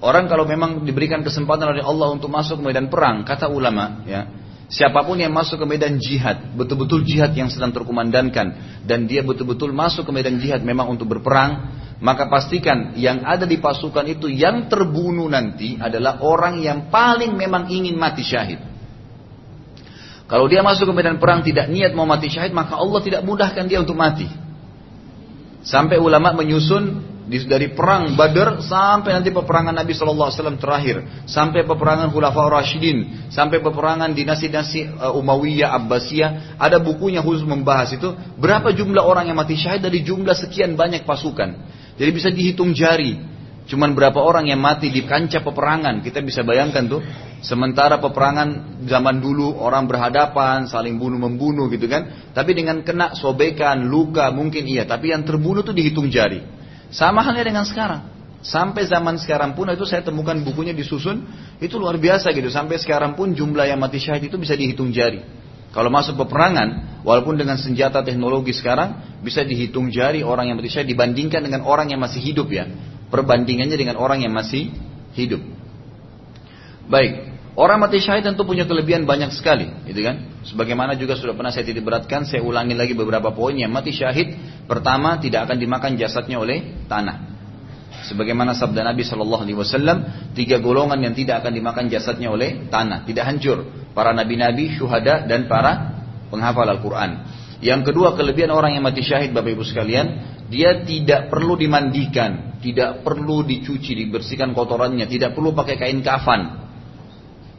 Orang 0.00 0.26
kalau 0.32 0.48
memang 0.48 0.82
diberikan 0.82 1.20
kesempatan 1.20 1.76
oleh 1.76 1.84
Allah 1.84 2.08
untuk 2.10 2.32
masuk 2.32 2.58
ke 2.58 2.72
medan 2.72 2.88
perang, 2.88 3.22
kata 3.22 3.52
ulama, 3.52 4.00
ya, 4.08 4.26
Siapa 4.70 5.02
pun 5.02 5.18
yang 5.18 5.34
masuk 5.34 5.58
ke 5.58 5.66
medan 5.66 5.98
jihad, 5.98 6.54
betul-betul 6.54 7.02
jihad 7.02 7.34
yang 7.34 7.50
sedang 7.50 7.74
terkumandangkan, 7.74 8.54
dan 8.86 9.02
dia 9.10 9.26
betul-betul 9.26 9.74
masuk 9.74 10.06
ke 10.06 10.12
medan 10.14 10.38
jihad 10.38 10.62
memang 10.62 10.86
untuk 10.94 11.10
berperang, 11.10 11.79
maka 12.00 12.32
pastikan 12.32 12.96
yang 12.96 13.22
ada 13.28 13.44
di 13.44 13.60
pasukan 13.60 14.08
itu 14.08 14.26
yang 14.32 14.72
terbunuh 14.72 15.28
nanti 15.28 15.76
adalah 15.76 16.24
orang 16.24 16.64
yang 16.64 16.88
paling 16.88 17.36
memang 17.36 17.68
ingin 17.68 17.94
mati 18.00 18.24
syahid. 18.24 18.60
Kalau 20.24 20.48
dia 20.48 20.64
masuk 20.64 20.88
ke 20.88 20.94
medan 20.96 21.20
perang 21.20 21.44
tidak 21.44 21.68
niat 21.68 21.92
mau 21.92 22.08
mati 22.08 22.32
syahid, 22.32 22.56
maka 22.56 22.80
Allah 22.80 23.00
tidak 23.04 23.20
mudahkan 23.26 23.68
dia 23.68 23.84
untuk 23.84 24.00
mati. 24.00 24.30
Sampai 25.60 26.00
ulama 26.00 26.32
menyusun 26.32 27.10
dari 27.30 27.70
perang 27.70 28.18
Badar 28.18 28.58
sampai 28.58 29.14
nanti 29.14 29.30
peperangan 29.30 29.76
Nabi 29.76 29.92
Wasallam 29.94 30.58
terakhir, 30.58 31.26
sampai 31.28 31.62
peperangan 31.62 32.10
Khulafaur 32.10 32.50
Rashidin, 32.50 33.30
sampai 33.30 33.62
peperangan 33.62 34.10
dinasti-dinasti 34.10 34.98
uh, 34.98 35.14
Umayyah, 35.14 35.76
Abbasiyah, 35.78 36.58
ada 36.58 36.82
bukunya 36.82 37.22
khusus 37.22 37.46
membahas 37.46 37.94
itu 37.94 38.10
berapa 38.40 38.74
jumlah 38.74 39.04
orang 39.04 39.30
yang 39.30 39.38
mati 39.38 39.54
syahid 39.54 39.84
dari 39.84 40.02
jumlah 40.02 40.34
sekian 40.34 40.74
banyak 40.74 41.06
pasukan. 41.06 41.79
Jadi 42.00 42.10
bisa 42.16 42.32
dihitung 42.32 42.72
jari. 42.72 43.20
Cuman 43.68 43.92
berapa 43.92 44.16
orang 44.16 44.48
yang 44.48 44.58
mati 44.58 44.88
di 44.88 45.04
kancah 45.04 45.44
peperangan 45.44 46.00
kita 46.00 46.24
bisa 46.24 46.40
bayangkan 46.40 46.88
tuh. 46.88 47.04
Sementara 47.44 48.00
peperangan 48.00 48.80
zaman 48.88 49.20
dulu 49.20 49.60
orang 49.60 49.84
berhadapan, 49.84 50.64
saling 50.64 50.96
bunuh 50.96 51.20
membunuh 51.20 51.68
gitu 51.68 51.84
kan. 51.86 52.32
Tapi 52.32 52.56
dengan 52.56 52.80
kena 52.80 53.12
sobekan, 53.12 53.84
luka 53.84 54.32
mungkin 54.32 54.64
iya. 54.64 54.88
Tapi 54.88 55.12
yang 55.12 55.28
terbunuh 55.28 55.60
tuh 55.60 55.76
dihitung 55.76 56.08
jari. 56.08 56.40
Sama 56.88 57.20
halnya 57.20 57.44
dengan 57.44 57.68
sekarang. 57.68 58.08
Sampai 58.40 58.88
zaman 58.88 59.20
sekarang 59.20 59.52
pun 59.52 59.68
itu 59.68 59.84
saya 59.84 60.00
temukan 60.00 60.32
bukunya 60.40 60.72
disusun 60.72 61.28
itu 61.60 61.76
luar 61.76 62.00
biasa 62.00 62.32
gitu. 62.32 62.48
Sampai 62.48 62.80
sekarang 62.80 63.12
pun 63.12 63.36
jumlah 63.36 63.68
yang 63.68 63.76
mati 63.76 64.00
syahid 64.00 64.32
itu 64.32 64.40
bisa 64.40 64.56
dihitung 64.56 64.88
jari. 64.88 65.20
Kalau 65.70 65.86
masuk 65.86 66.18
peperangan, 66.18 67.00
walaupun 67.06 67.38
dengan 67.38 67.54
senjata 67.54 68.02
teknologi 68.02 68.50
sekarang 68.50 69.22
bisa 69.22 69.46
dihitung 69.46 69.94
jari 69.94 70.26
orang 70.26 70.50
yang 70.50 70.58
mati 70.58 70.70
syahid 70.70 70.90
dibandingkan 70.90 71.46
dengan 71.46 71.62
orang 71.62 71.94
yang 71.94 72.02
masih 72.02 72.18
hidup 72.18 72.50
ya. 72.50 72.66
Perbandingannya 73.10 73.78
dengan 73.78 73.96
orang 73.98 74.22
yang 74.22 74.34
masih 74.34 74.70
hidup. 75.14 75.42
Baik, 76.90 77.30
Orang 77.58 77.82
mati 77.82 77.98
syahid 77.98 78.22
tentu 78.22 78.46
punya 78.46 78.62
kelebihan 78.62 79.04
banyak 79.04 79.34
sekali, 79.34 79.66
gitu 79.84 80.06
kan? 80.06 80.22
Sebagaimana 80.46 80.94
juga 80.94 81.18
sudah 81.18 81.34
pernah 81.34 81.50
saya 81.50 81.66
titik 81.66 81.82
beratkan, 81.82 82.22
saya 82.22 82.46
ulangi 82.46 82.78
lagi 82.78 82.94
beberapa 82.94 83.34
poinnya. 83.34 83.66
Mati 83.66 83.90
syahid 83.90 84.38
pertama 84.70 85.18
tidak 85.18 85.50
akan 85.50 85.58
dimakan 85.58 85.98
jasadnya 85.98 86.38
oleh 86.38 86.86
tanah. 86.86 87.26
Sebagaimana 88.06 88.54
sabda 88.54 88.86
Nabi 88.86 89.02
Shallallahu 89.02 89.42
Alaihi 89.44 89.58
Wasallam, 89.58 89.98
tiga 90.32 90.62
golongan 90.62 91.02
yang 91.02 91.12
tidak 91.12 91.42
akan 91.44 91.52
dimakan 91.52 91.84
jasadnya 91.90 92.30
oleh 92.30 92.70
tanah, 92.70 93.02
tidak 93.04 93.28
hancur. 93.28 93.66
Para 93.92 94.14
nabi-nabi, 94.14 94.78
syuhada 94.78 95.26
dan 95.26 95.50
para 95.50 96.02
penghafal 96.30 96.66
Al-Quran. 96.66 97.10
Yang 97.60 97.92
kedua 97.92 98.16
kelebihan 98.16 98.54
orang 98.54 98.78
yang 98.78 98.84
mati 98.86 99.04
syahid, 99.04 99.36
bapak 99.36 99.52
ibu 99.52 99.64
sekalian, 99.66 100.06
dia 100.48 100.80
tidak 100.82 101.28
perlu 101.28 101.60
dimandikan, 101.60 102.56
tidak 102.64 103.04
perlu 103.04 103.44
dicuci, 103.44 103.92
dibersihkan 104.06 104.56
kotorannya, 104.56 105.04
tidak 105.04 105.36
perlu 105.36 105.52
pakai 105.52 105.76
kain 105.76 106.00
kafan 106.00 106.70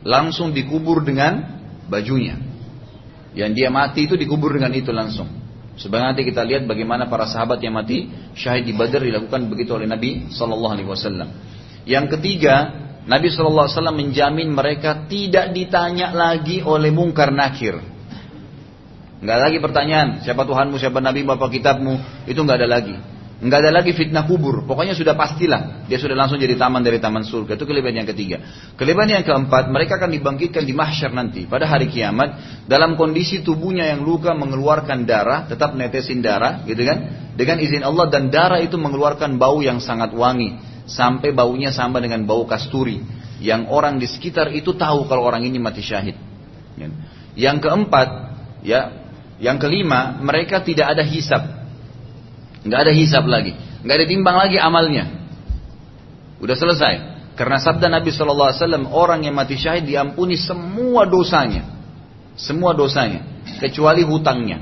langsung 0.01 0.51
dikubur 0.51 1.05
dengan 1.05 1.61
bajunya. 1.85 2.37
Yang 3.31 3.51
dia 3.63 3.69
mati 3.69 4.09
itu 4.09 4.17
dikubur 4.17 4.51
dengan 4.57 4.73
itu 4.73 4.89
langsung. 4.91 5.29
Sebenarnya 5.79 6.13
nanti 6.13 6.23
kita 6.27 6.43
lihat 6.43 6.67
bagaimana 6.67 7.07
para 7.07 7.23
sahabat 7.29 7.63
yang 7.63 7.77
mati 7.77 8.11
syahid 8.35 8.67
di 8.67 8.73
Badar 8.75 9.01
dilakukan 9.07 9.47
begitu 9.47 9.71
oleh 9.71 9.87
Nabi 9.87 10.27
Shallallahu 10.33 10.73
Alaihi 10.75 10.89
Wasallam. 10.89 11.29
Yang 11.87 12.17
ketiga, 12.17 12.55
Nabi 13.01 13.33
Wasallam 13.33 13.97
menjamin 13.97 14.53
mereka 14.53 15.09
tidak 15.09 15.53
ditanya 15.57 16.13
lagi 16.13 16.61
oleh 16.61 16.93
mungkar 16.93 17.33
nakir. 17.33 17.81
Nggak 19.21 19.37
lagi 19.37 19.57
pertanyaan 19.61 20.07
siapa 20.25 20.45
Tuhanmu, 20.45 20.81
siapa 20.81 20.97
Nabi, 20.97 21.21
bapak 21.21 21.49
kitabmu, 21.53 22.25
itu 22.25 22.37
nggak 22.41 22.57
ada 22.57 22.69
lagi. 22.69 22.95
Nggak 23.41 23.57
ada 23.57 23.71
lagi 23.73 23.97
fitnah 23.97 24.29
kubur. 24.29 24.69
Pokoknya 24.69 24.93
sudah 24.93 25.17
pastilah. 25.17 25.89
Dia 25.89 25.97
sudah 25.97 26.13
langsung 26.13 26.37
jadi 26.37 26.53
taman 26.53 26.85
dari 26.85 27.01
taman 27.01 27.25
surga. 27.25 27.57
Itu 27.57 27.65
kelebihan 27.65 28.05
yang 28.05 28.09
ketiga. 28.13 28.37
Kelebihan 28.77 29.17
yang 29.17 29.25
keempat, 29.25 29.65
mereka 29.73 29.97
akan 29.97 30.13
dibangkitkan 30.13 30.61
di 30.61 30.77
mahsyar 30.77 31.09
nanti. 31.09 31.49
Pada 31.49 31.65
hari 31.65 31.89
kiamat. 31.89 32.61
Dalam 32.69 32.93
kondisi 32.93 33.41
tubuhnya 33.41 33.89
yang 33.89 34.05
luka 34.05 34.37
mengeluarkan 34.37 35.09
darah. 35.09 35.49
Tetap 35.49 35.73
netesin 35.73 36.21
darah. 36.21 36.61
Gitu 36.69 36.85
kan. 36.85 37.33
Dengan 37.33 37.57
izin 37.65 37.81
Allah. 37.81 38.13
Dan 38.13 38.29
darah 38.29 38.61
itu 38.61 38.77
mengeluarkan 38.77 39.41
bau 39.41 39.57
yang 39.65 39.81
sangat 39.81 40.13
wangi. 40.13 40.61
Sampai 40.91 41.31
baunya 41.31 41.71
sama 41.71 42.03
dengan 42.03 42.27
bau 42.27 42.43
kasturi. 42.43 42.99
Yang 43.39 43.71
orang 43.71 43.95
di 43.97 44.05
sekitar 44.05 44.51
itu 44.51 44.75
tahu 44.75 45.07
kalau 45.07 45.23
orang 45.23 45.47
ini 45.47 45.57
mati 45.57 45.79
syahid. 45.79 46.19
Yang 47.33 47.57
keempat. 47.63 48.09
ya 48.67 48.91
Yang 49.39 49.57
kelima. 49.63 50.19
Mereka 50.19 50.61
tidak 50.67 50.93
ada 50.93 51.03
hisap 51.07 51.61
Nggak 52.61 52.79
ada 52.87 52.93
hisap 52.93 53.23
lagi. 53.25 53.57
Nggak 53.81 53.95
ada 53.97 54.05
timbang 54.05 54.37
lagi 54.37 54.57
amalnya. 54.61 55.05
Udah 56.37 56.53
selesai. 56.53 56.93
Karena 57.33 57.57
sabda 57.57 57.89
Nabi 57.89 58.13
SAW, 58.13 58.85
orang 58.93 59.25
yang 59.25 59.33
mati 59.33 59.57
syahid 59.57 59.89
diampuni 59.89 60.37
semua 60.37 61.09
dosanya. 61.09 61.65
Semua 62.37 62.77
dosanya. 62.77 63.25
Kecuali 63.57 64.05
hutangnya. 64.05 64.61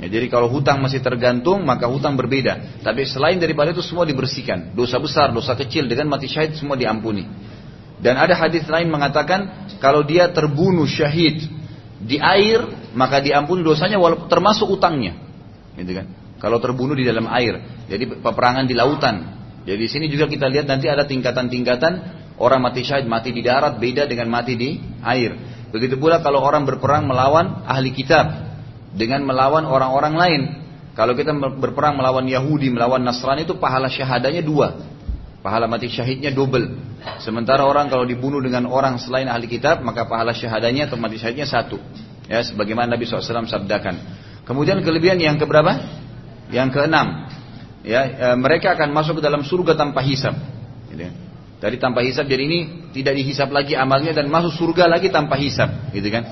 Ya, 0.00 0.08
jadi 0.08 0.32
kalau 0.32 0.48
hutang 0.48 0.80
masih 0.80 1.04
tergantung, 1.04 1.60
maka 1.68 1.84
hutang 1.84 2.16
berbeda. 2.16 2.80
Tapi 2.80 3.04
selain 3.04 3.36
daripada 3.36 3.76
itu 3.76 3.84
semua 3.84 4.08
dibersihkan. 4.08 4.72
Dosa 4.72 4.96
besar, 4.96 5.28
dosa 5.36 5.52
kecil 5.52 5.92
dengan 5.92 6.08
mati 6.08 6.24
syahid 6.24 6.56
semua 6.56 6.80
diampuni. 6.80 7.28
Dan 8.00 8.16
ada 8.16 8.32
hadis 8.32 8.64
lain 8.64 8.88
mengatakan, 8.88 9.68
kalau 9.76 10.00
dia 10.00 10.32
terbunuh 10.32 10.88
syahid 10.88 11.44
di 12.00 12.16
air, 12.16 12.64
maka 12.96 13.20
diampuni 13.20 13.60
dosanya 13.60 14.00
walaupun 14.00 14.24
termasuk 14.24 14.72
utangnya. 14.72 15.20
Gitu 15.76 15.92
kan? 15.92 16.08
Kalau 16.40 16.56
terbunuh 16.56 16.96
di 16.96 17.04
dalam 17.04 17.28
air, 17.28 17.60
jadi 17.84 18.24
peperangan 18.24 18.64
di 18.64 18.72
lautan. 18.72 19.36
Jadi 19.68 19.76
di 19.84 19.90
sini 19.92 20.06
juga 20.08 20.24
kita 20.24 20.48
lihat 20.48 20.64
nanti 20.64 20.88
ada 20.88 21.04
tingkatan-tingkatan 21.04 21.92
orang 22.40 22.64
mati 22.64 22.80
syahid 22.80 23.04
mati 23.04 23.36
di 23.36 23.44
darat 23.44 23.76
beda 23.76 24.08
dengan 24.08 24.32
mati 24.32 24.56
di 24.56 24.80
air. 25.04 25.36
Begitu 25.68 26.00
pula 26.00 26.24
kalau 26.24 26.40
orang 26.40 26.64
berperang 26.64 27.04
melawan 27.04 27.68
ahli 27.68 27.92
kitab 27.92 28.49
dengan 28.94 29.22
melawan 29.26 29.66
orang-orang 29.66 30.14
lain. 30.14 30.42
Kalau 30.98 31.14
kita 31.14 31.30
berperang 31.34 31.96
melawan 31.96 32.26
Yahudi, 32.26 32.68
melawan 32.68 33.00
Nasrani 33.00 33.46
itu 33.46 33.56
pahala 33.56 33.86
syahadanya 33.86 34.42
dua. 34.42 34.74
Pahala 35.40 35.64
mati 35.64 35.88
syahidnya 35.88 36.28
double. 36.34 36.76
Sementara 37.24 37.64
orang 37.64 37.88
kalau 37.88 38.04
dibunuh 38.04 38.44
dengan 38.44 38.68
orang 38.68 39.00
selain 39.00 39.24
ahli 39.24 39.48
kitab, 39.48 39.80
maka 39.80 40.04
pahala 40.04 40.36
syahadanya 40.36 40.90
atau 40.90 41.00
mati 41.00 41.16
syahidnya 41.16 41.48
satu. 41.48 41.80
Ya, 42.28 42.44
sebagaimana 42.44 42.94
Nabi 42.94 43.08
SAW 43.08 43.48
sabdakan. 43.48 43.96
Kemudian 44.44 44.84
kelebihan 44.84 45.16
yang 45.16 45.40
keberapa? 45.40 45.80
Yang 46.50 46.68
keenam, 46.74 47.30
ya 47.86 48.02
e, 48.04 48.26
mereka 48.34 48.74
akan 48.74 48.90
masuk 48.90 49.18
ke 49.18 49.22
dalam 49.22 49.46
surga 49.46 49.78
tanpa 49.78 50.02
hisap. 50.02 50.34
Gitu 50.90 51.06
ya. 51.06 51.12
Dari 51.62 51.76
tanpa 51.78 52.02
hisap 52.02 52.26
jadi 52.26 52.42
ini 52.44 52.90
tidak 52.90 53.14
dihisap 53.20 53.52
lagi 53.54 53.78
amalnya 53.78 54.10
dan 54.10 54.26
masuk 54.26 54.50
surga 54.56 54.90
lagi 54.90 55.12
tanpa 55.12 55.38
hisap, 55.38 55.70
gitu 55.94 56.08
kan? 56.10 56.26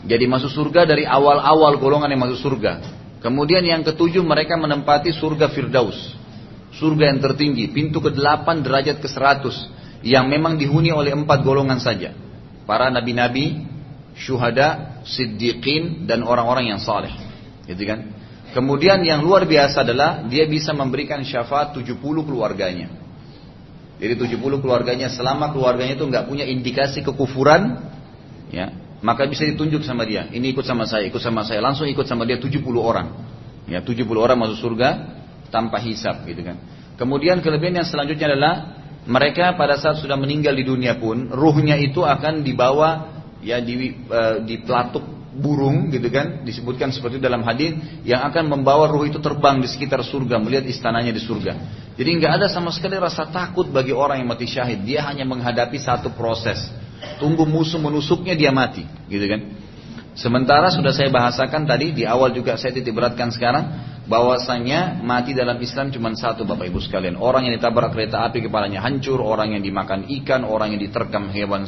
Jadi 0.00 0.24
masuk 0.24 0.48
surga 0.48 0.88
dari 0.88 1.04
awal-awal 1.04 1.76
golongan 1.76 2.08
yang 2.08 2.22
masuk 2.24 2.40
surga. 2.40 2.80
Kemudian 3.20 3.60
yang 3.60 3.84
ketujuh 3.84 4.24
mereka 4.24 4.56
menempati 4.56 5.12
surga 5.12 5.52
Firdaus. 5.52 6.16
Surga 6.72 7.12
yang 7.12 7.20
tertinggi, 7.20 7.68
pintu 7.68 8.00
ke-8 8.00 8.64
derajat 8.64 8.96
ke-100 9.04 9.52
yang 10.00 10.32
memang 10.32 10.56
dihuni 10.56 10.88
oleh 10.88 11.12
empat 11.12 11.44
golongan 11.44 11.76
saja. 11.76 12.16
Para 12.64 12.88
nabi-nabi, 12.88 13.68
syuhada, 14.16 15.02
siddiqin 15.04 16.08
dan 16.08 16.24
orang-orang 16.24 16.72
yang 16.72 16.80
saleh. 16.80 17.12
Gitu 17.68 17.84
kan? 17.84 18.08
Kemudian 18.56 19.04
yang 19.04 19.20
luar 19.20 19.44
biasa 19.44 19.84
adalah 19.84 20.24
dia 20.26 20.48
bisa 20.48 20.72
memberikan 20.72 21.20
syafaat 21.20 21.76
70 21.76 22.00
keluarganya. 22.00 22.88
Jadi 24.00 24.16
70 24.16 24.64
keluarganya 24.64 25.12
selama 25.12 25.52
keluarganya 25.52 25.92
itu 25.92 26.08
nggak 26.08 26.24
punya 26.24 26.48
indikasi 26.48 27.04
kekufuran, 27.04 27.84
ya, 28.48 28.79
maka 29.00 29.24
bisa 29.28 29.48
ditunjuk 29.48 29.80
sama 29.84 30.04
dia. 30.04 30.28
Ini 30.28 30.52
ikut 30.52 30.64
sama 30.64 30.84
saya, 30.84 31.08
ikut 31.08 31.20
sama 31.20 31.44
saya, 31.44 31.60
langsung 31.64 31.88
ikut 31.88 32.04
sama 32.04 32.28
dia 32.28 32.36
70 32.36 32.60
orang. 32.76 33.08
Ya, 33.68 33.80
70 33.80 34.04
orang 34.16 34.36
masuk 34.36 34.60
surga 34.60 34.88
tanpa 35.48 35.80
hisap 35.80 36.24
gitu 36.28 36.44
kan. 36.44 36.56
Kemudian 37.00 37.40
kelebihan 37.40 37.80
yang 37.80 37.88
selanjutnya 37.88 38.28
adalah 38.28 38.54
mereka 39.08 39.56
pada 39.56 39.80
saat 39.80 39.96
sudah 40.04 40.20
meninggal 40.20 40.52
di 40.52 40.64
dunia 40.68 41.00
pun 41.00 41.32
ruhnya 41.32 41.80
itu 41.80 42.04
akan 42.04 42.44
dibawa 42.44 43.08
ya 43.40 43.56
di, 43.56 43.96
uh, 44.12 44.44
di 44.44 44.60
pelatuk 44.60 45.20
burung 45.30 45.88
gitu 45.94 46.10
kan 46.10 46.42
disebutkan 46.42 46.90
seperti 46.90 47.16
itu 47.16 47.24
dalam 47.24 47.46
hadis 47.46 47.72
yang 48.02 48.20
akan 48.26 48.50
membawa 48.50 48.90
ruh 48.90 49.06
itu 49.06 49.22
terbang 49.22 49.62
di 49.62 49.68
sekitar 49.70 50.02
surga 50.02 50.36
melihat 50.42 50.66
istananya 50.66 51.14
di 51.14 51.22
surga. 51.22 51.52
Jadi 51.94 52.10
nggak 52.20 52.32
ada 52.42 52.46
sama 52.50 52.74
sekali 52.74 52.98
rasa 52.98 53.30
takut 53.30 53.70
bagi 53.70 53.94
orang 53.94 54.20
yang 54.20 54.28
mati 54.28 54.44
syahid. 54.50 54.82
Dia 54.82 55.06
hanya 55.06 55.24
menghadapi 55.24 55.78
satu 55.78 56.12
proses. 56.12 56.58
Tunggu 57.16 57.48
musuh 57.48 57.80
menusuknya 57.80 58.36
dia 58.36 58.52
mati, 58.52 58.84
gitu 59.08 59.24
kan. 59.24 59.40
Sementara 60.16 60.68
sudah 60.68 60.92
saya 60.92 61.08
bahasakan 61.08 61.64
tadi 61.64 61.96
di 61.96 62.04
awal 62.04 62.34
juga 62.34 62.58
saya 62.58 62.74
titik 62.76 62.92
beratkan 62.92 63.32
sekarang 63.32 63.64
bahwasanya 64.10 64.98
mati 65.00 65.32
dalam 65.32 65.54
Islam 65.62 65.94
cuma 65.94 66.10
satu 66.12 66.42
Bapak 66.42 66.66
Ibu 66.66 66.82
sekalian. 66.82 67.14
Orang 67.14 67.46
yang 67.46 67.54
ditabrak 67.56 67.94
kereta 67.94 68.26
api 68.26 68.42
kepalanya 68.42 68.82
hancur, 68.82 69.22
orang 69.22 69.54
yang 69.54 69.62
dimakan 69.62 70.10
ikan, 70.20 70.42
orang 70.42 70.74
yang 70.74 70.82
diterkam 70.82 71.30
hewan 71.30 71.64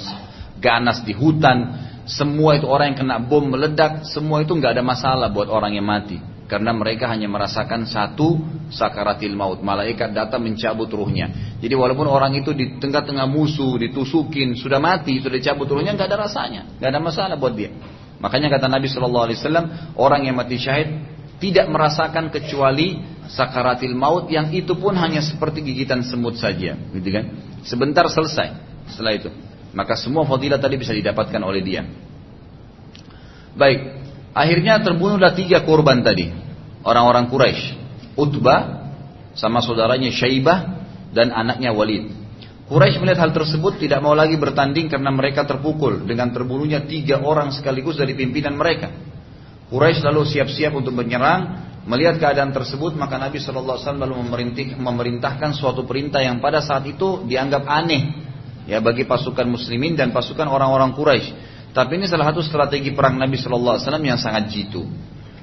ganas 0.59 1.07
di 1.07 1.15
hutan, 1.15 1.71
semua 2.05 2.59
itu 2.59 2.67
orang 2.67 2.93
yang 2.93 2.99
kena 3.07 3.17
bom 3.23 3.47
meledak, 3.47 4.03
semua 4.11 4.43
itu 4.43 4.53
nggak 4.59 4.75
ada 4.75 4.83
masalah 4.83 5.31
buat 5.31 5.47
orang 5.47 5.79
yang 5.79 5.87
mati. 5.87 6.19
Karena 6.53 6.77
mereka 6.77 7.09
hanya 7.09 7.33
merasakan 7.33 7.89
satu 7.89 8.37
sakaratil 8.69 9.33
maut. 9.33 9.65
Malaikat 9.65 10.13
datang 10.13 10.45
mencabut 10.45 10.85
ruhnya. 10.93 11.57
Jadi 11.65 11.73
walaupun 11.73 12.05
orang 12.05 12.37
itu 12.37 12.53
di 12.53 12.77
tengah-tengah 12.77 13.25
musuh, 13.25 13.81
ditusukin, 13.81 14.53
sudah 14.61 14.77
mati, 14.77 15.17
sudah 15.25 15.41
dicabut 15.41 15.65
ruhnya, 15.65 15.97
nggak 15.97 16.13
ada 16.13 16.29
rasanya. 16.29 16.77
nggak 16.77 16.91
ada 16.93 17.01
masalah 17.01 17.41
buat 17.41 17.57
dia. 17.57 17.73
Makanya 18.21 18.53
kata 18.53 18.69
Nabi 18.69 18.85
Shallallahu 18.93 19.25
Alaihi 19.33 19.39
Wasallam, 19.41 19.67
orang 19.97 20.29
yang 20.29 20.37
mati 20.37 20.61
syahid 20.61 20.93
tidak 21.41 21.73
merasakan 21.73 22.29
kecuali 22.29 23.01
sakaratil 23.33 23.97
maut 23.97 24.29
yang 24.29 24.53
itu 24.53 24.77
pun 24.77 24.93
hanya 25.01 25.25
seperti 25.25 25.65
gigitan 25.65 26.05
semut 26.05 26.37
saja, 26.37 26.77
gitu 26.77 27.09
kan? 27.09 27.25
Sebentar 27.65 28.05
selesai 28.13 28.53
setelah 28.93 29.17
itu. 29.17 29.33
Maka 29.73 29.97
semua 29.97 30.29
fadilah 30.29 30.61
tadi 30.61 30.77
bisa 30.77 30.93
didapatkan 30.93 31.41
oleh 31.41 31.65
dia. 31.65 31.81
Baik, 33.57 34.02
akhirnya 34.33 34.81
terbunuhlah 34.81 35.33
tiga 35.37 35.65
korban 35.65 36.05
tadi. 36.05 36.29
Orang-orang 36.83 37.31
Quraisy. 37.31 37.65
Utbah 38.19 38.91
sama 39.33 39.63
saudaranya 39.65 40.13
Syaibah 40.13 40.85
dan 41.15 41.31
anaknya 41.31 41.71
Walid. 41.73 42.11
Quraisy 42.73 42.99
melihat 43.05 43.29
hal 43.29 43.33
tersebut 43.37 43.79
tidak 43.79 44.01
mau 44.01 44.17
lagi 44.17 44.41
bertanding 44.41 44.89
karena 44.89 45.13
mereka 45.13 45.45
terpukul 45.45 46.09
dengan 46.09 46.33
terbunuhnya 46.33 46.89
tiga 46.89 47.21
orang 47.21 47.53
sekaligus 47.53 48.01
dari 48.01 48.17
pimpinan 48.17 48.57
mereka. 48.57 48.89
Quraisy 49.69 50.05
lalu 50.05 50.29
siap-siap 50.29 50.73
untuk 50.77 50.97
menyerang. 50.97 51.71
Melihat 51.83 52.23
keadaan 52.23 52.55
tersebut 52.55 52.95
maka 52.95 53.19
Nabi 53.19 53.43
SAW 53.43 53.75
lalu 53.99 54.15
memerintahkan 54.79 55.51
suatu 55.51 55.83
perintah 55.83 56.23
yang 56.23 56.39
pada 56.39 56.63
saat 56.63 56.87
itu 56.87 57.27
dianggap 57.27 57.67
aneh 57.67 58.23
ya 58.71 58.79
bagi 58.79 59.03
pasukan 59.03 59.51
muslimin 59.51 59.99
dan 59.99 60.15
pasukan 60.15 60.47
orang-orang 60.47 60.95
Quraisy. 60.95 61.52
Tapi 61.73 61.97
ini 61.97 62.05
salah 62.05 62.29
satu 62.29 62.45
strategi 62.45 62.93
perang 62.93 63.17
Nabi 63.17 63.41
Shallallahu 63.41 63.81
Alaihi 63.81 63.85
Wasallam 63.89 64.05
yang 64.05 64.21
sangat 64.21 64.53
jitu. 64.53 64.85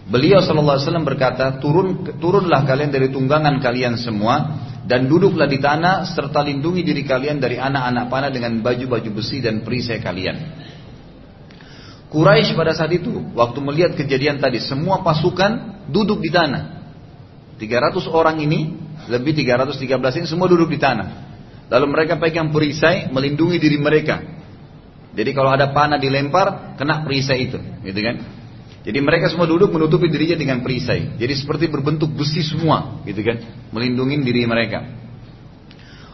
Beliau 0.06 0.42
Shallallahu 0.42 0.78
Alaihi 0.78 0.86
Wasallam 0.86 1.06
berkata, 1.06 1.58
turun 1.58 2.06
turunlah 2.22 2.66
kalian 2.70 2.94
dari 2.94 3.10
tunggangan 3.10 3.58
kalian 3.58 3.98
semua 3.98 4.62
dan 4.86 5.10
duduklah 5.10 5.50
di 5.50 5.58
tanah 5.58 6.06
serta 6.06 6.46
lindungi 6.46 6.86
diri 6.86 7.06
kalian 7.06 7.42
dari 7.42 7.58
anak-anak 7.58 8.10
panah 8.10 8.30
dengan 8.34 8.62
baju-baju 8.62 9.10
besi 9.10 9.42
dan 9.42 9.62
perisai 9.62 10.02
kalian. 10.02 10.38
Quraisy 12.10 12.58
pada 12.58 12.74
saat 12.74 12.90
itu, 12.90 13.22
waktu 13.38 13.60
melihat 13.62 13.94
kejadian 13.94 14.42
tadi, 14.42 14.58
semua 14.58 15.06
pasukan 15.06 15.86
duduk 15.94 16.26
di 16.26 16.34
tanah. 16.34 16.82
300 17.62 18.10
orang 18.10 18.42
ini, 18.42 18.74
lebih 19.14 19.38
313 19.38 20.18
ini 20.18 20.26
semua 20.26 20.50
duduk 20.50 20.74
di 20.74 20.82
tanah. 20.82 21.30
Lalu 21.70 21.86
mereka 21.86 22.18
pegang 22.18 22.50
perisai 22.50 23.14
melindungi 23.14 23.62
diri 23.62 23.78
mereka. 23.78 24.39
Jadi 25.14 25.32
kalau 25.34 25.50
ada 25.54 25.74
panah 25.74 25.98
dilempar, 25.98 26.78
kena 26.78 27.02
perisai 27.02 27.50
itu, 27.50 27.58
gitu 27.82 28.00
kan? 28.00 28.16
Jadi 28.86 29.00
mereka 29.04 29.28
semua 29.28 29.50
duduk 29.50 29.74
menutupi 29.74 30.08
dirinya 30.08 30.38
dengan 30.40 30.62
perisai. 30.64 31.18
Jadi 31.20 31.34
seperti 31.36 31.66
berbentuk 31.68 32.14
besi 32.14 32.46
semua, 32.46 33.02
gitu 33.04 33.20
kan? 33.26 33.42
Melindungi 33.74 34.22
diri 34.22 34.46
mereka. 34.46 34.86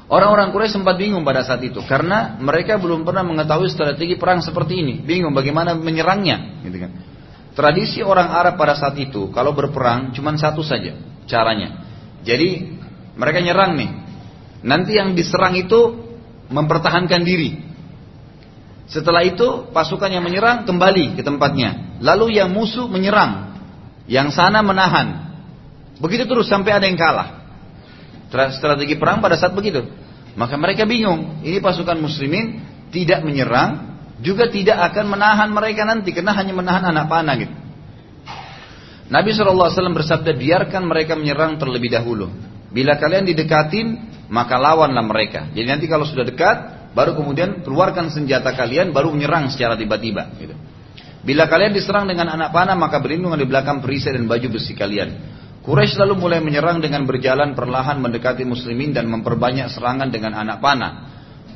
Orang-orang 0.05 0.53
Quraisy 0.53 0.77
sempat 0.77 1.01
bingung 1.01 1.25
pada 1.25 1.41
saat 1.41 1.65
itu 1.65 1.81
karena 1.89 2.37
mereka 2.37 2.77
belum 2.77 3.01
pernah 3.01 3.25
mengetahui 3.25 3.73
strategi 3.73 4.15
perang 4.21 4.37
seperti 4.37 4.77
ini. 4.79 4.93
Bingung 5.01 5.33
bagaimana 5.33 5.73
menyerangnya, 5.73 6.61
gitu 6.61 6.77
kan? 6.77 6.91
Tradisi 7.55 8.03
orang 8.03 8.29
Arab 8.35 8.59
pada 8.59 8.75
saat 8.77 8.99
itu 9.01 9.31
kalau 9.31 9.55
berperang 9.55 10.13
cuma 10.13 10.35
satu 10.37 10.61
saja 10.61 10.93
caranya. 11.25 11.83
Jadi 12.21 12.77
mereka 13.15 13.39
nyerang 13.41 13.79
nih, 13.79 13.89
Nanti 14.65 14.97
yang 14.97 15.13
diserang 15.13 15.53
itu 15.53 15.93
mempertahankan 16.49 17.21
diri. 17.21 17.61
Setelah 18.85 19.25
itu 19.25 19.69
pasukan 19.73 20.09
yang 20.13 20.21
menyerang 20.21 20.69
kembali 20.69 21.17
ke 21.17 21.21
tempatnya. 21.25 21.99
Lalu 22.01 22.37
yang 22.37 22.53
musuh 22.53 22.85
menyerang. 22.85 23.57
Yang 24.05 24.37
sana 24.37 24.61
menahan. 24.61 25.37
Begitu 25.97 26.29
terus 26.29 26.45
sampai 26.45 26.77
ada 26.77 26.85
yang 26.85 26.99
kalah. 26.99 27.45
Strategi 28.29 28.93
perang 28.99 29.23
pada 29.23 29.39
saat 29.39 29.57
begitu. 29.57 29.85
Maka 30.35 30.59
mereka 30.59 30.83
bingung. 30.83 31.41
Ini 31.41 31.63
pasukan 31.63 31.97
muslimin 31.97 32.61
tidak 32.91 33.23
menyerang, 33.23 33.97
juga 34.21 34.51
tidak 34.51 34.91
akan 34.91 35.15
menahan 35.17 35.49
mereka 35.49 35.87
nanti 35.87 36.11
karena 36.11 36.35
hanya 36.35 36.53
menahan 36.53 36.83
anak 36.85 37.05
panah 37.07 37.35
gitu. 37.39 37.55
Nabi 39.05 39.29
SAW 39.31 39.71
bersabda, 39.95 40.33
biarkan 40.33 40.89
mereka 40.89 41.13
menyerang 41.13 41.61
terlebih 41.61 41.93
dahulu. 41.93 42.29
Bila 42.73 42.97
kalian 42.97 43.23
didekatin, 43.29 43.87
maka 44.33 44.57
lawanlah 44.57 45.05
mereka. 45.05 45.47
Jadi 45.53 45.67
nanti 45.69 45.85
kalau 45.85 46.03
sudah 46.09 46.25
dekat, 46.25 46.84
baru 46.95 47.19
kemudian 47.19 47.61
keluarkan 47.61 48.07
senjata 48.07 48.55
kalian, 48.55 48.95
baru 48.95 49.11
menyerang 49.11 49.51
secara 49.51 49.75
tiba-tiba. 49.75 50.31
Gitu. 50.39 50.55
Bila 51.25 51.51
kalian 51.51 51.75
diserang 51.75 52.07
dengan 52.07 52.31
anak 52.31 52.55
panah, 52.55 52.77
maka 52.79 53.03
berlindung 53.03 53.35
di 53.35 53.43
belakang 53.43 53.83
perisai 53.83 54.15
dan 54.15 54.29
baju 54.29 54.47
besi 54.47 54.71
kalian. 54.71 55.09
Quraisy 55.65 55.97
lalu 55.97 56.21
mulai 56.21 56.39
menyerang 56.45 56.77
dengan 56.77 57.09
berjalan 57.09 57.57
perlahan 57.57 57.97
mendekati 57.97 58.45
muslimin 58.45 58.93
dan 58.93 59.09
memperbanyak 59.09 59.73
serangan 59.73 60.13
dengan 60.13 60.37
anak 60.37 60.61
panah. 60.61 60.93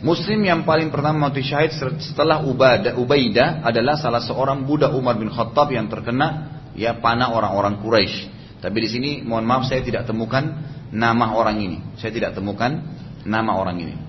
Muslim 0.01 0.41
yang 0.41 0.65
paling 0.65 0.89
pertama 0.89 1.29
mati 1.29 1.45
syahid 1.45 1.75
setelah 2.01 2.41
Ubaidah 2.41 3.61
adalah 3.61 4.01
salah 4.01 4.23
seorang 4.25 4.65
budak 4.65 4.97
Umar 4.97 5.21
bin 5.21 5.29
Khattab 5.29 5.69
yang 5.69 5.85
terkena 5.85 6.57
ya 6.73 6.97
panah 6.97 7.29
orang-orang 7.37 7.77
Quraisy. 7.77 8.17
Tapi 8.65 8.77
di 8.81 8.89
sini 8.89 9.11
mohon 9.21 9.45
maaf 9.45 9.69
saya 9.69 9.85
tidak 9.85 10.09
temukan 10.09 10.57
nama 10.89 11.37
orang 11.37 11.61
ini. 11.61 11.77
Saya 12.01 12.09
tidak 12.09 12.33
temukan 12.33 12.81
nama 13.29 13.61
orang 13.61 13.77
ini. 13.77 14.08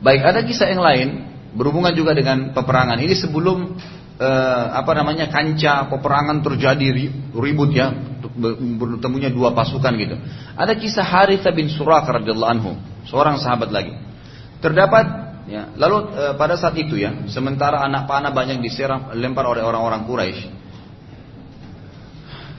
Baik, 0.00 0.20
ada 0.24 0.40
kisah 0.44 0.72
yang 0.72 0.80
lain 0.80 1.08
berhubungan 1.52 1.92
juga 1.92 2.16
dengan 2.16 2.56
peperangan. 2.56 2.96
Ini 3.00 3.14
sebelum 3.16 3.76
eh, 4.16 4.64
apa 4.72 4.92
namanya 4.96 5.28
kancah 5.28 5.92
peperangan 5.92 6.40
terjadi 6.40 6.88
ribut 7.36 7.70
ya 7.76 8.10
bertemunya 8.80 9.28
dua 9.32 9.52
pasukan 9.52 9.92
gitu. 9.96 10.16
Ada 10.56 10.76
kisah 10.76 11.04
Harithah 11.04 11.52
bin 11.52 11.68
Suraka 11.68 12.20
radhiyallahu 12.20 12.50
anhu, 12.50 12.70
seorang 13.08 13.36
sahabat 13.40 13.72
lagi. 13.72 13.96
Terdapat 14.60 15.06
ya, 15.48 15.72
lalu 15.76 16.12
e, 16.12 16.22
pada 16.36 16.54
saat 16.56 16.76
itu 16.76 17.00
ya, 17.00 17.26
sementara 17.32 17.80
anak 17.84 18.04
panah 18.04 18.32
banyak 18.32 18.60
diserang 18.60 19.12
lempar 19.16 19.48
oleh 19.48 19.64
orang-orang 19.64 20.04
Quraisy. 20.04 20.42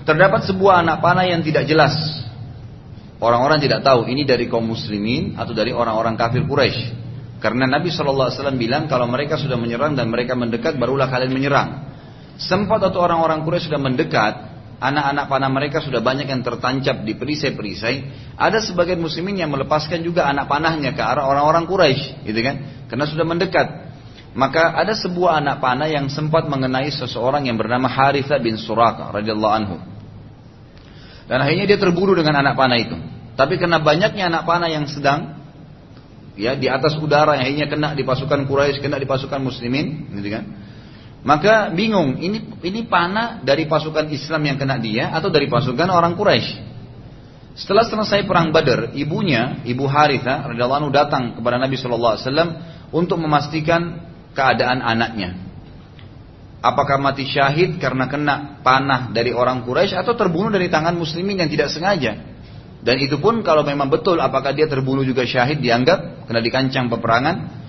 Terdapat 0.01 0.49
sebuah 0.49 0.81
anak 0.81 0.97
panah 0.99 1.29
yang 1.29 1.45
tidak 1.45 1.69
jelas. 1.69 1.93
Orang-orang 3.21 3.61
tidak 3.61 3.85
tahu 3.85 4.09
ini 4.09 4.25
dari 4.25 4.49
kaum 4.49 4.65
muslimin 4.65 5.37
atau 5.37 5.53
dari 5.53 5.69
orang-orang 5.69 6.17
kafir 6.17 6.41
Quraisy. 6.41 7.10
Karena 7.41 7.65
Nabi 7.65 7.89
SAW 7.89 8.53
bilang 8.53 8.85
kalau 8.85 9.09
mereka 9.09 9.33
sudah 9.33 9.57
menyerang 9.57 9.97
dan 9.97 10.13
mereka 10.13 10.37
mendekat 10.37 10.77
barulah 10.77 11.09
kalian 11.09 11.33
menyerang. 11.33 11.89
Sempat 12.37 12.85
atau 12.85 13.01
orang-orang 13.01 13.41
Quraisy 13.41 13.73
sudah 13.73 13.81
mendekat, 13.81 14.33
anak-anak 14.77 15.25
panah 15.25 15.49
mereka 15.49 15.81
sudah 15.81 16.05
banyak 16.05 16.29
yang 16.29 16.45
tertancap 16.45 17.01
di 17.01 17.17
perisai-perisai. 17.17 17.95
Ada 18.37 18.61
sebagian 18.61 19.01
muslimin 19.01 19.41
yang 19.41 19.49
melepaskan 19.49 20.05
juga 20.05 20.29
anak 20.29 20.45
panahnya 20.45 20.93
ke 20.93 21.01
arah 21.01 21.25
orang-orang 21.25 21.65
Quraisy, 21.65 22.29
gitu 22.29 22.39
kan? 22.45 22.55
Karena 22.85 23.05
sudah 23.09 23.25
mendekat. 23.25 23.67
Maka 24.37 24.77
ada 24.77 24.93
sebuah 24.93 25.41
anak 25.41 25.59
panah 25.59 25.89
yang 25.89 26.07
sempat 26.13 26.45
mengenai 26.45 26.93
seseorang 26.93 27.49
yang 27.49 27.57
bernama 27.57 27.89
Haritha 27.89 28.37
bin 28.37 28.55
Suraka 28.55 29.11
radhiyallahu 29.11 29.53
anhu. 29.53 29.77
Dan 31.25 31.41
akhirnya 31.41 31.65
dia 31.73 31.79
terburu 31.81 32.13
dengan 32.13 32.37
anak 32.45 32.53
panah 32.53 32.77
itu. 32.77 32.97
Tapi 33.33 33.57
karena 33.57 33.81
banyaknya 33.81 34.29
anak 34.29 34.43
panah 34.45 34.69
yang 34.69 34.85
sedang 34.85 35.40
ya 36.35 36.55
di 36.55 36.67
atas 36.71 36.95
udara 36.99 37.35
yang 37.39 37.45
akhirnya 37.47 37.67
kena 37.67 37.89
di 37.95 38.03
pasukan 38.07 38.47
Quraisy, 38.47 38.79
kena 38.79 38.97
di 38.99 39.07
pasukan 39.07 39.39
muslimin, 39.41 40.11
gitu 40.15 40.29
kan? 40.31 40.43
Maka 41.21 41.69
bingung, 41.69 42.17
ini 42.17 42.41
ini 42.65 42.81
panah 42.89 43.45
dari 43.45 43.69
pasukan 43.69 44.09
Islam 44.09 44.41
yang 44.41 44.57
kena 44.57 44.81
dia 44.81 45.13
atau 45.13 45.29
dari 45.29 45.45
pasukan 45.45 45.85
orang 45.85 46.17
Quraisy. 46.17 46.73
Setelah 47.51 47.83
selesai 47.83 48.23
perang 48.25 48.49
Badar, 48.49 48.95
ibunya, 48.95 49.59
Ibu 49.67 49.85
Haritha 49.85 50.49
radhiyallahu 50.49 50.87
datang 50.89 51.35
kepada 51.35 51.59
Nabi 51.59 51.75
wasallam 51.75 52.49
untuk 52.95 53.19
memastikan 53.19 54.07
keadaan 54.31 54.79
anaknya. 54.79 55.35
Apakah 56.61 57.01
mati 57.01 57.25
syahid 57.25 57.81
karena 57.81 58.05
kena 58.05 58.61
panah 58.61 59.09
dari 59.11 59.33
orang 59.33 59.65
Quraisy 59.65 59.97
atau 59.97 60.13
terbunuh 60.13 60.53
dari 60.53 60.69
tangan 60.69 60.93
muslimin 60.93 61.43
yang 61.43 61.49
tidak 61.51 61.73
sengaja? 61.73 62.30
Dan 62.81 62.97
itu 62.97 63.21
pun 63.21 63.45
kalau 63.45 63.61
memang 63.61 63.93
betul 63.93 64.17
apakah 64.17 64.57
dia 64.57 64.65
terbunuh 64.65 65.05
juga 65.05 65.21
syahid 65.21 65.61
dianggap 65.61 66.25
kena 66.25 66.41
dikancang 66.41 66.89
peperangan. 66.89 67.61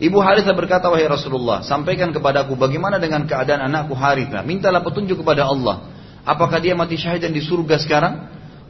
Ibu 0.00 0.18
Haritha 0.24 0.56
berkata 0.56 0.90
wahai 0.90 1.06
Rasulullah 1.06 1.62
sampaikan 1.62 2.10
kepadaku 2.10 2.56
bagaimana 2.56 2.96
dengan 2.96 3.28
keadaan 3.28 3.68
anakku 3.68 3.92
Haritha. 3.92 4.40
Mintalah 4.40 4.80
petunjuk 4.80 5.20
kepada 5.20 5.44
Allah. 5.44 5.92
Apakah 6.24 6.58
dia 6.64 6.72
mati 6.72 6.96
syahid 6.96 7.28
dan 7.28 7.36
di 7.36 7.44
surga 7.44 7.76
sekarang? 7.76 8.14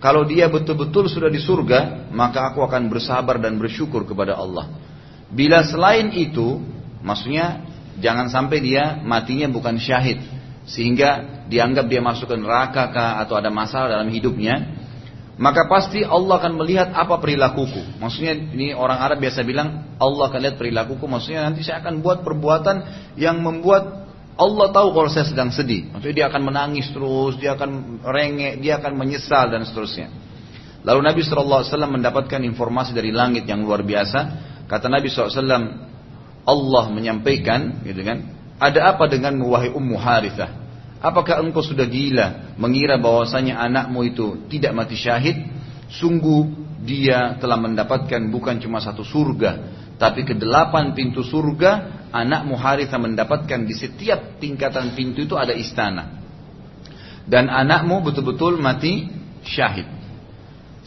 Kalau 0.03 0.27
dia 0.27 0.51
betul-betul 0.51 1.07
sudah 1.07 1.31
di 1.31 1.39
surga 1.39 2.11
maka 2.11 2.51
aku 2.51 2.61
akan 2.67 2.91
bersabar 2.91 3.39
dan 3.39 3.57
bersyukur 3.57 4.03
kepada 4.03 4.35
Allah. 4.35 4.69
Bila 5.31 5.63
selain 5.63 6.11
itu 6.11 6.59
maksudnya 7.01 7.63
jangan 8.03 8.27
sampai 8.27 8.59
dia 8.59 8.99
matinya 9.01 9.47
bukan 9.47 9.79
syahid 9.79 10.19
sehingga 10.67 11.45
dianggap 11.47 11.87
dia 11.87 12.03
masuk 12.03 12.27
ke 12.27 12.37
neraka 12.37 12.91
kah 12.91 13.23
atau 13.23 13.39
ada 13.39 13.49
masalah 13.49 13.95
dalam 14.01 14.11
hidupnya 14.11 14.74
maka 15.35 15.67
pasti 15.67 16.07
Allah 16.07 16.39
akan 16.39 16.55
melihat 16.55 16.95
apa 16.95 17.19
perilakuku. 17.19 17.99
Maksudnya 17.99 18.39
ini 18.39 18.71
orang 18.71 19.03
Arab 19.03 19.19
biasa 19.19 19.43
bilang 19.43 19.99
Allah 19.99 20.31
akan 20.31 20.41
lihat 20.41 20.57
perilakuku. 20.57 21.03
Maksudnya 21.11 21.43
nanti 21.43 21.67
saya 21.67 21.83
akan 21.83 22.07
buat 22.07 22.23
perbuatan 22.23 22.77
yang 23.19 23.43
membuat 23.43 24.07
Allah 24.35 24.67
tahu 24.71 24.95
kalau 24.95 25.11
saya 25.11 25.27
sedang 25.27 25.51
sedih. 25.51 25.91
Maksudnya 25.91 26.15
dia 26.15 26.27
akan 26.31 26.43
menangis 26.43 26.87
terus, 26.91 27.35
dia 27.39 27.59
akan 27.59 28.03
rengek, 28.03 28.63
dia 28.63 28.79
akan 28.79 28.95
menyesal 28.95 29.51
dan 29.51 29.67
seterusnya. 29.67 30.11
Lalu 30.85 31.01
Nabi 31.01 31.21
SAW 31.23 31.67
mendapatkan 31.87 32.41
informasi 32.43 32.95
dari 32.95 33.11
langit 33.15 33.47
yang 33.47 33.63
luar 33.63 33.87
biasa. 33.87 34.19
Kata 34.67 34.87
Nabi 34.91 35.09
SAW, 35.09 35.39
Allah 36.45 36.85
menyampaikan, 36.93 37.81
gitu 37.87 38.05
kan? 38.05 38.27
Ada 38.61 38.95
apa 38.95 39.09
dengan 39.09 39.39
wahai 39.49 39.73
Ummu 39.73 39.97
Harithah? 39.97 40.64
Apakah 41.05 41.45
engkau 41.45 41.61
sudah 41.61 41.85
gila 41.85 42.57
mengira 42.57 42.97
bahwasanya 42.97 43.61
anakmu 43.61 44.09
itu 44.09 44.49
tidak 44.49 44.73
mati 44.73 44.97
syahid? 44.97 45.37
Sungguh 45.93 46.49
dia 46.81 47.37
telah 47.37 47.61
mendapatkan 47.61 48.25
bukan 48.33 48.57
cuma 48.57 48.81
satu 48.81 49.05
surga, 49.05 49.69
tapi 50.01 50.25
kedelapan 50.25 50.97
pintu 50.97 51.21
surga 51.21 52.09
anakmu 52.09 52.57
Haritha 52.57 52.97
mendapatkan 52.97 53.69
di 53.69 53.77
setiap 53.77 54.41
tingkatan 54.41 54.97
pintu 54.97 55.29
itu 55.29 55.37
ada 55.37 55.53
istana. 55.53 56.25
Dan 57.29 57.53
anakmu 57.53 58.01
betul-betul 58.01 58.57
mati 58.57 59.05
syahid. 59.45 59.85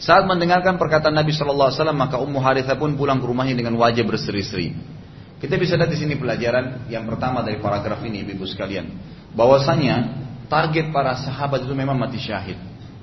Saat 0.02 0.26
mendengarkan 0.26 0.82
perkataan 0.82 1.14
Nabi 1.14 1.30
Shallallahu 1.30 1.70
Alaihi 1.70 1.78
Wasallam 1.78 1.98
maka 1.98 2.18
Ummu 2.18 2.42
Haritha 2.42 2.74
pun 2.74 2.98
pulang 2.98 3.22
ke 3.22 3.26
rumahnya 3.26 3.54
dengan 3.54 3.78
wajah 3.78 4.02
berseri-seri. 4.02 4.74
Kita 5.38 5.54
bisa 5.54 5.78
lihat 5.78 5.94
di 5.94 5.98
sini 5.98 6.18
pelajaran 6.18 6.90
yang 6.90 7.06
pertama 7.06 7.46
dari 7.46 7.62
paragraf 7.62 8.02
ini, 8.02 8.26
ibu 8.26 8.42
sekalian 8.42 9.17
bahwasanya 9.38 10.18
target 10.50 10.90
para 10.90 11.14
sahabat 11.14 11.62
itu 11.62 11.70
memang 11.78 11.94
mati 11.94 12.18
syahid. 12.18 12.58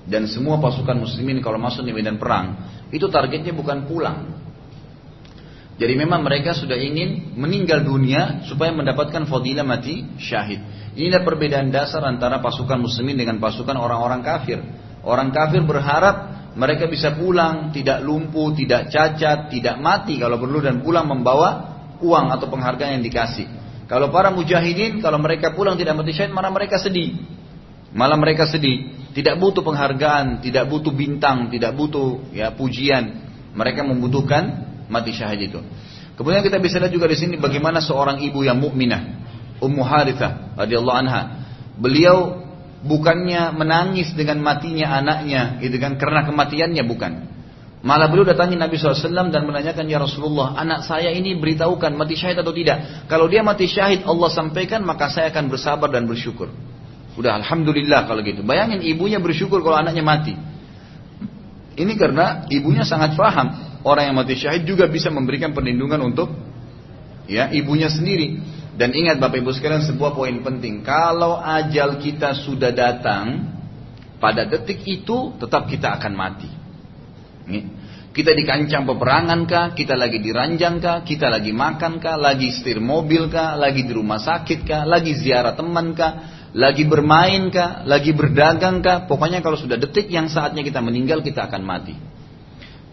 Dan 0.06 0.28
semua 0.28 0.60
pasukan 0.60 1.00
muslimin 1.00 1.40
kalau 1.40 1.58
masuk 1.58 1.82
di 1.88 1.96
medan 1.96 2.20
perang, 2.20 2.60
itu 2.92 3.08
targetnya 3.08 3.56
bukan 3.56 3.88
pulang. 3.88 4.38
Jadi 5.76 5.94
memang 5.98 6.24
mereka 6.24 6.56
sudah 6.56 6.78
ingin 6.78 7.36
meninggal 7.36 7.84
dunia 7.84 8.46
supaya 8.48 8.72
mendapatkan 8.72 9.28
fadilah 9.28 9.66
mati 9.66 10.06
syahid. 10.20 10.62
Inilah 10.96 11.26
perbedaan 11.26 11.74
dasar 11.74 12.06
antara 12.06 12.40
pasukan 12.40 12.80
muslimin 12.80 13.18
dengan 13.18 13.42
pasukan 13.42 13.76
orang-orang 13.76 14.22
kafir. 14.24 14.60
Orang 15.04 15.36
kafir 15.36 15.66
berharap 15.68 16.36
mereka 16.56 16.88
bisa 16.88 17.12
pulang, 17.20 17.76
tidak 17.76 18.00
lumpuh, 18.00 18.56
tidak 18.56 18.88
cacat, 18.88 19.52
tidak 19.52 19.76
mati 19.76 20.16
kalau 20.16 20.40
perlu 20.40 20.64
dan 20.64 20.80
pulang 20.80 21.12
membawa 21.12 21.76
uang 22.00 22.32
atau 22.32 22.48
penghargaan 22.48 23.00
yang 23.00 23.04
dikasih. 23.04 23.65
Kalau 23.86 24.10
para 24.10 24.34
mujahidin, 24.34 24.98
kalau 24.98 25.22
mereka 25.22 25.54
pulang 25.54 25.78
tidak 25.78 25.94
mati 25.94 26.14
syahid, 26.14 26.34
malah 26.34 26.50
mereka 26.50 26.82
sedih. 26.82 27.22
Malah 27.94 28.18
mereka 28.18 28.50
sedih. 28.50 28.92
Tidak 29.14 29.38
butuh 29.40 29.62
penghargaan, 29.62 30.42
tidak 30.42 30.68
butuh 30.68 30.92
bintang, 30.92 31.48
tidak 31.54 31.72
butuh 31.78 32.34
ya 32.34 32.52
pujian. 32.52 33.24
Mereka 33.56 33.86
membutuhkan 33.86 34.44
mati 34.90 35.16
syahid 35.16 35.54
itu. 35.54 35.62
Kemudian 36.16 36.42
kita 36.42 36.60
bisa 36.60 36.80
lihat 36.82 36.92
juga 36.92 37.08
di 37.12 37.18
sini 37.20 37.36
bagaimana 37.36 37.84
seorang 37.84 38.24
ibu 38.24 38.44
yang 38.44 38.60
mukminah, 38.60 39.02
Ummu 39.60 39.84
Harithah 39.84 40.56
radhiyallahu 40.60 40.98
anha. 40.98 41.22
Beliau 41.76 42.44
bukannya 42.84 43.52
menangis 43.52 44.16
dengan 44.16 44.40
matinya 44.40 44.96
anaknya, 44.96 45.60
gitu 45.60 45.76
kan? 45.76 46.00
Karena 46.00 46.24
kematiannya 46.24 46.84
bukan. 46.88 47.35
Malah 47.86 48.10
beliau 48.10 48.26
datangi 48.26 48.58
Nabi 48.58 48.82
SAW 48.82 49.30
dan 49.30 49.46
menanyakan 49.46 49.86
ya 49.86 50.02
Rasulullah, 50.02 50.58
anak 50.58 50.90
saya 50.90 51.14
ini 51.14 51.38
beritahukan 51.38 51.94
mati 51.94 52.18
syahid 52.18 52.42
atau 52.42 52.50
tidak. 52.50 53.06
Kalau 53.06 53.30
dia 53.30 53.46
mati 53.46 53.70
syahid 53.70 54.02
Allah 54.10 54.26
sampaikan 54.34 54.82
maka 54.82 55.14
saya 55.14 55.30
akan 55.30 55.54
bersabar 55.54 55.86
dan 55.94 56.10
bersyukur. 56.10 56.50
Udah 57.14 57.38
Alhamdulillah 57.38 58.10
kalau 58.10 58.26
gitu. 58.26 58.42
Bayangin 58.42 58.82
ibunya 58.82 59.22
bersyukur 59.22 59.62
kalau 59.62 59.78
anaknya 59.78 60.02
mati. 60.02 60.34
Ini 61.78 61.94
karena 61.94 62.50
ibunya 62.50 62.82
sangat 62.82 63.14
paham 63.14 63.54
orang 63.86 64.10
yang 64.10 64.18
mati 64.18 64.34
syahid 64.34 64.66
juga 64.66 64.90
bisa 64.90 65.14
memberikan 65.14 65.54
perlindungan 65.54 66.02
untuk 66.10 66.34
ya 67.30 67.54
ibunya 67.54 67.94
sendiri. 67.94 68.42
Dan 68.74 68.98
ingat 68.98 69.22
Bapak 69.22 69.46
Ibu 69.46 69.54
sekalian 69.54 69.86
sebuah 69.86 70.18
poin 70.18 70.34
penting. 70.42 70.82
Kalau 70.82 71.38
ajal 71.38 72.02
kita 72.02 72.34
sudah 72.34 72.74
datang, 72.74 73.46
pada 74.18 74.44
detik 74.44 74.82
itu 74.90 75.38
tetap 75.38 75.70
kita 75.70 75.96
akan 76.02 76.12
mati. 76.18 76.65
Kita 78.16 78.32
di 78.32 78.48
kancang 78.48 78.88
peperangan 78.88 79.44
kah, 79.44 79.66
kita 79.76 79.94
lagi 80.00 80.24
di 80.24 80.32
ranjang 80.32 80.80
kah, 80.80 81.04
kita 81.04 81.28
lagi 81.28 81.52
makan 81.52 82.00
kah, 82.00 82.16
lagi 82.16 82.48
setir 82.56 82.80
mobil 82.80 83.28
kah, 83.28 83.60
lagi 83.60 83.84
di 83.84 83.92
rumah 83.92 84.24
sakit 84.24 84.64
kah, 84.64 84.88
lagi 84.88 85.12
ziarah 85.20 85.52
teman 85.52 85.92
kah, 85.92 86.48
lagi 86.56 86.88
bermain 86.88 87.52
kah, 87.52 87.84
lagi 87.84 88.16
berdagang 88.16 88.80
kah, 88.80 89.04
pokoknya 89.04 89.44
kalau 89.44 89.60
sudah 89.60 89.76
detik 89.76 90.08
yang 90.08 90.32
saatnya 90.32 90.64
kita 90.64 90.80
meninggal 90.80 91.20
kita 91.20 91.44
akan 91.52 91.62
mati. 91.68 91.96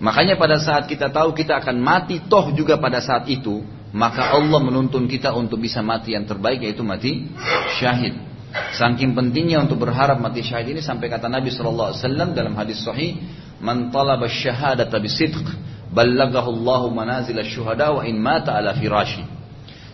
Makanya 0.02 0.34
pada 0.34 0.58
saat 0.58 0.90
kita 0.90 1.14
tahu 1.14 1.30
kita 1.38 1.62
akan 1.62 1.78
mati, 1.78 2.18
toh 2.26 2.50
juga 2.58 2.82
pada 2.82 2.98
saat 2.98 3.30
itu, 3.30 3.62
maka 3.94 4.34
Allah 4.34 4.58
menuntun 4.58 5.06
kita 5.06 5.30
untuk 5.30 5.62
bisa 5.62 5.78
mati 5.86 6.18
yang 6.18 6.26
terbaik 6.26 6.66
yaitu 6.66 6.82
mati 6.82 7.30
syahid. 7.78 8.18
Saking 8.52 9.14
pentingnya 9.14 9.62
untuk 9.62 9.86
berharap 9.86 10.18
mati 10.18 10.42
syahid 10.42 10.74
ini 10.74 10.82
sampai 10.82 11.06
kata 11.06 11.30
Nabi 11.30 11.54
Wasallam 11.54 12.34
dalam 12.34 12.58
hadis 12.58 12.82
Sahih, 12.82 13.16
"Man 13.62 13.94
talaba 13.94 14.26
syahadata 14.26 14.98
bisidq, 14.98 15.46
ballagahu 15.94 16.50
Allahu 16.50 16.90
manazil 16.90 17.38
syuhada 17.46 17.94
wa 17.94 18.02
in 18.02 18.18
mata 18.18 18.58
ala 18.58 18.74
firashi." 18.74 19.22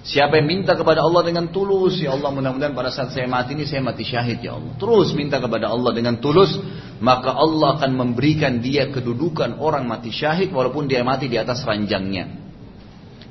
Siapa 0.08 0.40
yang 0.40 0.48
minta 0.48 0.72
kepada 0.72 1.04
Allah 1.04 1.20
dengan 1.20 1.52
tulus, 1.52 2.00
ya 2.00 2.16
Allah 2.16 2.32
mudah-mudahan 2.32 2.72
pada 2.72 2.88
saat 2.88 3.12
saya 3.12 3.28
mati 3.28 3.52
ini 3.52 3.68
saya 3.68 3.84
mati 3.84 4.08
syahid 4.08 4.40
ya 4.40 4.56
Allah. 4.56 4.72
Terus 4.80 5.12
minta 5.12 5.36
kepada 5.36 5.68
Allah 5.68 5.92
dengan 5.92 6.16
tulus, 6.16 6.56
maka 6.96 7.34
Allah 7.36 7.76
akan 7.76 7.92
memberikan 7.92 8.56
dia 8.62 8.88
kedudukan 8.88 9.60
orang 9.60 9.84
mati 9.84 10.08
syahid 10.08 10.48
walaupun 10.48 10.88
dia 10.88 11.04
mati 11.04 11.28
di 11.28 11.36
atas 11.36 11.60
ranjangnya. 11.60 12.24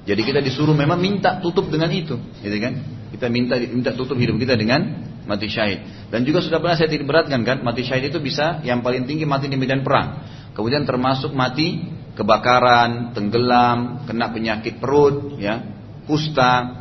Jadi 0.05 0.21
kita 0.21 0.39
disuruh 0.39 0.77
memang 0.77 1.01
minta 1.01 1.41
tutup 1.41 1.65
dengan 1.67 1.89
itu, 1.89 2.13
gitu 2.45 2.57
kan? 2.61 2.73
Kita 3.09 3.25
minta 3.25 3.57
minta 3.57 3.91
tutup 3.97 4.19
hidup 4.19 4.37
kita 4.37 4.53
dengan 4.53 5.03
mati 5.27 5.51
syahid. 5.51 6.09
Dan 6.09 6.23
juga 6.23 6.39
sudah 6.39 6.63
pernah 6.63 6.79
saya 6.79 6.87
tidak 6.87 7.05
beratkan 7.05 7.43
kan, 7.43 7.59
mati 7.61 7.83
syahid 7.83 8.09
itu 8.09 8.23
bisa 8.23 8.63
yang 8.63 8.79
paling 8.79 9.03
tinggi 9.03 9.27
mati 9.27 9.51
di 9.51 9.59
medan 9.59 9.83
perang. 9.83 10.23
Kemudian 10.55 10.87
termasuk 10.87 11.35
mati 11.35 11.85
kebakaran, 12.17 13.13
tenggelam, 13.13 14.07
kena 14.09 14.33
penyakit 14.33 14.81
perut, 14.81 15.37
ya, 15.37 15.61
kusta, 16.09 16.73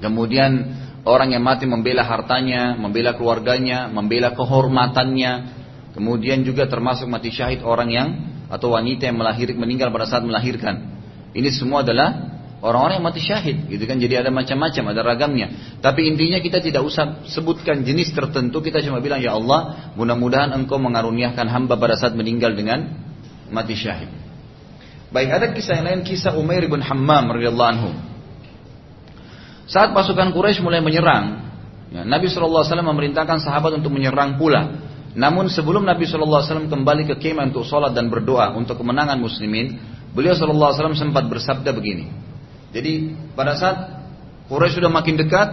kemudian 0.00 0.72
orang 1.04 1.36
yang 1.36 1.44
mati 1.44 1.68
membela 1.68 2.06
hartanya, 2.06 2.72
membela 2.78 3.12
keluarganya, 3.18 3.90
membela 3.92 4.32
kehormatannya, 4.32 5.32
kemudian 5.92 6.40
juga 6.46 6.70
termasuk 6.70 7.04
mati 7.10 7.28
syahid 7.28 7.60
orang 7.60 7.90
yang 7.92 8.08
atau 8.46 8.72
wanita 8.72 9.10
yang 9.10 9.18
melahir 9.18 9.52
meninggal 9.58 9.90
pada 9.90 10.06
saat 10.06 10.22
melahirkan. 10.22 10.94
Ini 11.36 11.52
semua 11.52 11.84
adalah 11.84 12.35
orang-orang 12.64 13.00
yang 13.00 13.06
mati 13.06 13.20
syahid, 13.20 13.68
gitu 13.68 13.84
kan? 13.84 14.00
Jadi 14.00 14.14
ada 14.16 14.30
macam-macam, 14.32 14.84
ada 14.92 15.00
ragamnya. 15.04 15.78
Tapi 15.84 16.08
intinya 16.08 16.40
kita 16.40 16.64
tidak 16.64 16.82
usah 16.84 17.26
sebutkan 17.28 17.84
jenis 17.84 18.16
tertentu, 18.16 18.64
kita 18.64 18.80
cuma 18.80 19.04
bilang 19.04 19.20
ya 19.20 19.36
Allah, 19.36 19.92
mudah-mudahan 19.98 20.56
Engkau 20.56 20.80
mengaruniakan 20.80 21.46
hamba 21.48 21.76
pada 21.76 21.98
saat 21.98 22.16
meninggal 22.16 22.56
dengan 22.56 22.96
mati 23.52 23.76
syahid. 23.76 24.08
Baik, 25.12 25.28
ada 25.30 25.46
kisah 25.54 25.80
yang 25.80 25.86
lain, 25.86 26.00
kisah 26.02 26.34
Umair 26.34 26.66
bin 26.66 26.82
Hammam 26.82 27.30
radhiyallahu 27.30 27.70
anhu. 27.70 27.90
Saat 29.66 29.94
pasukan 29.94 30.30
Quraisy 30.34 30.62
mulai 30.62 30.82
menyerang, 30.82 31.42
ya, 31.90 32.02
Nabi 32.06 32.30
SAW 32.30 32.62
memerintahkan 32.66 33.42
sahabat 33.42 33.78
untuk 33.78 33.94
menyerang 33.94 34.38
pula. 34.38 34.82
Namun 35.16 35.48
sebelum 35.48 35.86
Nabi 35.86 36.04
SAW 36.04 36.68
kembali 36.68 37.08
ke 37.08 37.14
kemah 37.16 37.48
untuk 37.48 37.64
sholat 37.64 37.96
dan 37.96 38.12
berdoa 38.12 38.52
untuk 38.52 38.76
kemenangan 38.76 39.16
muslimin, 39.16 39.78
beliau 40.12 40.36
SAW 40.36 40.92
sempat 40.94 41.26
bersabda 41.26 41.70
begini. 41.72 42.25
Jadi 42.76 43.16
pada 43.32 43.56
saat 43.56 43.76
Quraisy 44.52 44.84
sudah 44.84 44.92
makin 44.92 45.16
dekat, 45.16 45.48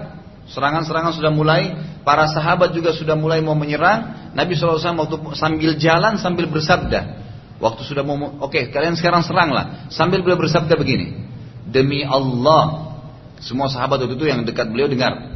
serangan-serangan 0.51 1.15
sudah 1.15 1.32
mulai, 1.32 1.71
para 2.03 2.28
sahabat 2.28 2.76
juga 2.76 2.91
sudah 2.91 3.15
mulai 3.15 3.39
mau 3.39 3.55
menyerang, 3.55 4.36
Nabi 4.36 4.59
SAW 4.59 4.99
waktu 4.99 5.15
sambil 5.39 5.80
jalan 5.80 6.19
sambil 6.19 6.51
bersabda, 6.51 7.24
waktu 7.63 7.82
sudah 7.88 8.03
mau, 8.03 8.19
oke 8.43 8.51
okay, 8.51 8.63
kalian 8.76 8.99
sekarang 8.99 9.24
seranglah, 9.24 9.88
sambil 9.88 10.19
beliau 10.19 10.36
bersabda 10.36 10.76
begini, 10.76 11.15
demi 11.63 12.03
Allah 12.03 12.91
semua 13.39 13.71
sahabat 13.71 14.03
waktu 14.03 14.19
itu 14.19 14.28
yang 14.28 14.43
dekat 14.43 14.67
beliau 14.67 14.91
dengar. 14.91 15.32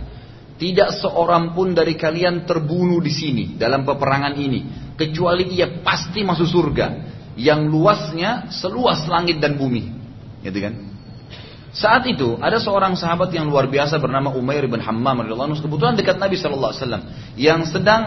Tidak 0.58 0.90
seorang 1.06 1.54
pun 1.54 1.78
dari 1.78 1.94
kalian 1.94 2.50
terbunuh 2.50 2.98
di 2.98 3.14
sini 3.14 3.44
dalam 3.62 3.86
peperangan 3.86 4.34
ini 4.42 4.92
kecuali 4.98 5.54
ia 5.54 5.86
pasti 5.86 6.26
masuk 6.26 6.50
surga 6.50 6.88
yang 7.38 7.70
luasnya 7.70 8.50
seluas 8.50 9.06
langit 9.06 9.38
dan 9.38 9.54
bumi. 9.54 9.86
Gitu 10.42 10.58
kan? 10.58 10.87
Saat 11.76 12.07
itu 12.07 12.39
ada 12.39 12.57
seorang 12.57 12.95
sahabat 12.95 13.30
yang 13.36 13.47
luar 13.51 13.68
biasa 13.68 13.99
bernama 13.99 14.34
Umair 14.34 14.65
bin 14.65 14.80
Hammam 14.80 15.24
radhiyallahu 15.24 15.51
anhu 15.51 15.59
kebetulan 15.59 15.93
dekat 15.99 16.18
Nabi 16.18 16.36
sallallahu 16.39 16.72
alaihi 16.72 16.82
wasallam 16.84 17.03
yang 17.36 17.59
sedang 17.68 18.01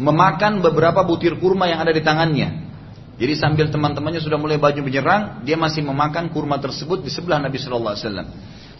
memakan 0.00 0.64
beberapa 0.64 1.04
butir 1.04 1.36
kurma 1.36 1.68
yang 1.68 1.80
ada 1.80 1.92
di 1.92 2.00
tangannya. 2.00 2.66
Jadi 3.16 3.32
sambil 3.36 3.72
teman-temannya 3.72 4.20
sudah 4.20 4.36
mulai 4.36 4.60
baju 4.60 4.80
menyerang, 4.84 5.40
dia 5.44 5.56
masih 5.56 5.80
memakan 5.80 6.28
kurma 6.28 6.60
tersebut 6.60 7.00
di 7.00 7.08
sebelah 7.08 7.40
Nabi 7.40 7.56
sallallahu 7.56 7.94
alaihi 7.96 8.04
wasallam. 8.04 8.28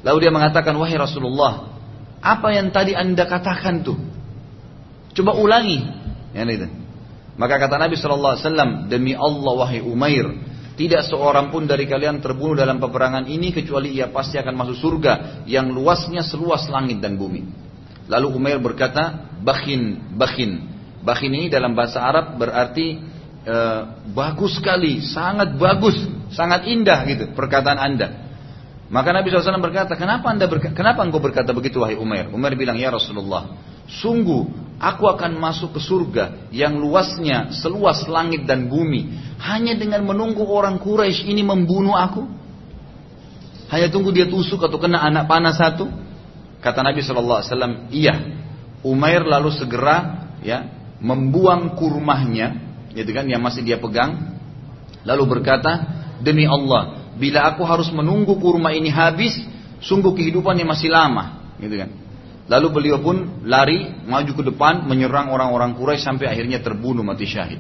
Lalu 0.05 0.19
dia 0.29 0.33
mengatakan, 0.33 0.77
wahai 0.77 0.97
Rasulullah, 1.01 1.73
apa 2.21 2.53
yang 2.53 2.69
tadi 2.69 2.93
anda 2.93 3.25
katakan 3.25 3.81
tuh? 3.81 3.97
Coba 5.17 5.33
ulangi. 5.41 5.81
Ya, 6.37 6.45
itu. 6.45 6.69
Maka 7.37 7.61
kata 7.61 7.77
Nabi 7.81 7.97
Shallallahu 7.97 8.33
Alaihi 8.37 8.45
Wasallam, 8.45 8.71
demi 8.89 9.13
Allah 9.13 9.53
wahai 9.57 9.81
Umair, 9.85 10.25
tidak 10.77 11.09
seorang 11.09 11.49
pun 11.49 11.65
dari 11.65 11.89
kalian 11.89 12.21
terbunuh 12.21 12.53
dalam 12.53 12.77
peperangan 12.77 13.25
ini 13.25 13.49
kecuali 13.49 13.97
ia 13.97 14.13
pasti 14.13 14.37
akan 14.37 14.53
masuk 14.53 14.77
surga 14.77 15.13
yang 15.49 15.73
luasnya 15.73 16.21
seluas 16.21 16.69
langit 16.69 17.01
dan 17.01 17.17
bumi. 17.17 17.49
Lalu 18.13 18.29
Umair 18.37 18.61
berkata, 18.61 19.33
bakhin, 19.41 20.15
bakhin. 20.15 20.69
Bakhin 21.01 21.33
ini 21.33 21.47
dalam 21.49 21.73
bahasa 21.73 22.05
Arab 22.05 22.37
berarti 22.37 23.01
e, 23.41 23.57
bagus 24.13 24.61
sekali, 24.61 25.01
sangat 25.01 25.57
bagus, 25.57 25.97
sangat 26.31 26.69
indah 26.69 27.09
gitu 27.09 27.33
perkataan 27.33 27.81
anda. 27.81 28.29
Maka 28.87 29.11
Nabi 29.11 29.33
SAW 29.33 29.59
berkata, 29.59 29.99
kenapa 29.99 30.31
anda 30.31 30.47
berkata, 30.47 30.77
kenapa 30.77 31.03
engkau 31.03 31.19
berkata 31.19 31.51
begitu 31.57 31.83
wahai 31.83 31.99
Umar? 31.99 32.31
Umar 32.31 32.55
bilang, 32.55 32.79
ya 32.79 32.93
Rasulullah, 32.93 33.59
sungguh 33.89 34.66
aku 34.77 35.09
akan 35.09 35.41
masuk 35.41 35.77
ke 35.77 35.81
surga 35.81 36.51
yang 36.53 36.77
luasnya 36.77 37.53
seluas 37.53 38.05
langit 38.09 38.45
dan 38.45 38.69
bumi 38.69 39.09
hanya 39.41 39.77
dengan 39.77 40.05
menunggu 40.05 40.45
orang 40.49 40.81
Quraisy 40.81 41.29
ini 41.29 41.45
membunuh 41.45 41.97
aku. 41.97 42.25
Hanya 43.67 43.91
tunggu 43.91 44.15
dia 44.15 44.31
tusuk 44.31 44.63
atau 44.63 44.79
kena 44.79 45.03
anak 45.03 45.27
panah 45.27 45.53
satu. 45.53 45.91
Kata 46.63 46.87
Nabi 46.87 47.03
SAW, 47.03 47.91
iya. 47.91 48.15
Umair 48.87 49.27
lalu 49.27 49.51
segera 49.51 50.31
ya 50.41 50.71
membuang 51.03 51.77
kurmahnya, 51.77 52.57
gitu 52.95 53.11
kan, 53.13 53.29
yang 53.29 53.43
masih 53.43 53.61
dia 53.61 53.77
pegang, 53.77 54.39
lalu 55.05 55.39
berkata, 55.39 55.85
demi 56.25 56.49
Allah, 56.49 57.13
bila 57.21 57.53
aku 57.53 57.63
harus 57.67 57.93
menunggu 57.93 58.39
kurma 58.41 58.73
ini 58.73 58.89
habis, 58.89 59.37
sungguh 59.85 60.17
kehidupannya 60.17 60.65
masih 60.65 60.89
lama, 60.89 61.53
gitu 61.61 61.77
kan. 61.77 61.91
Lalu 62.47 62.67
beliau 62.71 63.03
pun 63.03 63.43
lari 63.43 63.91
maju 64.07 64.31
ke 64.31 64.43
depan 64.55 64.87
menyerang 64.87 65.35
orang-orang 65.35 65.75
Quraisy 65.75 66.07
sampai 66.07 66.31
akhirnya 66.31 66.63
terbunuh 66.63 67.03
mati 67.03 67.27
syahid. 67.27 67.59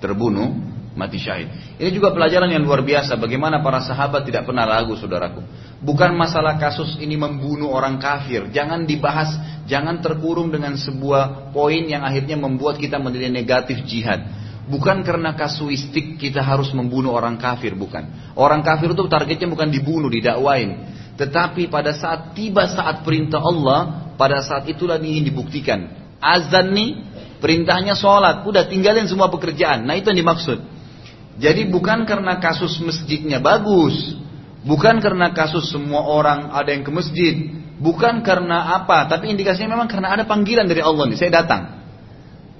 Terbunuh 0.00 0.72
mati 0.96 1.20
syahid. 1.20 1.76
Ini 1.76 1.90
juga 1.92 2.12
pelajaran 2.16 2.48
yang 2.48 2.64
luar 2.64 2.80
biasa 2.80 3.16
bagaimana 3.20 3.60
para 3.60 3.84
sahabat 3.84 4.24
tidak 4.24 4.48
pernah 4.48 4.64
ragu 4.64 4.96
saudaraku. 4.96 5.44
Bukan 5.84 6.16
masalah 6.16 6.56
kasus 6.56 6.96
ini 6.96 7.18
membunuh 7.18 7.72
orang 7.72 8.00
kafir, 8.00 8.48
jangan 8.54 8.88
dibahas, 8.88 9.36
jangan 9.68 10.00
terkurung 10.00 10.48
dengan 10.48 10.78
sebuah 10.80 11.52
poin 11.52 11.84
yang 11.84 12.00
akhirnya 12.00 12.40
membuat 12.40 12.80
kita 12.80 12.96
menjadi 12.96 13.28
negatif 13.28 13.84
jihad. 13.84 14.22
Bukan 14.62 15.02
karena 15.02 15.34
kasuistik 15.34 16.22
kita 16.22 16.38
harus 16.38 16.70
membunuh 16.70 17.10
orang 17.12 17.34
kafir, 17.34 17.74
bukan. 17.74 18.32
Orang 18.38 18.62
kafir 18.62 18.94
itu 18.94 19.04
targetnya 19.10 19.50
bukan 19.50 19.74
dibunuh, 19.74 20.06
didakwain. 20.06 20.86
Tetapi 21.18 21.66
pada 21.66 21.92
saat 21.98 22.32
tiba 22.32 22.70
saat 22.70 23.02
perintah 23.02 23.42
Allah, 23.42 24.01
pada 24.14 24.40
saat 24.44 24.68
itulah 24.68 25.00
ingin 25.00 25.28
dibuktikan. 25.28 25.90
Azan 26.22 26.72
nih, 26.72 26.90
perintahnya 27.42 27.98
sholat. 27.98 28.46
Udah 28.46 28.70
tinggalin 28.70 29.10
semua 29.10 29.32
pekerjaan. 29.32 29.82
Nah 29.82 29.98
itu 29.98 30.14
yang 30.14 30.22
dimaksud. 30.22 30.58
Jadi 31.42 31.66
bukan 31.66 32.04
karena 32.06 32.38
kasus 32.38 32.78
masjidnya 32.78 33.42
bagus. 33.42 34.14
Bukan 34.62 35.02
karena 35.02 35.34
kasus 35.34 35.74
semua 35.74 36.06
orang 36.06 36.54
ada 36.54 36.70
yang 36.70 36.86
ke 36.86 36.92
masjid. 36.94 37.34
Bukan 37.82 38.22
karena 38.22 38.78
apa. 38.78 39.10
Tapi 39.10 39.34
indikasinya 39.34 39.74
memang 39.74 39.90
karena 39.90 40.14
ada 40.14 40.22
panggilan 40.22 40.70
dari 40.70 40.84
Allah 40.84 41.10
nih. 41.10 41.18
Saya 41.18 41.42
datang. 41.42 41.82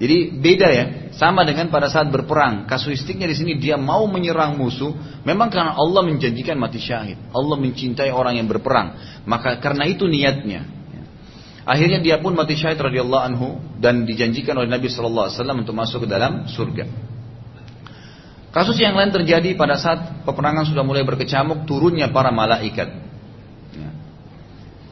Jadi 0.03 0.35
beda 0.35 0.69
ya, 0.73 0.85
sama 1.15 1.47
dengan 1.47 1.71
pada 1.71 1.87
saat 1.87 2.11
berperang. 2.11 2.67
Kasuistiknya 2.67 3.31
di 3.31 3.39
sini 3.39 3.53
dia 3.55 3.79
mau 3.79 4.03
menyerang 4.11 4.59
musuh, 4.59 4.91
memang 5.23 5.47
karena 5.47 5.79
Allah 5.79 6.03
menjanjikan 6.03 6.59
mati 6.59 6.83
syahid. 6.83 7.23
Allah 7.31 7.55
mencintai 7.55 8.11
orang 8.11 8.35
yang 8.35 8.51
berperang. 8.51 8.99
Maka 9.31 9.63
karena 9.63 9.87
itu 9.87 10.11
niatnya. 10.11 10.82
Akhirnya 11.63 12.03
dia 12.03 12.19
pun 12.19 12.35
mati 12.35 12.59
syahid 12.59 12.79
radhiyallahu 12.79 13.23
anhu 13.23 13.49
dan 13.79 14.03
dijanjikan 14.03 14.59
oleh 14.59 14.67
Nabi 14.67 14.91
sallallahu 14.91 15.31
alaihi 15.31 15.39
wasallam 15.39 15.59
untuk 15.63 15.75
masuk 15.79 15.99
ke 16.03 16.09
dalam 16.11 16.51
surga. 16.51 16.85
Kasus 18.53 18.77
yang 18.77 18.93
lain 18.93 19.09
terjadi 19.09 19.57
pada 19.57 19.81
saat 19.81 20.27
peperangan 20.29 20.69
sudah 20.69 20.85
mulai 20.85 21.07
berkecamuk 21.09 21.65
turunnya 21.65 22.13
para 22.13 22.29
malaikat. 22.29 22.85
Ya. 23.73 23.91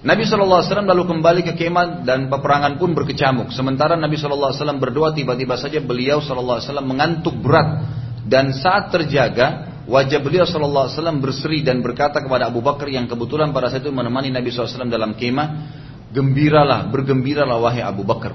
Nabi 0.00 0.24
SAW 0.24 0.64
lalu 0.64 1.04
kembali 1.04 1.40
ke 1.44 1.52
kemah 1.60 2.08
dan 2.08 2.32
peperangan 2.32 2.80
pun 2.80 2.96
berkecamuk. 2.96 3.52
Sementara 3.52 4.00
Nabi 4.00 4.16
SAW 4.16 4.80
berdoa 4.80 5.12
tiba-tiba 5.12 5.60
saja 5.60 5.76
beliau 5.84 6.24
SAW 6.24 6.56
mengantuk 6.80 7.36
berat. 7.36 7.84
Dan 8.24 8.56
saat 8.56 8.88
terjaga 8.88 9.84
wajah 9.84 10.24
beliau 10.24 10.48
SAW 10.48 10.88
berseri 11.20 11.60
dan 11.60 11.84
berkata 11.84 12.24
kepada 12.24 12.48
Abu 12.48 12.64
Bakar 12.64 12.88
yang 12.88 13.04
kebetulan 13.04 13.52
pada 13.52 13.68
saat 13.68 13.84
itu 13.84 13.92
menemani 13.92 14.32
Nabi 14.32 14.48
SAW 14.48 14.88
dalam 14.88 15.12
kemah. 15.12 15.48
Gembiralah, 16.10 16.90
bergembiralah 16.90 17.58
wahai 17.62 17.86
Abu 17.86 18.02
Bakar. 18.02 18.34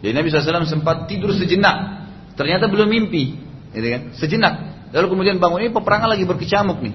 Jadi 0.00 0.12
Nabi 0.12 0.28
SAW 0.32 0.68
sempat 0.68 1.08
tidur 1.08 1.32
sejenak. 1.32 2.08
Ternyata 2.36 2.68
belum 2.68 2.88
mimpi. 2.88 3.36
Gitu 3.72 3.88
kan? 3.88 4.02
Sejenak. 4.16 4.54
Lalu 4.92 5.06
kemudian 5.12 5.36
bangun 5.40 5.64
ini 5.64 5.72
peperangan 5.72 6.08
lagi 6.12 6.24
berkecamuk 6.24 6.80
nih. 6.80 6.94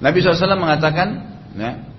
Nabi 0.00 0.16
SAW 0.20 0.56
mengatakan, 0.56 1.08
Ya. 1.56 1.90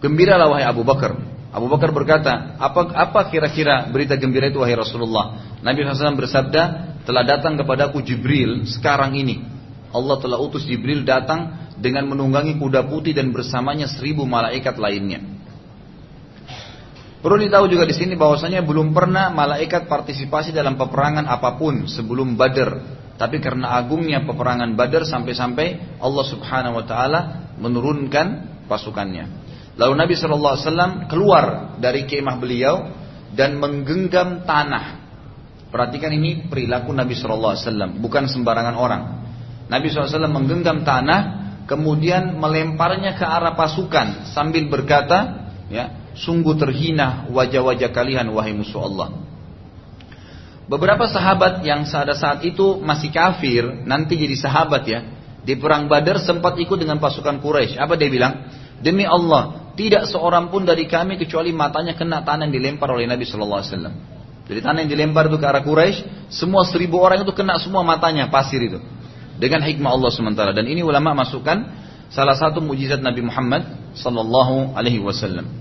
Gembiralah 0.00 0.48
wahai 0.48 0.64
Abu 0.64 0.80
Bakar. 0.80 1.12
Abu 1.50 1.66
Bakar 1.66 1.90
berkata, 1.90 2.56
apa 2.56 2.94
apa 2.94 3.20
kira-kira 3.28 3.90
berita 3.90 4.14
gembira 4.14 4.48
itu 4.48 4.62
wahai 4.62 4.78
Rasulullah? 4.78 5.58
Nabi 5.60 5.82
SAW 5.82 6.16
bersabda, 6.16 6.62
telah 7.04 7.26
datang 7.26 7.58
kepadaku 7.58 8.00
Jibril 8.00 8.64
sekarang 8.70 9.18
ini. 9.18 9.44
Allah 9.90 10.16
telah 10.22 10.38
utus 10.38 10.62
Jibril 10.62 11.02
datang 11.02 11.74
dengan 11.74 12.06
menunggangi 12.06 12.54
kuda 12.56 12.86
putih 12.86 13.12
dan 13.12 13.34
bersamanya 13.34 13.90
seribu 13.90 14.22
malaikat 14.24 14.78
lainnya. 14.78 15.39
Perlu 17.20 17.36
ditahu 17.36 17.68
juga 17.68 17.84
di 17.84 17.92
sini 17.92 18.16
bahwasanya 18.16 18.64
belum 18.64 18.96
pernah 18.96 19.28
malaikat 19.28 19.84
partisipasi 19.84 20.56
dalam 20.56 20.80
peperangan 20.80 21.28
apa 21.28 21.60
pun 21.60 21.84
sebelum 21.84 22.32
Badar. 22.32 22.80
Tapi 23.20 23.36
karena 23.44 23.76
agungnya 23.76 24.24
peperangan 24.24 24.72
Badar 24.72 25.04
sampai-sampai 25.04 26.00
Allah 26.00 26.24
Subhanahu 26.24 26.80
wa 26.80 26.84
taala 26.88 27.20
menurunkan 27.60 28.26
pasukannya. 28.64 29.28
Lalu 29.76 29.94
Nabi 30.00 30.14
Shallallahu 30.16 30.54
Alaihi 30.56 30.64
Wasallam 30.64 30.92
keluar 31.12 31.44
dari 31.76 32.08
kemah 32.08 32.36
beliau 32.40 32.88
dan 33.36 33.60
menggenggam 33.60 34.48
tanah. 34.48 35.04
Perhatikan 35.68 36.16
ini 36.16 36.48
perilaku 36.48 36.96
Nabi 36.96 37.12
Shallallahu 37.12 37.52
Alaihi 37.52 37.64
Wasallam, 37.68 37.90
bukan 38.00 38.32
sembarangan 38.32 38.76
orang. 38.80 39.02
Nabi 39.70 39.86
SAW 39.86 40.26
menggenggam 40.26 40.82
tanah, 40.82 41.20
kemudian 41.70 42.34
melemparnya 42.42 43.14
ke 43.14 43.22
arah 43.22 43.54
pasukan 43.54 44.34
sambil 44.34 44.66
berkata, 44.66 45.46
ya, 45.70 45.99
sungguh 46.14 46.54
terhina 46.58 47.30
wajah-wajah 47.30 47.90
kalian 47.94 48.30
wahai 48.34 48.54
musuh 48.54 48.82
Allah. 48.86 49.30
Beberapa 50.70 51.10
sahabat 51.10 51.66
yang 51.66 51.82
pada 51.82 52.14
saat 52.14 52.46
itu 52.46 52.78
masih 52.78 53.10
kafir, 53.10 53.66
nanti 53.82 54.14
jadi 54.14 54.38
sahabat 54.38 54.82
ya, 54.86 55.02
di 55.42 55.58
perang 55.58 55.90
Badar 55.90 56.22
sempat 56.22 56.54
ikut 56.62 56.78
dengan 56.78 57.02
pasukan 57.02 57.42
Quraisy. 57.42 57.74
Apa 57.74 57.98
dia 57.98 58.06
bilang? 58.06 58.46
Demi 58.78 59.02
Allah, 59.02 59.74
tidak 59.74 60.06
seorang 60.06 60.46
pun 60.46 60.62
dari 60.62 60.86
kami 60.86 61.18
kecuali 61.18 61.50
matanya 61.50 61.98
kena 61.98 62.22
tanah 62.22 62.46
yang 62.48 62.54
dilempar 62.54 62.86
oleh 62.94 63.10
Nabi 63.10 63.26
Shallallahu 63.26 63.60
Alaihi 63.60 63.72
Wasallam. 63.74 63.94
Jadi 64.46 64.60
tanah 64.62 64.78
yang 64.86 64.90
dilempar 64.94 65.26
itu 65.26 65.36
ke 65.42 65.46
arah 65.46 65.62
Quraisy, 65.66 66.30
semua 66.30 66.62
seribu 66.62 67.02
orang 67.02 67.26
itu 67.26 67.34
kena 67.34 67.58
semua 67.58 67.82
matanya 67.82 68.30
pasir 68.30 68.62
itu. 68.62 68.78
Dengan 69.42 69.66
hikmah 69.66 69.90
Allah 69.90 70.10
sementara. 70.14 70.50
Dan 70.54 70.70
ini 70.70 70.86
ulama 70.86 71.18
masukkan 71.18 71.66
salah 72.14 72.38
satu 72.38 72.62
mujizat 72.62 73.02
Nabi 73.02 73.26
Muhammad 73.26 73.66
Sallallahu 73.98 74.78
Alaihi 74.78 75.02
Wasallam. 75.02 75.59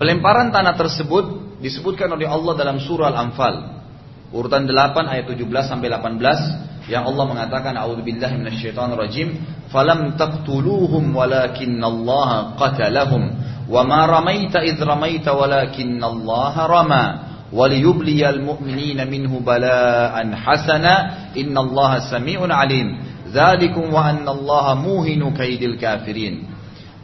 Pelemparan 0.00 0.48
tanah 0.48 0.80
tersebut 0.80 1.60
disebutkan 1.60 2.08
oleh 2.08 2.24
Allah 2.24 2.56
dalam 2.56 2.80
surah 2.80 3.12
Al-Anfal. 3.12 3.84
Urutan 4.32 4.64
8 4.64 4.96
ayat 5.04 5.28
17 5.28 5.44
sampai 5.68 5.92
18 5.92 6.88
yang 6.88 7.04
Allah 7.04 7.24
mengatakan 7.28 7.76
a'udzubillahi 7.76 8.40
minasyaitonirrajim 8.40 9.28
falam 9.68 10.16
taqtuluhum 10.16 11.12
walakinallaha 11.12 12.56
qatalahum 12.56 13.22
wa 13.68 13.80
ma 13.84 14.08
ramaita 14.08 14.64
id 14.64 14.80
ramaita 14.80 15.36
walakinallaha 15.36 16.62
rama 16.64 17.04
waliyubliyal 17.52 18.40
mu'minina 18.42 19.04
minhu 19.06 19.44
bala'an 19.44 20.34
hasana 20.34 21.30
innallaha 21.36 22.08
sami'un 22.10 22.50
alim 22.50 22.98
dzalikum 23.30 23.92
wa 23.94 24.10
annallaha 24.10 24.80
muhinu 24.80 25.30
kaidil 25.36 25.78
kafirin 25.78 26.49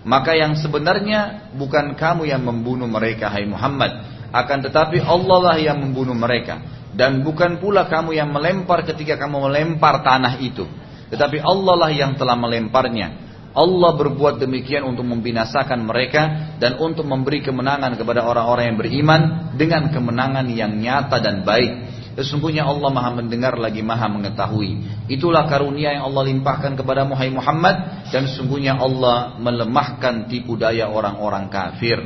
maka 0.06 0.38
yang 0.38 0.54
sebenarnya 0.54 1.50
bukan 1.58 1.98
kamu 1.98 2.30
yang 2.30 2.46
membunuh 2.46 2.86
mereka 2.86 3.26
hai 3.26 3.42
Muhammad 3.42 4.06
akan 4.30 4.58
tetapi 4.70 5.02
Allah 5.02 5.38
lah 5.52 5.56
yang 5.58 5.82
membunuh 5.82 6.14
mereka 6.14 6.62
dan 6.96 7.20
bukan 7.20 7.60
pula 7.60 7.84
kamu 7.92 8.16
yang 8.16 8.32
melempar 8.32 8.80
ketika 8.88 9.20
kamu 9.20 9.52
melempar 9.52 10.00
tanah 10.00 10.40
itu. 10.40 10.64
Tetapi 11.12 11.44
Allah 11.44 11.74
lah 11.76 11.90
yang 11.92 12.16
telah 12.16 12.34
melemparnya. 12.34 13.28
Allah 13.56 13.90
berbuat 13.96 14.40
demikian 14.40 14.84
untuk 14.84 15.04
membinasakan 15.04 15.80
mereka 15.84 16.56
dan 16.60 16.76
untuk 16.80 17.08
memberi 17.08 17.40
kemenangan 17.40 17.96
kepada 17.96 18.24
orang-orang 18.24 18.72
yang 18.72 18.78
beriman 18.80 19.20
dengan 19.56 19.88
kemenangan 19.92 20.44
yang 20.52 20.76
nyata 20.76 21.20
dan 21.20 21.44
baik. 21.44 21.95
Sesungguhnya 22.16 22.64
Allah 22.64 22.88
maha 22.88 23.12
mendengar 23.20 23.60
lagi 23.60 23.84
maha 23.84 24.08
mengetahui. 24.08 25.04
Itulah 25.12 25.44
karunia 25.44 25.92
yang 25.92 26.08
Allah 26.08 26.32
limpahkan 26.32 26.72
kepada 26.72 27.04
Muhammad 27.04 28.08
dan 28.08 28.24
sesungguhnya 28.24 28.80
Allah 28.80 29.36
melemahkan 29.36 30.24
tipu 30.24 30.56
daya 30.56 30.88
orang-orang 30.88 31.52
kafir. 31.52 32.00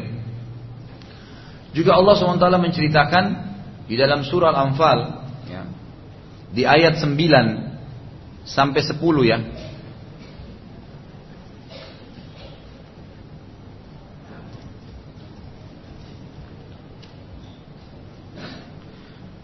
Juga 1.70 1.94
Allah 1.94 2.18
SWT 2.18 2.42
menceritakan 2.42 3.24
di 3.86 3.94
dalam 3.94 4.26
surah 4.26 4.50
Al-Anfal 4.50 4.98
ya, 5.46 5.62
di 6.50 6.66
ayat 6.66 6.98
9 6.98 7.14
sampai 8.42 8.82
10 8.82 8.98
ya 9.22 9.38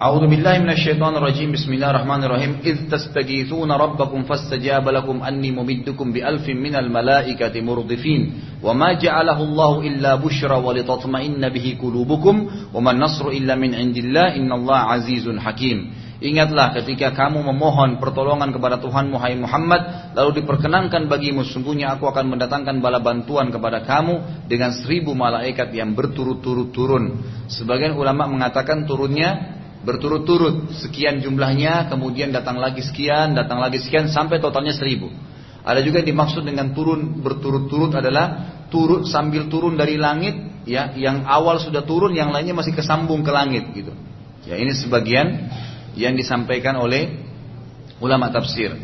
أعوذ 0.06 0.34
بالله 0.34 0.66
من 0.66 0.70
الشيطان 0.74 1.14
الرجيم 1.14 1.54
بسم 1.54 1.78
الله 1.78 1.90
الرحمن 1.94 2.22
الرحيم 2.26 2.52
إذ 2.66 2.78
تستغيثون 2.90 3.70
ربكم 3.72 4.20
فاستجاب 4.24 4.90
لكم 4.90 5.22
أني 5.22 5.52
ممدكم 5.54 6.08
بألف 6.14 6.46
من 6.50 6.74
الملائكة 6.76 7.62
مردفين 7.62 8.22
وما 8.66 8.90
جعله 8.98 9.40
الله 9.44 9.74
إلا 9.82 10.12
بشرى 10.16 10.58
ولتطمئن 10.58 11.44
به 11.50 11.66
قلوبكم 11.82 12.36
وما 12.74 12.92
النصر 12.92 13.26
إلا 13.30 13.54
من 13.56 13.72
عند 13.76 13.98
الله 13.98 14.28
إن 14.42 14.52
الله 14.52 14.80
عزيز 14.94 15.26
حكيم 15.38 15.80
Ingatlah 16.22 16.78
ketika 16.78 17.18
kamu 17.18 17.42
memohon 17.50 17.98
pertolongan 17.98 18.54
kepada 18.54 18.78
Tuhan 18.78 19.10
Muhammad 19.10 19.42
Muhammad 19.42 19.82
lalu 20.14 20.42
diperkenankan 20.42 21.10
bagimu 21.10 21.42
sungguhnya 21.42 21.98
aku 21.98 22.06
akan 22.06 22.30
mendatangkan 22.30 22.78
bala 22.78 23.02
bantuan 23.02 23.50
kepada 23.50 23.82
kamu 23.82 24.46
dengan 24.46 24.70
seribu 24.70 25.18
malaikat 25.18 25.74
yang 25.74 25.98
berturut-turut 25.98 26.70
turun. 26.70 27.26
Sebagian 27.50 27.98
ulama 27.98 28.30
mengatakan 28.30 28.86
turunnya 28.86 29.55
berturut-turut 29.87 30.75
sekian 30.83 31.23
jumlahnya 31.23 31.87
kemudian 31.87 32.35
datang 32.35 32.59
lagi 32.59 32.83
sekian 32.83 33.39
datang 33.39 33.63
lagi 33.63 33.79
sekian 33.79 34.11
sampai 34.11 34.43
totalnya 34.43 34.75
seribu. 34.75 35.15
Ada 35.63 35.83
juga 35.83 36.03
yang 36.03 36.15
dimaksud 36.15 36.43
dengan 36.43 36.75
turun 36.75 37.23
berturut-turut 37.23 37.95
adalah 37.95 38.59
turut 38.67 39.07
sambil 39.07 39.47
turun 39.47 39.79
dari 39.79 39.95
langit 39.95 40.35
ya 40.67 40.91
yang 40.99 41.23
awal 41.27 41.63
sudah 41.63 41.87
turun 41.87 42.15
yang 42.15 42.35
lainnya 42.35 42.55
masih 42.55 42.75
kesambung 42.75 43.23
ke 43.23 43.31
langit 43.31 43.71
gitu. 43.75 43.95
Ya 44.47 44.59
ini 44.59 44.75
sebagian 44.75 45.51
yang 45.95 46.15
disampaikan 46.19 46.79
oleh 46.79 47.23
ulama 48.03 48.31
tafsir. 48.31 48.75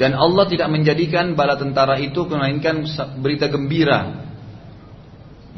Dan 0.00 0.16
Allah 0.16 0.48
tidak 0.48 0.72
menjadikan 0.72 1.36
bala 1.36 1.60
tentara 1.60 2.00
itu 2.00 2.24
melainkan 2.24 2.88
berita 3.20 3.52
gembira 3.52 4.29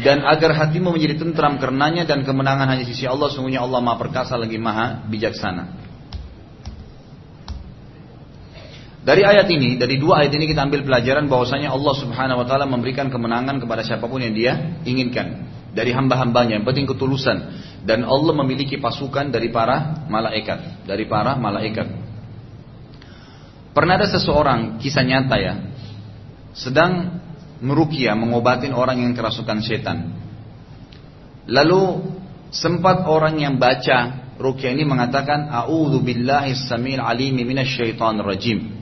dan 0.01 0.25
agar 0.25 0.57
hatimu 0.57 0.95
menjadi 0.95 1.21
tentram 1.21 1.61
karenanya 1.61 2.09
dan 2.09 2.25
kemenangan 2.25 2.65
hanya 2.65 2.85
sisi 2.89 3.05
Allah 3.05 3.29
sungguhnya 3.29 3.61
Allah 3.61 3.85
maha 3.85 4.01
perkasa 4.01 4.41
lagi 4.41 4.57
maha 4.57 5.05
bijaksana 5.11 5.83
dari 9.03 9.27
ayat 9.27 9.51
ini, 9.51 9.75
dari 9.83 9.99
dua 9.99 10.23
ayat 10.23 10.31
ini 10.39 10.47
kita 10.47 10.63
ambil 10.63 10.87
pelajaran 10.87 11.27
bahwasanya 11.27 11.75
Allah 11.75 11.95
Subhanahu 11.99 12.39
wa 12.39 12.47
taala 12.47 12.71
memberikan 12.71 13.11
kemenangan 13.11 13.59
kepada 13.59 13.83
siapa 13.83 14.07
pun 14.07 14.23
yang 14.23 14.31
Dia 14.31 14.79
inginkan 14.87 15.43
dari 15.75 15.91
hamba-hambanya. 15.91 16.63
Yang 16.63 16.71
penting 16.71 16.87
ketulusan 16.87 17.39
dan 17.83 18.07
Allah 18.07 18.31
memiliki 18.31 18.79
pasukan 18.79 19.35
dari 19.35 19.51
para 19.51 20.07
malaikat, 20.07 20.87
dari 20.87 21.11
para 21.11 21.35
malaikat. 21.35 21.91
Pernah 23.75 23.99
ada 23.99 24.07
seseorang 24.07 24.79
kisah 24.79 25.03
nyata 25.03 25.37
ya, 25.41 25.55
sedang 26.55 27.19
merukia, 27.63 28.19
mengobatin 28.19 28.75
orang 28.75 29.01
yang 29.01 29.15
kerasukan 29.15 29.63
setan. 29.63 30.13
Lalu 31.47 32.13
sempat 32.51 33.07
orang 33.07 33.39
yang 33.39 33.57
baca 33.57 34.35
rukia 34.37 34.75
ini 34.75 34.83
mengatakan 34.83 35.49
A'udhu 35.49 36.03
billahi 36.03 36.59
samil 36.59 36.99
alimi 36.99 37.47
minasyaitan 37.47 38.19
rajim. 38.21 38.82